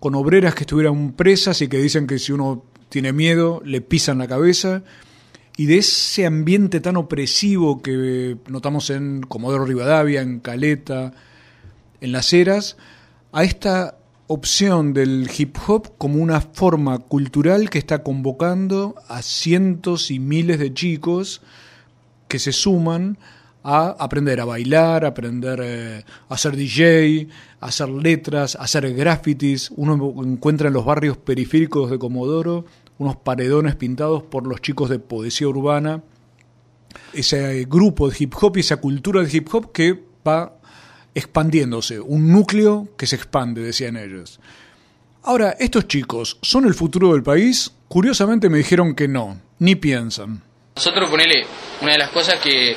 con 0.00 0.14
obreras 0.14 0.54
que 0.54 0.62
estuvieran 0.62 1.12
presas 1.12 1.60
y 1.60 1.68
que 1.68 1.76
dicen 1.76 2.06
que 2.06 2.18
si 2.18 2.32
uno 2.32 2.64
tiene 2.88 3.12
miedo 3.12 3.60
le 3.66 3.82
pisan 3.82 4.16
la 4.16 4.28
cabeza 4.28 4.82
y 5.58 5.66
de 5.66 5.78
ese 5.78 6.24
ambiente 6.24 6.78
tan 6.78 6.96
opresivo 6.96 7.82
que 7.82 8.36
notamos 8.46 8.90
en 8.90 9.22
Comodoro 9.22 9.64
Rivadavia, 9.64 10.22
en 10.22 10.38
Caleta, 10.38 11.12
en 12.00 12.12
Las 12.12 12.32
Heras, 12.32 12.76
a 13.32 13.42
esta 13.42 13.98
opción 14.28 14.94
del 14.94 15.28
hip 15.36 15.56
hop 15.66 15.94
como 15.98 16.22
una 16.22 16.40
forma 16.40 17.00
cultural 17.00 17.70
que 17.70 17.78
está 17.78 18.04
convocando 18.04 18.94
a 19.08 19.20
cientos 19.20 20.12
y 20.12 20.20
miles 20.20 20.60
de 20.60 20.72
chicos 20.72 21.42
que 22.28 22.38
se 22.38 22.52
suman 22.52 23.18
a 23.64 23.96
aprender 23.98 24.40
a 24.40 24.44
bailar, 24.44 25.04
a 25.04 25.08
aprender 25.08 25.60
eh, 25.60 26.04
a 26.28 26.34
hacer 26.34 26.54
DJ, 26.54 27.26
a 27.60 27.66
hacer 27.66 27.88
letras, 27.88 28.54
a 28.54 28.60
hacer 28.60 28.94
grafitis. 28.94 29.72
Uno 29.74 30.22
encuentra 30.22 30.68
en 30.68 30.74
los 30.74 30.84
barrios 30.84 31.16
periféricos 31.16 31.90
de 31.90 31.98
Comodoro 31.98 32.64
unos 32.98 33.16
paredones 33.16 33.76
pintados 33.76 34.22
por 34.22 34.46
los 34.46 34.60
chicos 34.60 34.90
de 34.90 34.98
poesía 34.98 35.48
urbana, 35.48 36.02
ese 37.12 37.64
grupo 37.68 38.08
de 38.08 38.16
hip 38.18 38.34
hop 38.40 38.56
y 38.56 38.60
esa 38.60 38.78
cultura 38.78 39.22
de 39.22 39.36
hip 39.36 39.48
hop 39.52 39.72
que 39.72 40.02
va 40.26 40.58
expandiéndose, 41.14 42.00
un 42.00 42.30
núcleo 42.32 42.88
que 42.96 43.06
se 43.06 43.16
expande, 43.16 43.62
decían 43.62 43.96
ellos. 43.96 44.40
Ahora, 45.22 45.56
estos 45.58 45.88
chicos, 45.88 46.38
¿son 46.42 46.64
el 46.64 46.74
futuro 46.74 47.12
del 47.12 47.22
país? 47.22 47.72
Curiosamente 47.88 48.48
me 48.48 48.58
dijeron 48.58 48.94
que 48.94 49.08
no, 49.08 49.40
ni 49.58 49.74
piensan. 49.74 50.42
Nosotros, 50.76 51.10
ponele, 51.10 51.44
una 51.82 51.92
de 51.92 51.98
las 51.98 52.10
cosas 52.10 52.38
que, 52.40 52.76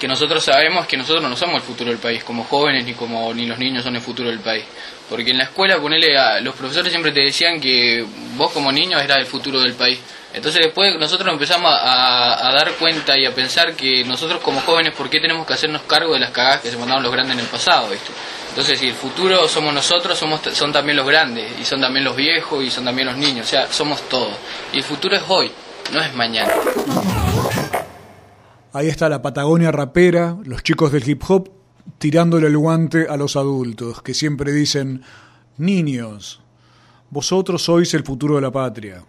que 0.00 0.08
nosotros 0.08 0.42
sabemos 0.42 0.86
que 0.86 0.96
nosotros 0.96 1.22
no 1.22 1.36
somos 1.36 1.56
el 1.56 1.62
futuro 1.62 1.90
del 1.90 1.98
país, 1.98 2.24
como 2.24 2.44
jóvenes 2.44 2.84
ni 2.84 2.94
como 2.94 3.32
ni 3.34 3.46
los 3.46 3.58
niños 3.58 3.84
son 3.84 3.94
el 3.94 4.02
futuro 4.02 4.30
del 4.30 4.40
país. 4.40 4.64
Porque 5.08 5.30
en 5.30 5.38
la 5.38 5.44
escuela, 5.44 5.78
ponele, 5.78 6.16
a, 6.16 6.40
los 6.40 6.54
profesores 6.54 6.90
siempre 6.90 7.12
te 7.12 7.20
decían 7.20 7.60
que 7.60 8.04
vos 8.36 8.50
como 8.50 8.72
niño 8.72 8.98
eras 8.98 9.18
el 9.18 9.26
futuro 9.26 9.60
del 9.60 9.74
país. 9.74 10.00
Entonces 10.32 10.62
después 10.64 10.96
nosotros 10.98 11.32
empezamos 11.32 11.72
a, 11.72 12.48
a 12.48 12.52
dar 12.52 12.72
cuenta 12.72 13.18
y 13.18 13.26
a 13.26 13.34
pensar 13.34 13.74
que 13.74 14.04
nosotros 14.04 14.40
como 14.40 14.60
jóvenes, 14.60 14.94
¿por 14.94 15.10
qué 15.10 15.20
tenemos 15.20 15.46
que 15.46 15.52
hacernos 15.52 15.82
cargo 15.82 16.14
de 16.14 16.20
las 16.20 16.30
cagadas 16.30 16.60
que 16.62 16.70
se 16.70 16.76
mandaron 16.76 17.02
los 17.02 17.12
grandes 17.12 17.34
en 17.34 17.40
el 17.40 17.46
pasado? 17.46 17.90
¿viste? 17.90 18.10
Entonces, 18.50 18.78
si 18.78 18.88
el 18.88 18.94
futuro 18.94 19.48
somos 19.48 19.74
nosotros, 19.74 20.18
somos 20.18 20.40
son 20.54 20.72
también 20.72 20.96
los 20.96 21.06
grandes, 21.06 21.52
y 21.60 21.64
son 21.64 21.80
también 21.80 22.04
los 22.04 22.16
viejos, 22.16 22.64
y 22.64 22.70
son 22.70 22.84
también 22.84 23.06
los 23.06 23.16
niños, 23.16 23.46
o 23.46 23.48
sea, 23.48 23.70
somos 23.70 24.08
todos. 24.08 24.32
Y 24.72 24.78
el 24.78 24.84
futuro 24.84 25.16
es 25.16 25.22
hoy, 25.28 25.52
no 25.92 26.00
es 26.00 26.12
mañana. 26.14 26.52
Ahí 28.72 28.86
está 28.86 29.08
la 29.08 29.20
Patagonia 29.20 29.72
rapera, 29.72 30.38
los 30.44 30.62
chicos 30.62 30.92
del 30.92 31.08
hip 31.08 31.22
hop 31.26 31.50
tirándole 31.98 32.46
el 32.46 32.56
guante 32.56 33.08
a 33.08 33.16
los 33.16 33.34
adultos, 33.34 34.00
que 34.00 34.14
siempre 34.14 34.52
dicen, 34.52 35.02
niños, 35.58 36.40
vosotros 37.10 37.62
sois 37.62 37.92
el 37.94 38.04
futuro 38.04 38.36
de 38.36 38.42
la 38.42 38.52
patria. 38.52 39.02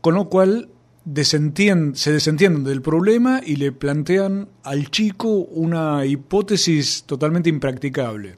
Con 0.00 0.14
lo 0.14 0.28
cual 0.28 0.68
se 1.04 2.12
desentienden 2.12 2.64
del 2.64 2.80
problema 2.80 3.40
y 3.44 3.56
le 3.56 3.72
plantean 3.72 4.48
al 4.62 4.88
chico 4.88 5.28
una 5.28 6.06
hipótesis 6.06 7.02
totalmente 7.04 7.50
impracticable. 7.50 8.36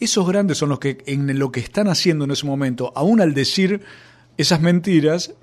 Esos 0.00 0.26
grandes 0.26 0.58
son 0.58 0.70
los 0.70 0.80
que 0.80 0.98
en 1.06 1.38
lo 1.38 1.52
que 1.52 1.60
están 1.60 1.86
haciendo 1.86 2.24
en 2.24 2.32
ese 2.32 2.46
momento, 2.46 2.92
aún 2.96 3.20
al 3.20 3.32
decir 3.32 3.80
esas 4.36 4.60
mentiras, 4.60 5.34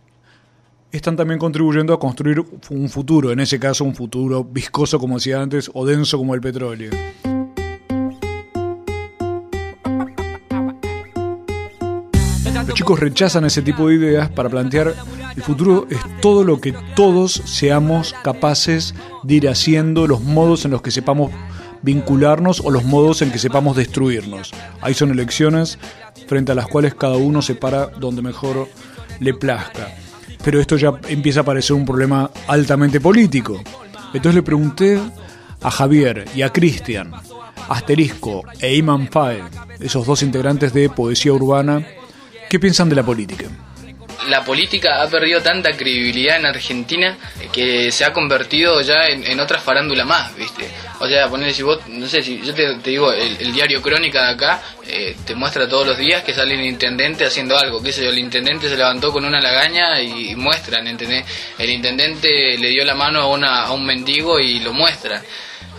están 0.97 1.15
también 1.15 1.39
contribuyendo 1.39 1.91
a 1.93 1.99
construir 1.99 2.43
un 2.69 2.87
futuro, 2.87 3.31
en 3.31 3.39
ese 3.39 3.59
caso 3.59 3.83
un 3.83 3.95
futuro 3.95 4.43
viscoso 4.43 4.99
como 4.99 5.15
decía 5.15 5.41
antes 5.41 5.69
o 5.73 5.85
denso 5.85 6.19
como 6.19 6.35
el 6.35 6.41
petróleo. 6.41 6.91
Los 12.67 12.75
chicos 12.75 12.99
rechazan 12.99 13.45
ese 13.45 13.61
tipo 13.61 13.87
de 13.87 13.95
ideas 13.95 14.29
para 14.29 14.49
plantear 14.49 14.93
el 15.35 15.41
futuro 15.41 15.87
es 15.89 15.99
todo 16.21 16.43
lo 16.43 16.61
que 16.61 16.73
todos 16.95 17.33
seamos 17.33 18.13
capaces 18.23 18.93
de 19.23 19.33
ir 19.33 19.49
haciendo, 19.49 20.05
los 20.05 20.21
modos 20.21 20.63
en 20.65 20.71
los 20.71 20.83
que 20.83 20.91
sepamos 20.91 21.31
vincularnos 21.81 22.61
o 22.63 22.69
los 22.69 22.83
modos 22.83 23.23
en 23.23 23.31
que 23.31 23.39
sepamos 23.39 23.75
destruirnos. 23.75 24.51
Ahí 24.81 24.93
son 24.93 25.09
elecciones 25.09 25.79
frente 26.27 26.51
a 26.51 26.55
las 26.55 26.67
cuales 26.67 26.93
cada 26.93 27.17
uno 27.17 27.41
se 27.41 27.55
para 27.55 27.87
donde 27.87 28.21
mejor 28.21 28.69
le 29.19 29.33
plazca. 29.33 30.02
Pero 30.43 30.59
esto 30.59 30.77
ya 30.77 30.93
empieza 31.07 31.41
a 31.41 31.43
parecer 31.43 31.75
un 31.75 31.85
problema 31.85 32.29
altamente 32.47 32.99
político. 32.99 33.61
Entonces 34.13 34.35
le 34.35 34.43
pregunté 34.43 34.99
a 35.61 35.71
Javier 35.71 36.25
y 36.35 36.41
a 36.41 36.51
Cristian, 36.51 37.11
Asterisco 37.69 38.43
e 38.59 38.75
Iman 38.75 39.07
Fae, 39.07 39.41
esos 39.79 40.05
dos 40.05 40.21
integrantes 40.21 40.73
de 40.73 40.89
Poesía 40.89 41.33
Urbana, 41.33 41.85
¿qué 42.49 42.59
piensan 42.59 42.89
de 42.89 42.95
la 42.95 43.03
política? 43.03 43.45
La 44.29 44.43
política 44.43 45.01
ha 45.01 45.07
perdido 45.09 45.41
tanta 45.41 45.71
credibilidad 45.73 46.37
en 46.37 46.45
Argentina 46.45 47.17
que 47.51 47.91
se 47.91 48.05
ha 48.05 48.13
convertido 48.13 48.81
ya 48.81 49.07
en, 49.07 49.25
en 49.27 49.39
otra 49.39 49.59
farándula 49.59 50.05
más, 50.05 50.35
¿viste? 50.35 50.69
O 50.99 51.07
sea, 51.07 51.27
ponerle 51.27 51.53
si 51.53 51.63
vos, 51.63 51.79
no 51.87 52.07
sé, 52.07 52.21
si 52.21 52.41
yo 52.41 52.53
te, 52.53 52.75
digo, 52.77 53.11
el, 53.11 53.51
diario 53.53 53.81
Crónica 53.81 54.25
de 54.27 54.33
acá 54.33 54.61
eh, 54.87 55.15
te 55.25 55.35
muestra 55.35 55.67
todos 55.67 55.85
los 55.85 55.97
días 55.97 56.23
que 56.23 56.33
sale 56.33 56.53
el 56.53 56.63
intendente 56.65 57.25
haciendo 57.25 57.57
algo, 57.57 57.83
qué 57.83 57.91
sé 57.91 58.03
yo, 58.05 58.09
el 58.11 58.19
intendente 58.19 58.69
se 58.69 58.77
levantó 58.77 59.11
con 59.11 59.25
una 59.25 59.41
lagaña 59.41 59.99
y 60.01 60.35
muestran, 60.35 60.87
¿entendés? 60.87 61.25
El 61.57 61.69
intendente 61.69 62.57
le 62.57 62.69
dio 62.69 62.85
la 62.85 62.95
mano 62.95 63.21
a, 63.21 63.27
una, 63.27 63.63
a 63.65 63.71
un 63.73 63.85
mendigo 63.85 64.39
y 64.39 64.59
lo 64.61 64.71
muestran. 64.73 65.21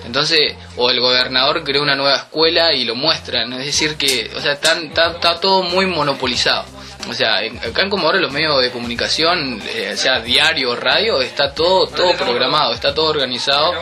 Entonces, 0.05 0.55
o 0.77 0.91
el 0.91 1.01
gobernador 1.01 1.65
creó 1.65 1.81
una 1.83 1.97
nueva 1.97 2.17
escuela 2.17 2.75
y 2.75 2.85
lo 2.85 2.95
muestran. 2.95 3.51
Es 3.55 3.65
decir, 3.65 3.97
que, 3.97 4.31
o 4.37 4.41
sea, 4.41 4.53
están- 4.53 4.89
está, 4.89 5.13
está 5.13 5.41
todo 5.41 5.63
muy 5.63 5.87
monopolizado. 5.87 6.67
O 7.09 7.13
sea, 7.15 7.43
en- 7.43 7.59
acá 7.59 7.83
en 7.83 7.91
Comodoro 7.91 8.19
los 8.19 8.33
medios 8.33 8.61
de 8.63 8.71
comunicación, 8.71 9.61
eh, 9.75 9.93
sea 9.97 10.21
diario, 10.21 10.75
radio, 10.75 11.21
está 11.21 11.53
todo, 11.53 11.87
todo 11.87 12.13
programado, 12.17 12.73
está 12.73 12.95
todo 12.95 13.11
organizado 13.11 13.73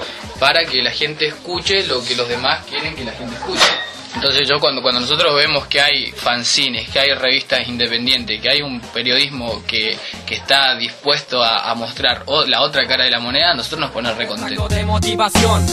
para 0.40 0.64
que 0.64 0.82
la 0.82 0.90
gente 0.90 1.26
escuche 1.28 1.86
lo 1.86 2.02
que 2.04 2.16
los 2.16 2.28
demás 2.28 2.64
quieren 2.68 2.94
que 2.96 3.04
la 3.04 3.12
gente 3.12 3.34
escuche. 3.36 3.68
Entonces 4.14 4.46
yo 4.46 4.60
cuando, 4.60 4.82
cuando 4.82 5.00
nosotros 5.00 5.34
vemos 5.34 5.66
que 5.68 5.80
hay 5.80 6.12
fanzines, 6.12 6.88
que 6.90 6.98
hay 7.00 7.14
revistas 7.14 7.66
independientes, 7.66 8.40
que 8.42 8.50
hay 8.50 8.60
un 8.60 8.78
periodismo 8.80 9.62
que, 9.66 9.96
que 10.26 10.34
está 10.34 10.74
dispuesto 10.76 11.42
a, 11.42 11.70
a 11.70 11.74
mostrar 11.74 12.22
o- 12.26 12.44
la 12.44 12.60
otra 12.62 12.86
cara 12.86 13.04
de 13.04 13.10
la 13.10 13.20
moneda, 13.20 13.54
nosotros 13.54 13.80
nos 13.80 13.90
pone 13.90 14.12
recontentos. 14.12 14.68
de 14.68 14.84
motivación. 14.84 15.64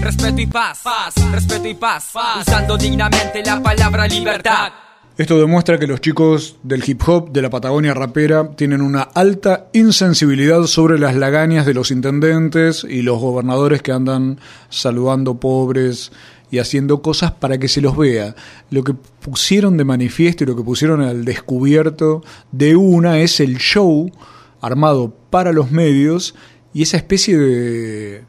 Respeto 0.00 0.40
y 0.40 0.46
paz, 0.46 0.78
paz, 0.84 1.14
respeto 1.32 1.66
y 1.66 1.74
paz, 1.74 2.12
usando 2.40 2.76
dignamente 2.76 3.42
la 3.44 3.60
palabra 3.60 4.06
libertad. 4.06 4.70
Esto 5.18 5.36
demuestra 5.36 5.80
que 5.80 5.88
los 5.88 6.00
chicos 6.00 6.58
del 6.62 6.88
hip 6.88 7.02
hop 7.08 7.32
de 7.32 7.42
la 7.42 7.50
Patagonia 7.50 7.92
rapera 7.92 8.52
tienen 8.52 8.80
una 8.80 9.02
alta 9.02 9.68
insensibilidad 9.72 10.62
sobre 10.66 10.96
las 10.96 11.16
lagañas 11.16 11.66
de 11.66 11.74
los 11.74 11.90
intendentes 11.90 12.86
y 12.88 13.02
los 13.02 13.18
gobernadores 13.18 13.82
que 13.82 13.90
andan 13.90 14.38
saludando 14.68 15.40
pobres 15.40 16.12
y 16.52 16.60
haciendo 16.60 17.02
cosas 17.02 17.32
para 17.32 17.58
que 17.58 17.66
se 17.66 17.80
los 17.80 17.96
vea. 17.96 18.36
Lo 18.70 18.84
que 18.84 18.94
pusieron 18.94 19.76
de 19.76 19.82
manifiesto 19.82 20.44
y 20.44 20.46
lo 20.46 20.54
que 20.54 20.62
pusieron 20.62 21.00
al 21.00 21.24
descubierto 21.24 22.22
de 22.52 22.76
una 22.76 23.18
es 23.18 23.40
el 23.40 23.58
show 23.58 24.12
armado 24.60 25.12
para 25.30 25.52
los 25.52 25.72
medios 25.72 26.36
y 26.72 26.82
esa 26.82 26.96
especie 26.96 27.36
de 27.36 28.22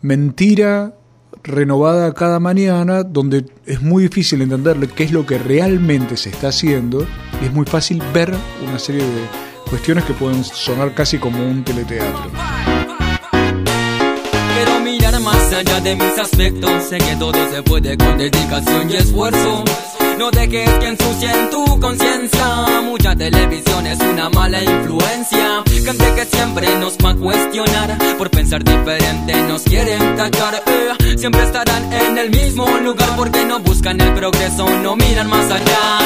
mentira 0.00 0.94
renovada 1.44 2.12
cada 2.14 2.40
mañana, 2.40 3.02
donde 3.02 3.46
es 3.66 3.82
muy 3.82 4.04
difícil 4.04 4.42
entender 4.42 4.76
qué 4.90 5.04
es 5.04 5.12
lo 5.12 5.26
que 5.26 5.38
realmente 5.38 6.16
se 6.16 6.30
está 6.30 6.48
haciendo 6.48 7.06
y 7.40 7.46
es 7.46 7.52
muy 7.52 7.66
fácil 7.66 8.02
ver 8.12 8.32
una 8.66 8.78
serie 8.78 9.02
de 9.02 9.26
cuestiones 9.68 10.04
que 10.04 10.12
pueden 10.12 10.44
sonar 10.44 10.94
casi 10.94 11.18
como 11.18 11.44
un 11.44 11.64
teleteatro. 11.64 12.71
Más 15.22 15.52
allá 15.52 15.80
de 15.80 15.94
mis 15.94 16.18
aspectos. 16.18 16.82
Sé 16.88 16.98
que 16.98 17.16
todo 17.16 17.34
se 17.50 17.62
puede 17.62 17.96
con 17.96 18.18
dedicación 18.18 18.90
y 18.90 18.96
esfuerzo. 18.96 19.64
No 20.18 20.30
dejes 20.30 20.68
que 20.78 20.88
ensucien 20.88 21.50
tu 21.50 21.80
conciencia. 21.80 22.80
Mucha 22.84 23.14
televisión 23.14 23.86
es 23.86 24.00
una 24.00 24.28
mala 24.30 24.62
influencia. 24.62 25.62
Gente 25.66 26.14
que 26.14 26.24
siempre 26.24 26.78
nos 26.78 26.96
va 26.98 27.10
a 27.10 27.16
cuestionar. 27.16 27.98
Por 28.18 28.30
pensar 28.30 28.64
diferente 28.64 29.34
nos 29.48 29.62
quieren 29.62 30.16
tachar. 30.16 30.62
eh. 30.66 31.16
Siempre 31.16 31.42
estarán 31.44 31.92
en 31.92 32.18
el 32.18 32.30
mismo 32.30 32.66
lugar 32.78 33.14
porque 33.16 33.44
no 33.44 33.60
buscan 33.60 34.00
el 34.00 34.12
progreso, 34.14 34.68
no 34.82 34.96
miran 34.96 35.28
más 35.28 35.50
allá. 35.50 35.98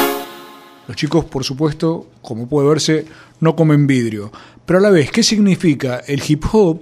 Los 0.87 0.95
chicos, 0.95 1.25
por 1.25 1.43
supuesto, 1.43 2.07
como 2.21 2.47
puede 2.47 2.69
verse, 2.69 3.05
no 3.39 3.55
comen 3.55 3.87
vidrio. 3.87 4.31
Pero 4.65 4.79
a 4.79 4.81
la 4.81 4.89
vez, 4.89 5.11
¿qué 5.11 5.23
significa 5.23 6.01
el 6.07 6.21
hip 6.27 6.43
hop, 6.51 6.81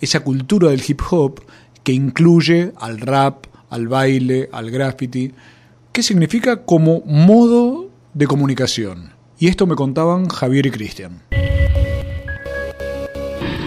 esa 0.00 0.20
cultura 0.20 0.70
del 0.70 0.82
hip 0.86 1.00
hop 1.10 1.40
que 1.86 1.92
incluye 1.92 2.72
al 2.80 2.98
rap, 3.00 3.44
al 3.70 3.86
baile, 3.86 4.48
al 4.50 4.72
graffiti? 4.72 5.30
¿Qué 5.92 6.02
significa 6.02 6.64
como 6.64 7.00
modo 7.06 7.88
de 8.12 8.26
comunicación? 8.26 9.12
Y 9.38 9.46
esto 9.46 9.68
me 9.68 9.76
contaban 9.76 10.28
Javier 10.28 10.66
y 10.66 10.72
Cristian. 10.72 11.22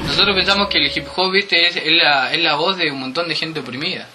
Nosotros 0.05 0.35
pensamos 0.35 0.67
que 0.67 0.79
el 0.79 0.91
hip 0.93 1.05
hop, 1.15 1.31
viste, 1.31 1.65
es, 1.65 1.75
la, 2.03 2.33
es 2.33 2.43
la 2.43 2.55
voz 2.55 2.75
de 2.77 2.91
un 2.91 2.99
montón 2.99 3.29
de 3.29 3.35
gente 3.35 3.61
oprimida. 3.61 4.05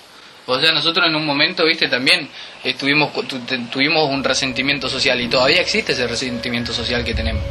O 0.47 0.61
sea, 0.61 0.73
nosotros 0.73 1.07
en 1.09 1.17
un 1.17 1.25
momento, 1.25 1.65
viste, 1.65 1.89
también 1.89 2.29
estuvimos, 2.63 3.11
tu- 3.27 3.39
tu- 3.39 3.65
tuvimos 3.73 4.11
un 4.11 4.23
resentimiento 4.23 4.91
social 4.91 5.19
y 5.23 5.29
todavía 5.29 5.63
existe 5.63 5.93
ese 5.93 6.07
resentimiento 6.07 6.75
social 6.75 7.03
que 7.05 7.15
tenemos. 7.15 7.43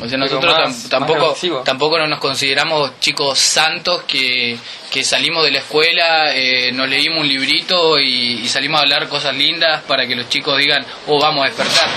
O 0.00 0.08
sea, 0.08 0.18
nosotros 0.18 0.52
más- 0.52 0.60
tam- 0.60 0.66
más 0.82 0.88
tampoco, 0.90 1.34
tampoco 1.64 1.98
no 1.98 2.06
nos 2.08 2.18
consideramos 2.18 2.98
chicos 2.98 3.38
santos 3.38 4.02
que, 4.04 4.58
que 4.90 5.04
salimos 5.04 5.44
de 5.44 5.52
la 5.52 5.58
escuela, 5.58 6.34
eh, 6.34 6.72
nos 6.72 6.88
leímos 6.88 7.20
un 7.20 7.28
librito 7.28 8.00
y, 8.00 8.40
y 8.42 8.48
salimos 8.48 8.80
a 8.80 8.82
hablar 8.82 9.08
cosas 9.08 9.36
lindas 9.36 9.82
para 9.84 10.06
que 10.06 10.16
los 10.16 10.28
chicos 10.28 10.58
digan, 10.58 10.84
oh, 11.06 11.20
vamos 11.20 11.44
a 11.44 11.48
despertar. 11.48 11.88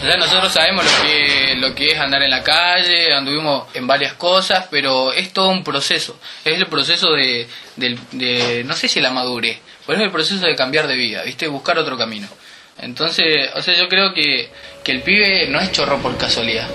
O 0.00 0.04
sea, 0.04 0.16
nosotros 0.16 0.52
sabemos 0.52 0.84
lo 0.84 1.02
que, 1.04 1.54
lo 1.56 1.74
que 1.74 1.92
es 1.92 1.98
andar 1.98 2.22
en 2.22 2.30
la 2.30 2.42
calle, 2.42 3.12
anduvimos 3.14 3.66
en 3.74 3.86
varias 3.86 4.14
cosas, 4.14 4.66
pero 4.70 5.12
es 5.12 5.32
todo 5.32 5.48
un 5.50 5.62
proceso. 5.64 6.16
Es 6.44 6.56
el 6.58 6.66
proceso 6.66 7.12
de, 7.12 7.46
del- 7.76 7.98
de 8.12 8.62
no 8.64 8.74
sé 8.74 8.88
si 8.88 9.00
la 9.00 9.10
madurez, 9.10 9.58
pero 9.86 9.98
es 9.98 10.04
el 10.04 10.10
proceso 10.10 10.44
de 10.46 10.54
cambiar 10.56 10.86
de 10.88 10.96
vida, 10.96 11.22
¿viste? 11.24 11.46
Buscar 11.48 11.78
otro 11.78 11.96
camino. 11.98 12.26
Entonces, 12.78 13.50
o 13.54 13.62
sea, 13.62 13.74
yo 13.74 13.88
creo 13.88 14.12
que, 14.14 14.50
que 14.82 14.92
el 14.92 15.02
pibe 15.02 15.46
no 15.48 15.60
es 15.60 15.70
chorro 15.72 15.98
por 15.98 16.16
casualidad. 16.16 16.68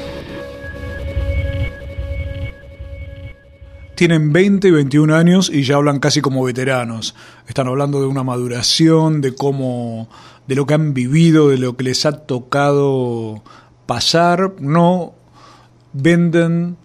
Tienen 3.97 4.31
20 4.31 4.67
y 4.67 4.71
21 4.71 5.15
años 5.15 5.49
y 5.51 5.63
ya 5.63 5.75
hablan 5.75 5.99
casi 5.99 6.21
como 6.21 6.43
veteranos. 6.43 7.15
Están 7.47 7.67
hablando 7.67 7.99
de 7.99 8.05
una 8.05 8.23
maduración, 8.23 9.21
de 9.21 9.33
cómo, 9.33 10.07
de 10.47 10.53
lo 10.53 10.67
que 10.67 10.75
han 10.75 10.93
vivido, 10.93 11.49
de 11.49 11.57
lo 11.57 11.75
que 11.75 11.85
les 11.85 12.05
ha 12.05 12.11
tocado 12.11 13.43
pasar. 13.87 14.53
No 14.59 15.15
venden 15.93 16.77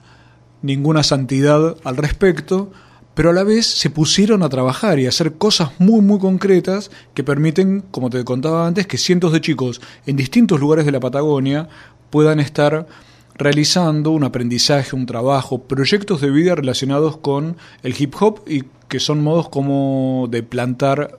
ninguna 0.63 1.03
santidad 1.03 1.77
al 1.85 1.99
respecto, 1.99 2.73
pero 3.13 3.29
a 3.29 3.35
la 3.35 3.45
vez 3.45 3.67
se 3.67 3.91
pusieron 3.91 4.43
a 4.43 4.49
trabajar 4.49 4.99
y 4.99 5.05
a 5.05 5.11
hacer 5.11 5.35
cosas 5.35 5.73
muy 5.79 6.01
muy 6.01 6.19
concretas 6.19 6.91
que 7.13 7.23
permiten, 7.23 7.85
como 7.91 8.09
te 8.09 8.25
contaba 8.25 8.67
antes, 8.67 8.87
que 8.87 8.97
cientos 8.97 9.33
de 9.33 9.43
chicos 9.43 9.83
en 10.07 10.17
distintos 10.17 10.61
lugares 10.61 10.87
de 10.87 10.93
la 10.93 11.01
Patagonia 11.01 11.69
puedan 12.09 12.41
estar 12.41 12.87
realizando 13.35 14.11
un 14.11 14.25
aprendizaje, 14.25 14.97
un 14.97 15.07
trabajo, 15.07 15.63
proyectos 15.63 16.21
de 16.21 16.31
vida 16.31 16.55
relacionados 16.55 17.17
con 17.17 17.57
el 17.83 17.95
hip 17.99 18.15
hop 18.21 18.43
y 18.47 18.65
que 18.89 19.01
son 19.01 19.23
modos 19.23 19.49
como 19.49 20.27
de 20.31 20.43
plantar 20.43 21.19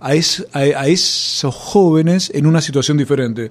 a, 0.00 0.10
a 0.10 0.86
esos 0.86 1.54
jóvenes 1.54 2.30
en 2.34 2.46
una 2.46 2.60
situación 2.60 2.96
diferente. 2.96 3.50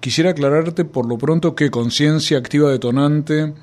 Quisiera 0.00 0.30
aclararte 0.30 0.84
por 0.84 1.06
lo 1.06 1.18
pronto 1.18 1.56
que 1.56 1.70
Conciencia 1.70 2.38
Activa 2.38 2.70
Detonante 2.70 3.54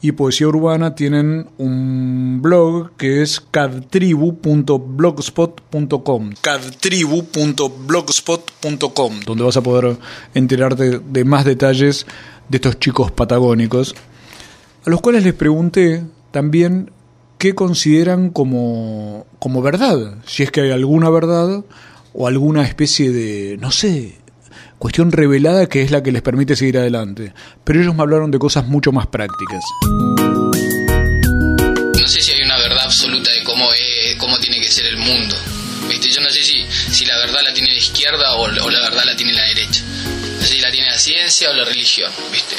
y 0.00 0.12
Poesía 0.12 0.48
Urbana 0.48 0.94
tienen 0.94 1.48
un 1.58 2.40
blog 2.42 2.92
que 2.96 3.20
es 3.22 3.40
cadtribu.blogspot.com 3.40 6.32
cadtribu.blogspot.com 6.40 9.20
donde 9.24 9.44
vas 9.44 9.56
a 9.56 9.62
poder 9.62 9.96
enterarte 10.34 11.00
de 11.00 11.24
más 11.24 11.44
detalles 11.44 12.06
de 12.48 12.56
estos 12.56 12.78
chicos 12.78 13.10
patagónicos 13.10 13.94
a 14.86 14.90
los 14.90 15.00
cuales 15.00 15.24
les 15.24 15.34
pregunté 15.34 16.04
también 16.30 16.90
qué 17.38 17.54
consideran 17.54 18.30
como, 18.30 19.26
como 19.38 19.60
verdad, 19.60 20.14
si 20.26 20.42
es 20.42 20.50
que 20.50 20.60
hay 20.60 20.70
alguna 20.70 21.10
verdad 21.10 21.64
o 22.12 22.26
alguna 22.26 22.62
especie 22.62 23.10
de, 23.10 23.58
no 23.60 23.70
sé, 23.70 24.16
cuestión 24.78 25.12
revelada 25.12 25.66
que 25.66 25.82
es 25.82 25.90
la 25.90 26.02
que 26.02 26.12
les 26.12 26.22
permite 26.22 26.56
seguir 26.56 26.78
adelante. 26.78 27.32
Pero 27.64 27.80
ellos 27.80 27.94
me 27.94 28.02
hablaron 28.02 28.30
de 28.30 28.38
cosas 28.38 28.66
mucho 28.66 28.92
más 28.92 29.06
prácticas. 29.06 29.64
Ciencia 41.30 41.50
o 41.50 41.54
la 41.54 41.64
religión, 41.64 42.12
¿viste? 42.30 42.56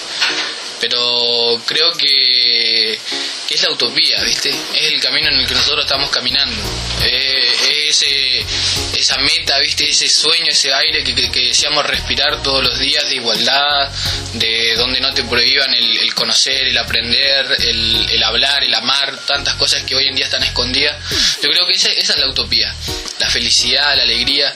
Pero 0.80 1.60
creo 1.66 1.94
que, 1.94 3.00
que 3.48 3.56
es 3.56 3.62
la 3.64 3.72
utopía, 3.72 4.22
¿viste? 4.24 4.50
Es 4.50 4.92
el 4.92 5.00
camino 5.00 5.30
en 5.30 5.40
el 5.40 5.48
que 5.48 5.56
nosotros 5.56 5.86
estamos 5.86 6.10
caminando. 6.10 6.62
Eh, 7.02 7.88
ese, 7.88 8.46
esa 8.94 9.18
meta, 9.20 9.58
¿viste? 9.60 9.90
Ese 9.90 10.08
sueño, 10.10 10.52
ese 10.52 10.72
aire 10.74 11.04
que, 11.04 11.16
que, 11.16 11.32
que, 11.32 11.48
deseamos 11.48 11.86
respirar 11.86 12.44
todos 12.44 12.64
los 12.64 12.78
días 12.78 13.08
de 13.08 13.16
igualdad, 13.16 13.90
de 14.34 14.76
donde 14.76 15.00
no 15.00 15.14
te 15.14 15.24
prohíban 15.24 15.74
el, 15.74 15.98
el 15.98 16.14
conocer, 16.14 16.68
el 16.68 16.78
aprender, 16.78 17.58
el, 17.60 18.10
el, 18.12 18.24
hablar, 18.24 18.64
el 18.64 18.74
amar, 18.74 19.18
tantas 19.26 19.56
cosas 19.56 19.84
que 19.84 19.96
hoy 19.96 20.08
en 20.08 20.16
día 20.16 20.26
están 20.26 20.44
escondidas. 20.44 20.96
Yo 21.42 21.50
creo 21.50 21.66
que 21.66 21.74
esa, 21.74 21.90
esa 21.90 22.14
es 22.14 22.20
la 22.20 22.28
utopía, 22.28 22.76
la 23.20 23.30
felicidad, 23.30 23.96
la 23.96 24.04
alegría. 24.04 24.54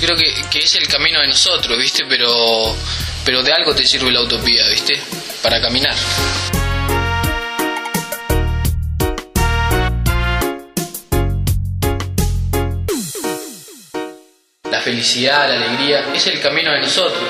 Yo 0.00 0.06
creo 0.06 0.16
que, 0.16 0.32
que 0.50 0.62
es 0.62 0.74
el 0.76 0.88
camino 0.88 1.20
de 1.20 1.26
nosotros, 1.26 1.76
¿viste? 1.76 2.06
Pero, 2.06 2.76
pero 3.24 3.42
de 3.42 3.52
algo 3.52 3.74
te 3.74 3.84
sirve 3.86 4.10
la 4.10 4.20
utopía, 4.20 4.66
¿viste? 4.68 5.00
Para 5.42 5.60
caminar. 5.60 5.94
La 14.70 14.80
felicidad, 14.80 15.48
la 15.48 15.56
alegría, 15.56 16.12
es 16.14 16.26
el 16.26 16.40
camino 16.40 16.72
de 16.72 16.80
nosotros. 16.80 17.28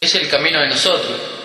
Es 0.00 0.14
el 0.14 0.28
camino 0.28 0.60
de 0.60 0.68
nosotros. 0.68 1.39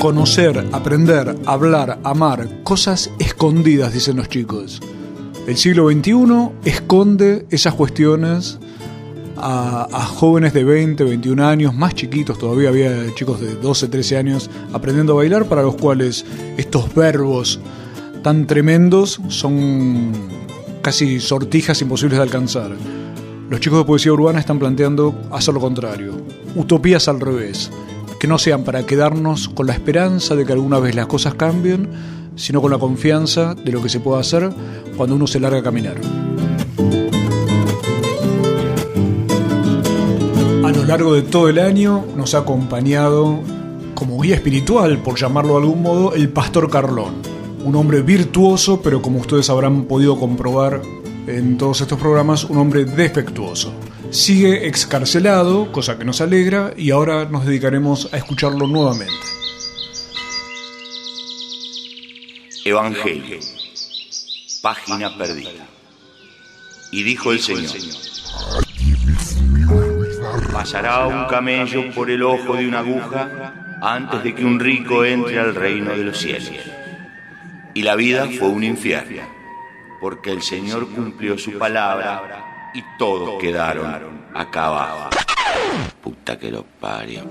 Conocer, 0.00 0.64
aprender, 0.70 1.34
hablar, 1.44 1.98
amar, 2.04 2.62
cosas 2.62 3.10
escondidas, 3.18 3.92
dicen 3.92 4.16
los 4.16 4.28
chicos. 4.28 4.80
El 5.48 5.56
siglo 5.56 5.90
XXI 5.90 6.50
esconde 6.64 7.46
esas 7.50 7.74
cuestiones 7.74 8.60
a, 9.36 9.88
jóvenes 10.14 10.52
de 10.52 10.62
20, 10.62 11.02
21 11.02 11.44
años, 11.44 11.74
más 11.74 11.96
chiquitos, 11.96 12.38
todavía 12.38 12.68
había 12.68 13.12
chicos 13.16 13.40
de 13.40 13.56
12, 13.56 13.88
13 13.88 14.16
años 14.16 14.50
aprendiendo 14.72 15.14
a 15.14 15.16
bailar, 15.16 15.46
para 15.46 15.62
los 15.62 15.74
cuales 15.74 16.24
estos 16.56 16.94
verbos 16.94 17.58
tan 18.22 18.46
tremendos 18.46 19.20
son 19.26 20.12
casi 20.80 21.18
sortijas 21.18 21.82
imposibles 21.82 22.18
de 22.18 22.22
alcanzar. 22.22 22.70
Los 23.50 23.58
chicos 23.58 23.80
de 23.80 23.84
poesía 23.84 24.12
urbana 24.12 24.38
están 24.38 24.60
planteando 24.60 25.12
hacer 25.32 25.54
lo 25.54 25.60
contrario, 25.60 26.12
utopías 26.54 27.08
al 27.08 27.18
revés, 27.18 27.70
que 28.18 28.26
no 28.26 28.38
sean 28.38 28.64
para 28.64 28.84
quedarnos 28.84 29.48
con 29.48 29.66
la 29.66 29.72
esperanza 29.72 30.34
de 30.34 30.44
que 30.44 30.52
alguna 30.52 30.78
vez 30.78 30.94
las 30.94 31.06
cosas 31.06 31.34
cambien, 31.34 31.88
sino 32.36 32.60
con 32.60 32.70
la 32.70 32.78
confianza 32.78 33.54
de 33.54 33.72
lo 33.72 33.82
que 33.82 33.88
se 33.88 34.00
puede 34.00 34.20
hacer 34.20 34.50
cuando 34.96 35.16
uno 35.16 35.26
se 35.26 35.40
larga 35.40 35.58
a 35.58 35.62
caminar. 35.62 35.96
A 40.64 40.70
lo 40.70 40.84
largo 40.84 41.14
de 41.14 41.22
todo 41.22 41.48
el 41.48 41.58
año 41.58 42.04
nos 42.16 42.34
ha 42.34 42.38
acompañado 42.38 43.40
como 43.94 44.20
guía 44.20 44.36
espiritual, 44.36 44.98
por 44.98 45.18
llamarlo 45.18 45.54
de 45.54 45.60
algún 45.60 45.82
modo, 45.82 46.14
el 46.14 46.28
pastor 46.28 46.70
Carlón. 46.70 47.14
Un 47.64 47.74
hombre 47.74 48.02
virtuoso, 48.02 48.80
pero 48.80 49.02
como 49.02 49.18
ustedes 49.18 49.50
habrán 49.50 49.84
podido 49.84 50.18
comprobar 50.18 50.80
en 51.26 51.58
todos 51.58 51.80
estos 51.80 51.98
programas, 51.98 52.44
un 52.44 52.58
hombre 52.58 52.84
defectuoso. 52.84 53.72
Sigue 54.10 54.66
excarcelado, 54.66 55.70
cosa 55.70 55.98
que 55.98 56.04
nos 56.04 56.22
alegra, 56.22 56.72
y 56.76 56.90
ahora 56.92 57.26
nos 57.26 57.44
dedicaremos 57.44 58.08
a 58.12 58.16
escucharlo 58.16 58.66
nuevamente. 58.66 59.12
Evangelio, 62.64 63.38
página 64.62 65.16
perdida. 65.18 65.66
Y 66.90 67.02
dijo 67.02 67.32
el 67.32 67.40
Señor, 67.40 67.76
pasará 70.52 71.06
un 71.06 71.26
camello 71.26 71.92
por 71.94 72.10
el 72.10 72.22
ojo 72.22 72.56
de 72.56 72.66
una 72.66 72.78
aguja 72.78 73.78
antes 73.82 74.24
de 74.24 74.34
que 74.34 74.44
un 74.44 74.58
rico 74.58 75.04
entre 75.04 75.38
al 75.38 75.54
reino 75.54 75.90
de 75.90 76.04
los 76.04 76.18
cielos. 76.18 76.50
Y 77.74 77.82
la 77.82 77.94
vida 77.94 78.26
fue 78.38 78.48
un 78.48 78.64
infierno, 78.64 79.22
porque 80.00 80.32
el 80.32 80.40
Señor 80.40 80.88
cumplió 80.88 81.36
su 81.36 81.58
palabra 81.58 82.47
y 82.74 82.82
todos 82.98 83.40
quedaron 83.40 84.28
acá 84.34 84.66
abajo. 84.66 85.10
Puta 86.02 86.38
que 86.38 86.50
lo 86.50 86.64
parió. 86.80 87.22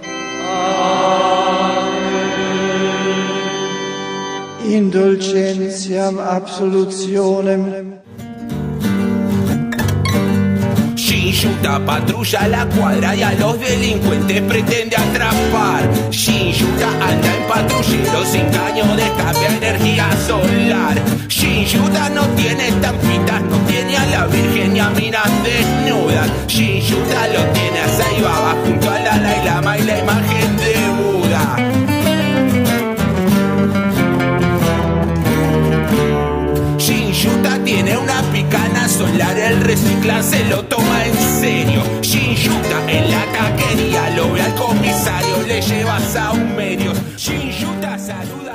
Indulgentiam 4.65 6.19
absolutionem. 6.19 7.96
Shinjuta 11.27 11.85
patrulla 11.85 12.47
la 12.47 12.65
cuadra 12.67 13.13
y 13.13 13.21
a 13.21 13.33
los 13.33 13.59
delincuentes 13.59 14.41
pretende 14.43 14.95
atrapar. 14.95 15.83
Shinjuta 16.09 16.87
anda 16.87 17.35
en 17.35 17.47
patrullero 17.49 18.23
sin 18.23 18.45
caño 18.45 18.95
de 18.95 19.03
a 19.03 19.57
energía 19.57 20.07
solar. 20.25 20.95
Shinjuta 21.27 22.09
no 22.11 22.23
tiene 22.37 22.69
estampitas, 22.69 23.41
no 23.41 23.57
tiene 23.67 23.97
a 23.97 24.05
la 24.05 24.27
virgen 24.27 24.73
ni 24.73 24.79
a 24.79 24.89
minas 24.91 25.29
desnudas. 25.43 26.29
Shinjuta 26.47 27.27
lo 27.27 27.43
tiene 27.51 27.79
a 27.81 27.89
Saibaba 27.89 28.55
junto 28.65 28.89
a 28.89 28.97
la 28.97 29.03
Dalai 29.03 29.43
Lama 29.43 29.77
y 29.77 29.83
la 29.83 29.99
imagen 29.99 30.57
de 30.57 30.75
Buda. 30.97 31.76
Solar, 38.97 39.37
el 39.37 39.61
recicla 39.61 40.23
se 40.23 40.43
lo 40.45 40.63
toma 40.63 41.05
en 41.05 41.15
serio. 41.39 41.83
Shinjuta 42.01 42.91
en 42.91 43.11
la 43.11 43.23
taquería 43.31 44.09
lo 44.11 44.31
ve 44.33 44.41
al 44.41 44.55
comisario, 44.55 45.41
le 45.47 45.61
lleva 45.61 45.97
a 45.97 46.33
medios. 46.33 46.97
Shinjuta 47.15 47.99
saluda 47.99 48.37
a 48.37 48.45
los 48.45 48.46